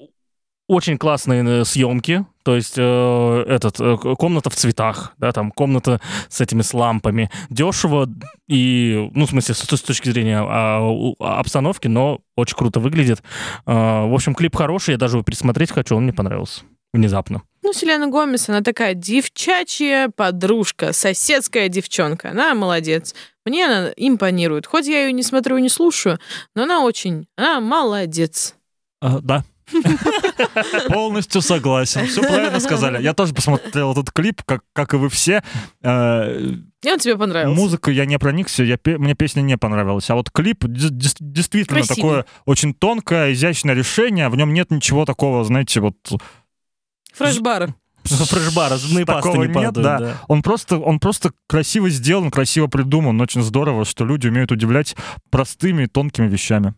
очень 0.70 1.00
классные 1.00 1.44
э, 1.44 1.66
съемки, 1.66 2.26
то 2.44 2.56
есть 2.56 2.76
э, 2.78 3.44
этот 3.48 3.80
э, 3.80 3.98
комната 3.98 4.52
в 4.52 4.56
цветах, 4.56 5.14
да, 5.18 5.32
там 5.32 5.52
комната 5.52 6.00
с 6.30 6.40
этими 6.42 6.62
с 6.62 6.76
лампами, 6.76 7.32
дешево 7.50 8.08
и, 8.48 9.10
ну, 9.14 9.26
в 9.26 9.30
смысле, 9.30 9.56
с, 9.56 9.64
с 9.64 9.82
точки 9.82 10.10
зрения 10.10 10.40
а, 10.40 10.80
у- 10.88 11.16
обстановки, 11.20 11.88
но 11.88 12.20
очень 12.36 12.56
круто 12.56 12.80
выглядит. 12.80 13.24
А, 13.66 14.06
в 14.06 14.14
общем, 14.14 14.36
клип 14.36 14.56
хороший, 14.56 14.92
я 14.92 14.98
даже 14.98 15.16
его 15.18 15.24
пересмотреть 15.24 15.72
хочу, 15.72 15.96
он 15.96 16.04
мне 16.04 16.14
понравился 16.14 16.62
внезапно. 16.94 17.42
Ну, 17.64 17.74
Селена 17.74 18.08
Гомес, 18.08 18.48
она 18.48 18.62
такая 18.62 18.94
девчачья 18.94 20.12
подружка, 20.16 20.94
соседская 20.94 21.68
девчонка. 21.68 22.30
Она 22.32 22.54
молодец. 22.56 23.14
Мне 23.46 23.66
она 23.66 23.92
импонирует. 23.96 24.66
Хоть 24.66 24.88
я 24.88 25.06
ее 25.06 25.14
не 25.14 25.24
смотрю 25.24 25.58
и 25.58 25.62
не 25.62 25.70
слушаю, 25.70 26.20
но 26.56 26.64
она 26.64 26.84
очень... 26.84 27.28
Она 27.36 27.60
молодец. 27.60 28.56
А, 29.02 29.20
Да. 29.20 29.44
Полностью 30.90 31.42
согласен. 31.42 32.06
Все 32.08 32.22
правильно 32.22 32.60
сказали. 32.60 33.02
Я 33.02 33.14
тоже 33.14 33.34
посмотрел 33.34 33.92
этот 33.92 34.12
клип, 34.12 34.42
как, 34.44 34.62
как 34.74 34.94
и 34.94 34.98
вы 34.98 35.10
все. 35.10 35.44
Э, 35.82 36.40
И 36.84 36.90
он 36.90 37.00
тебе 37.00 37.18
понравился. 37.18 37.60
Музыку 37.60 37.92
я 37.92 38.06
не 38.06 38.18
проникся, 38.20 38.64
я, 38.64 38.78
мне 38.86 39.16
песня 39.16 39.42
не 39.42 39.58
понравилась. 39.58 40.10
А 40.10 40.16
вот 40.16 40.32
клип 40.32 40.66
действительно 40.66 41.82
Красивый. 41.82 41.96
такое 41.96 42.26
очень 42.46 42.74
тонкое, 42.74 43.34
изящное 43.34 43.76
решение. 43.76 44.30
В 44.30 44.36
нем 44.36 44.54
нет 44.54 44.72
ничего 44.72 45.06
такого, 45.06 45.44
знаете, 45.44 45.80
вот 45.80 45.96
Фрешбар. 47.14 47.74
Фрешбара, 48.04 48.78
зубные 48.78 49.06
пасты 49.06 49.38
не 49.38 49.46
нет, 49.46 49.54
падают, 49.54 49.76
да. 49.76 50.00
да. 50.00 50.18
Он 50.28 50.42
просто, 50.42 50.78
он 50.78 51.00
просто 51.00 51.32
красиво 51.48 51.90
сделан, 51.90 52.32
красиво 52.32 52.68
придуман. 52.68 53.20
Очень 53.22 53.42
здорово, 53.44 53.86
что 53.86 54.06
люди 54.06 54.28
умеют 54.28 54.52
удивлять 54.52 54.96
простыми 55.30 55.84
и 55.84 55.88
тонкими 55.88 56.28
вещами. 56.28 56.74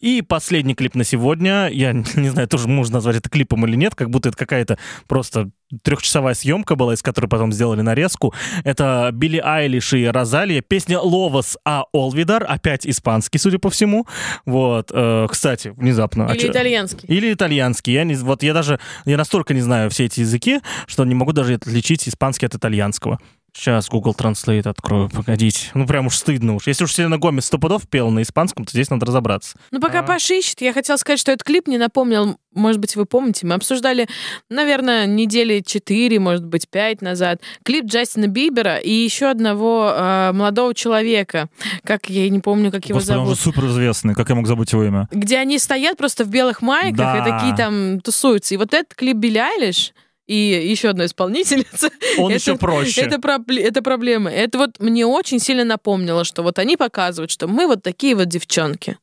И 0.00 0.22
последний 0.22 0.74
клип 0.74 0.94
на 0.94 1.04
сегодня. 1.04 1.68
Я 1.68 1.92
не 2.14 2.28
знаю, 2.28 2.48
тоже 2.48 2.68
можно 2.68 2.94
назвать 2.94 3.16
это 3.16 3.28
клипом 3.28 3.66
или 3.66 3.76
нет, 3.76 3.94
как 3.94 4.10
будто 4.10 4.28
это 4.28 4.38
какая-то 4.38 4.78
просто 5.06 5.50
трехчасовая 5.82 6.34
съемка 6.34 6.76
была, 6.76 6.94
из 6.94 7.02
которой 7.02 7.26
потом 7.26 7.52
сделали 7.52 7.82
нарезку. 7.82 8.32
Это 8.64 9.10
Билли 9.12 9.40
Айлиш 9.44 9.92
и 9.92 10.06
Розалия. 10.06 10.62
Песня 10.62 10.98
«Ловас 10.98 11.58
а 11.64 11.84
Олвидар». 11.92 12.44
Опять 12.48 12.86
испанский, 12.86 13.38
судя 13.38 13.58
по 13.58 13.68
всему. 13.68 14.06
Вот. 14.46 14.90
э, 14.92 15.26
Кстати, 15.30 15.74
внезапно. 15.76 16.26
А 16.26 16.32
Или 16.34 16.40
чё- 16.40 16.50
итальянский. 16.50 17.06
Или 17.08 17.32
итальянский. 17.32 17.92
Я 17.92 18.04
не, 18.04 18.14
вот 18.14 18.42
я 18.42 18.54
даже, 18.54 18.80
я 19.04 19.16
настолько 19.18 19.52
не 19.52 19.60
знаю 19.60 19.90
все 19.90 20.06
эти 20.06 20.20
языки, 20.20 20.60
что 20.86 21.04
не 21.04 21.14
могу 21.14 21.32
даже 21.32 21.54
отличить 21.54 22.08
испанский 22.08 22.46
от 22.46 22.54
итальянского. 22.54 23.18
Сейчас 23.58 23.88
Google 23.88 24.14
Translate 24.16 24.68
открою, 24.68 25.08
погодите. 25.10 25.70
Ну, 25.74 25.84
прям 25.84 26.06
уж 26.06 26.14
стыдно 26.16 26.54
уж. 26.54 26.68
Если 26.68 26.84
уж 26.84 26.92
Селена 26.94 27.18
Гомес 27.18 27.46
сто 27.46 27.58
пудов 27.58 27.88
пела 27.88 28.08
на 28.08 28.22
испанском, 28.22 28.64
то 28.64 28.70
здесь 28.70 28.88
надо 28.88 29.04
разобраться. 29.06 29.58
Ну, 29.72 29.80
пока 29.80 29.98
А. 29.98 30.02
Паша 30.04 30.34
ищет, 30.34 30.60
я 30.60 30.72
хотела 30.72 30.96
сказать, 30.96 31.18
что 31.18 31.32
этот 31.32 31.42
клип 31.42 31.66
мне 31.66 31.76
напомнил, 31.76 32.36
может 32.54 32.80
быть, 32.80 32.94
вы 32.94 33.04
помните, 33.04 33.46
мы 33.48 33.54
обсуждали, 33.54 34.06
наверное, 34.48 35.06
недели 35.06 35.60
четыре, 35.66 36.20
может 36.20 36.44
быть, 36.46 36.68
пять 36.68 37.02
назад, 37.02 37.40
клип 37.64 37.86
Джастина 37.86 38.28
Бибера 38.28 38.76
и 38.76 38.92
еще 38.92 39.26
одного 39.26 39.90
э, 39.92 40.32
молодого 40.32 40.72
человека, 40.72 41.48
как 41.82 42.08
я 42.08 42.28
не 42.30 42.38
помню, 42.38 42.70
как 42.70 42.86
его 42.86 43.00
Господи, 43.00 43.16
он 43.18 43.24
зовут. 43.24 43.38
же 43.38 43.42
супер 43.42 43.66
известный, 43.66 44.14
как 44.14 44.28
я 44.28 44.36
мог 44.36 44.46
забыть 44.46 44.72
его 44.72 44.84
имя? 44.84 45.08
где 45.10 45.36
они 45.38 45.58
стоят 45.58 45.96
просто 45.98 46.24
в 46.24 46.28
белых 46.28 46.62
майках 46.62 46.92
и 47.16 47.18
Да. 47.18 47.24
такие 47.38 47.56
там 47.56 48.00
тусуются. 48.00 48.54
И 48.54 48.56
вот 48.56 48.72
этот 48.72 48.94
клип 48.94 49.16
Билли 49.16 49.38
Айлиш 49.38 49.92
и 50.28 50.34
еще 50.70 50.90
одна 50.90 51.06
исполнительница. 51.06 51.90
Он 52.18 52.30
это- 52.30 52.34
еще 52.40 52.56
проще. 52.56 53.00
Это, 53.00 53.16
это 53.16 53.82
проблема. 53.82 54.30
Это 54.30 54.58
вот 54.58 54.78
мне 54.78 55.04
очень 55.06 55.40
сильно 55.40 55.64
напомнило, 55.64 56.24
что 56.24 56.42
вот 56.42 56.58
они 56.58 56.76
показывают, 56.76 57.30
что 57.30 57.48
мы 57.48 57.66
вот 57.66 57.82
такие 57.82 58.14
вот 58.14 58.26
девчонки. 58.26 58.98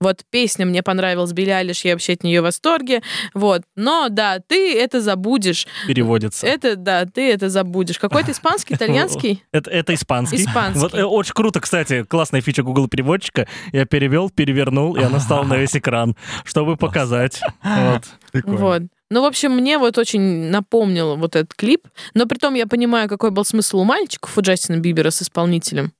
Вот 0.00 0.22
песня 0.30 0.64
мне 0.64 0.82
понравилась, 0.82 1.32
Билли 1.32 1.50
Айлиш, 1.50 1.84
я 1.84 1.92
вообще 1.92 2.14
от 2.14 2.24
нее 2.24 2.40
в 2.40 2.44
восторге. 2.44 3.02
Вот. 3.34 3.62
Но 3.76 4.08
да, 4.08 4.38
ты 4.46 4.74
это 4.74 5.02
забудешь. 5.02 5.66
переводится. 5.86 6.46
Это, 6.46 6.76
да, 6.76 7.04
ты 7.04 7.30
это 7.30 7.50
забудешь. 7.50 7.98
Какой-то 7.98 8.30
испанский, 8.32 8.74
итальянский? 8.76 9.44
Это, 9.52 9.70
это 9.70 9.92
испанский. 9.92 10.36
Испанский. 10.38 10.80
Вот 10.80 10.94
э, 10.94 11.04
очень 11.04 11.34
круто, 11.34 11.60
кстати, 11.60 12.04
классная 12.04 12.40
фича 12.40 12.62
Google 12.62 12.88
переводчика. 12.88 13.46
Я 13.72 13.84
перевел, 13.84 14.30
перевернул, 14.30 14.96
и 14.96 15.02
она 15.02 15.20
стала 15.20 15.44
на 15.44 15.56
весь 15.58 15.76
экран, 15.76 16.16
чтобы 16.44 16.76
показать. 16.78 17.42
Вот. 17.62 18.04
Вот. 18.44 18.82
Ну, 19.10 19.22
в 19.22 19.24
общем, 19.24 19.52
мне 19.52 19.76
вот 19.78 19.98
очень 19.98 20.20
напомнил 20.50 21.16
вот 21.16 21.34
этот 21.34 21.54
клип. 21.54 21.88
Но 22.14 22.26
при 22.26 22.38
том 22.38 22.54
я 22.54 22.66
понимаю, 22.66 23.08
какой 23.08 23.30
был 23.30 23.44
смысл 23.44 23.80
у 23.80 23.84
мальчиков, 23.84 24.36
у 24.38 24.40
Джастина 24.40 24.76
Бибера 24.76 25.10
с 25.10 25.20
исполнителем. 25.22 25.92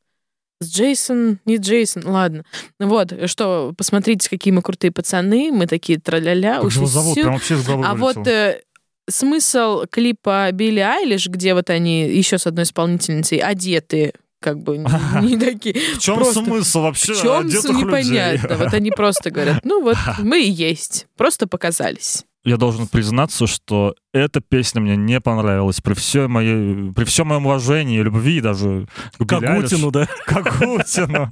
С 0.60 0.70
Джейсон, 0.72 1.38
не 1.46 1.56
Джейсон, 1.56 2.06
ладно. 2.06 2.44
Вот, 2.78 3.12
что, 3.26 3.72
посмотрите, 3.76 4.28
какие 4.28 4.52
мы 4.52 4.62
крутые 4.62 4.92
пацаны, 4.92 5.50
мы 5.50 5.66
такие 5.66 5.98
траля-ля. 5.98 6.60
Как 6.60 6.70
его 6.72 6.86
зовут? 6.86 7.14
Прям 7.14 7.32
вообще 7.32 7.54
из 7.54 7.64
головы 7.66 7.86
А 7.86 7.94
вот 7.94 8.26
э, 8.26 8.60
смысл 9.08 9.86
клипа 9.90 10.50
Билли 10.52 10.80
Айлиш, 10.80 11.28
где 11.28 11.54
вот 11.54 11.70
они 11.70 12.02
еще 12.10 12.38
с 12.38 12.46
одной 12.46 12.64
исполнительницей 12.64 13.38
одеты, 13.38 14.12
как 14.40 14.58
бы 14.62 14.78
не, 14.78 14.84
не 15.22 15.38
такие. 15.38 15.74
В 15.94 15.98
чем 15.98 16.16
просто- 16.16 16.44
смысл 16.44 16.82
вообще 16.82 17.14
В 17.14 17.22
чем 17.22 17.46
одетых 17.46 17.70
людей? 17.70 17.84
непонятно. 17.84 18.56
Вот 18.56 18.74
они 18.74 18.90
просто 18.90 19.30
говорят, 19.30 19.64
ну 19.64 19.82
вот 19.82 19.96
мы 20.18 20.42
и 20.42 20.50
есть, 20.50 21.06
просто 21.16 21.46
показались. 21.46 22.24
Я 22.42 22.56
должен 22.56 22.86
признаться, 22.86 23.46
что 23.46 23.94
эта 24.14 24.40
песня 24.40 24.80
мне 24.80 24.96
не 24.96 25.20
понравилась. 25.20 25.82
При, 25.82 25.92
всей 25.92 26.26
моей, 26.26 26.90
при 26.92 27.04
всем 27.04 27.28
моем 27.28 27.44
уважении 27.44 27.98
и 27.98 28.02
любви 28.02 28.40
даже 28.40 28.86
к. 29.18 29.26
Кагутину, 29.26 29.90
да? 29.90 30.08
Кагутину. 30.26 31.28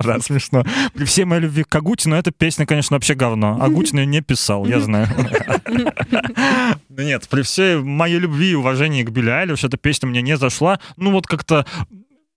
Да, 0.00 0.18
смешно. 0.18 0.64
При 0.94 1.04
всей 1.04 1.24
моей 1.24 1.42
любви 1.42 1.62
к 1.62 1.68
Кагутину 1.68 2.16
эта 2.16 2.32
песня, 2.32 2.66
конечно, 2.66 2.96
вообще 2.96 3.14
говно. 3.14 3.58
А 3.60 3.68
Гутин 3.68 4.00
ее 4.00 4.06
не 4.06 4.22
писал, 4.22 4.66
я 4.66 4.80
знаю. 4.80 5.06
Нет, 6.88 7.28
при 7.28 7.42
всей 7.42 7.76
моей 7.76 8.18
любви 8.18 8.50
и 8.50 8.54
уважении 8.54 9.04
к 9.04 9.10
Билли 9.10 9.30
Айлиш 9.30 9.62
эта 9.62 9.76
песня 9.76 10.08
мне 10.08 10.20
не 10.20 10.36
зашла. 10.36 10.80
Ну 10.96 11.12
вот 11.12 11.28
как-то 11.28 11.64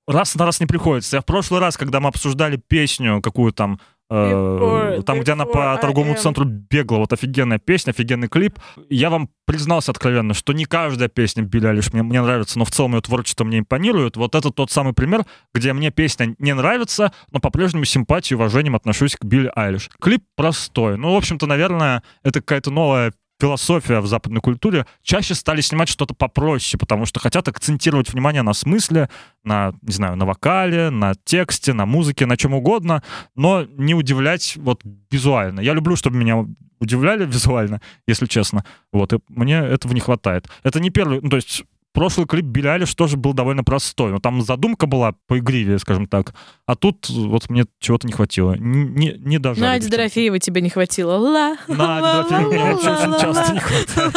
раз 0.07 0.36
на 0.36 0.45
раз 0.45 0.59
не 0.59 0.67
приходится. 0.67 1.17
Я 1.17 1.21
в 1.21 1.25
прошлый 1.25 1.59
раз, 1.59 1.77
когда 1.77 1.99
мы 1.99 2.09
обсуждали 2.09 2.57
песню, 2.57 3.21
какую 3.21 3.53
там 3.53 3.79
Before- 4.12 5.01
там, 5.03 5.20
где 5.20 5.32
она 5.32 5.45
по 5.45 5.78
торговому 5.82 6.14
am. 6.14 6.18
центру 6.18 6.45
бегала, 6.45 6.99
вот 6.99 7.14
офигенная 7.14 7.58
песня, 7.58 7.91
офигенный 7.91 8.28
клип. 8.28 8.60
Я 8.89 9.10
вам 9.10 9.30
признался 9.45 9.91
откровенно, 9.91 10.34
что 10.34 10.53
не 10.53 10.66
каждая 10.66 11.10
песня 11.10 11.43
Билли 11.43 11.68
Айлиш 11.68 11.91
мне, 11.93 12.03
мне 12.03 12.22
нравится, 12.22 12.60
но 12.60 12.66
в 12.66 12.72
целом 12.72 12.95
ее 12.95 13.01
творчество 13.01 13.43
мне 13.43 13.60
импонирует. 13.60 14.18
Вот 14.18 14.36
это 14.36 14.51
тот 14.51 14.72
самый 14.72 14.93
пример, 14.93 15.26
где 15.53 15.74
мне 15.74 15.91
песня 15.91 16.36
не 16.39 16.53
нравится, 16.53 17.12
но 17.32 17.39
по-прежнему 17.39 17.86
симпатией 17.86 18.36
и 18.36 18.39
уважением 18.39 18.76
отношусь 18.76 19.16
к 19.16 19.24
Билли 19.26 19.51
Айлиш. 19.56 19.89
Клип 19.99 20.24
простой. 20.36 20.97
Ну, 20.97 21.14
в 21.14 21.18
общем-то, 21.18 21.47
наверное, 21.47 22.03
это 22.24 22.41
какая-то 22.41 22.72
новая 22.72 23.14
философия 23.39 23.99
в 23.99 24.07
западной 24.07 24.41
культуре, 24.41 24.86
чаще 25.03 25.36
стали 25.36 25.61
снимать 25.61 25.89
что-то 25.89 26.13
попроще, 26.13 26.79
потому 26.79 27.05
что 27.05 27.19
хотят 27.19 27.47
акцентировать 27.47 28.11
внимание 28.11 28.41
на 28.41 28.53
смысле, 28.53 29.09
на, 29.43 29.73
не 29.81 29.93
знаю, 29.93 30.15
на 30.15 30.25
вокале, 30.25 30.89
на 30.89 31.13
тексте, 31.23 31.73
на 31.73 31.86
музыке, 31.86 32.25
на 32.25 32.38
чем 32.38 32.53
угодно, 32.53 33.03
но 33.36 33.63
не 33.63 33.93
удивлять 33.93 34.55
вот 34.57 34.81
визуально. 35.11 35.59
Я 35.59 35.73
люблю, 35.73 35.95
чтобы 35.95 36.17
меня 36.17 36.45
удивляли 36.79 37.25
визуально, 37.31 37.81
если 38.07 38.25
честно. 38.25 38.65
Вот, 38.91 39.13
и 39.13 39.19
мне 39.27 39.57
этого 39.57 39.93
не 39.93 39.99
хватает. 39.99 40.47
Это 40.63 40.79
не 40.79 40.89
первый, 40.89 41.19
ну, 41.21 41.29
то 41.29 41.36
есть 41.36 41.63
прошлый 41.95 42.27
клип 42.27 42.45
Билли 42.45 42.67
Айлиш 42.67 42.93
тоже 42.93 43.17
был 43.17 43.33
довольно 43.33 43.63
простой. 43.63 44.11
Но 44.11 44.19
там 44.19 44.41
задумка 44.41 44.85
была 44.85 45.15
поигривее, 45.27 45.79
скажем 45.79 46.05
так. 46.05 46.35
А 46.67 46.75
тут 46.75 47.09
вот 47.09 47.49
мне 47.49 47.65
чего-то 47.79 48.05
не 48.05 48.13
хватило. 48.13 48.55
Не, 48.55 49.15
не 49.17 49.39
даже. 49.39 49.61
Надя 49.61 49.89
Дорофеева 49.89 50.37
тебе 50.37 50.61
не 50.61 50.69
хватило. 50.69 51.13
Ла. 51.17 51.57
Надя 51.67 52.29
Дорофеева 52.29 52.51
мне 52.51 52.75
очень 52.75 53.19
часто 53.19 53.53
не 53.53 53.59
хватает. 53.59 54.13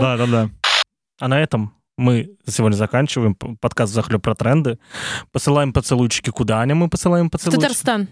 Да-да-да. 0.00 0.50
А 1.18 1.28
на 1.28 1.40
этом 1.40 1.72
мы 1.96 2.30
сегодня 2.46 2.76
заканчиваем 2.76 3.34
подкаст 3.34 3.92
«Захлеб 3.92 4.22
про 4.22 4.34
тренды». 4.34 4.78
Посылаем 5.30 5.72
поцелуйчики. 5.72 6.30
Куда 6.30 6.60
Аня 6.60 6.74
мы 6.74 6.88
посылаем 6.88 7.28
В 7.28 7.30
поцелуйчики? 7.32 7.62
Татарстан. 7.62 8.08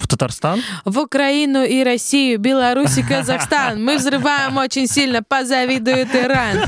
В 0.00 0.08
Татарстан? 0.08 0.60
В 0.84 0.98
Украину 0.98 1.62
и 1.62 1.84
Россию, 1.84 2.38
Беларусь 2.38 2.96
и 2.98 3.02
Казахстан. 3.02 3.84
Мы 3.84 3.98
взрываем 3.98 4.56
очень 4.56 4.86
сильно, 4.86 5.22
позавидует 5.22 6.08
Иран. 6.14 6.62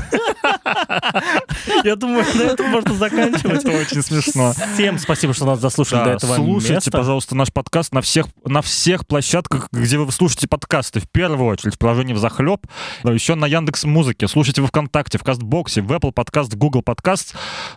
Я 1.83 1.95
думаю, 1.95 2.25
на 2.35 2.41
этом 2.43 2.69
можно 2.69 2.93
заканчивать. 2.93 3.65
Это 3.65 3.71
очень 3.71 4.03
смешно. 4.03 4.53
Всем 4.75 4.99
спасибо, 4.99 5.33
что 5.33 5.45
нас 5.45 5.59
заслушали 5.59 5.99
Да, 5.99 6.05
до 6.05 6.11
этого 6.11 6.35
слушайте, 6.35 6.73
места. 6.75 6.91
пожалуйста, 6.91 7.35
наш 7.35 7.51
подкаст 7.51 7.91
на 7.91 8.01
всех, 8.01 8.27
на 8.45 8.61
всех 8.61 9.07
площадках, 9.07 9.67
где 9.71 9.97
вы 9.97 10.11
слушаете 10.11 10.47
подкасты. 10.47 10.99
В 10.99 11.09
первую 11.09 11.49
очередь 11.49 11.75
в 11.75 11.79
приложении 11.79 12.13
«Взахлеб», 12.13 12.65
но 13.03 13.11
еще 13.11 13.35
на 13.35 13.45
Яндекс 13.45 13.83
Музыке. 13.85 14.27
Слушайте 14.27 14.61
в 14.61 14.67
ВКонтакте, 14.67 15.17
в 15.17 15.23
Кастбоксе, 15.23 15.81
в 15.81 15.91
Apple 15.91 16.13
Podcast, 16.13 16.51
в 16.51 16.55
Google 16.55 16.81
Podcast. 16.81 17.33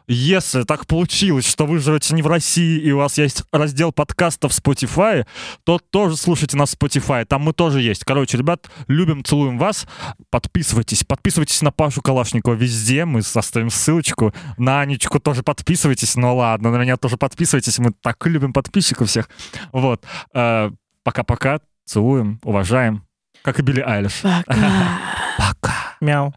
Если 0.06 0.62
так 0.64 0.86
получилось, 0.86 1.46
что 1.48 1.66
вы 1.66 1.78
живете 1.78 2.14
не 2.14 2.22
в 2.22 2.26
России 2.26 2.78
и 2.78 2.92
у 2.92 2.98
вас 2.98 3.16
есть 3.18 3.42
раздел 3.52 3.90
подкастов 3.92 4.52
в 4.52 4.58
Spotify, 4.58 5.24
то 5.64 5.78
тоже 5.78 6.16
слушайте 6.16 6.56
нас 6.56 6.74
в 6.74 6.78
Spotify. 6.78 7.24
Там 7.24 7.42
мы 7.42 7.52
тоже 7.52 7.80
есть. 7.80 8.04
Короче, 8.04 8.38
ребят, 8.38 8.68
любим, 8.88 9.24
целуем 9.24 9.58
вас. 9.58 9.86
Подписывайтесь. 10.30 11.04
Подписывайтесь 11.04 11.62
на 11.62 11.70
Пашу 11.70 12.02
Калашникова 12.02 12.54
везде. 12.54 13.04
Мы 13.04 13.20
оставим 13.20 13.70
ссылочку. 13.70 14.32
На 14.58 14.80
Анечку 14.80 15.20
тоже 15.20 15.42
подписывайтесь. 15.42 16.16
Ну 16.16 16.36
ладно, 16.36 16.70
на 16.70 16.76
меня 16.76 16.96
тоже 16.96 17.16
подписывайтесь. 17.16 17.78
Мы 17.78 17.92
так 18.00 18.24
любим 18.26 18.52
подписчиков 18.52 19.08
всех. 19.08 19.28
Вот. 19.72 20.04
Э, 20.34 20.70
Пока-пока. 21.02 21.60
Целуем, 21.84 22.40
уважаем. 22.42 23.04
Как 23.42 23.60
и 23.60 23.62
Билли 23.62 23.80
Айлиш. 23.80 24.22
Пока. 24.22 25.00
Пока. 25.38 25.96
Мяу. 26.00 26.34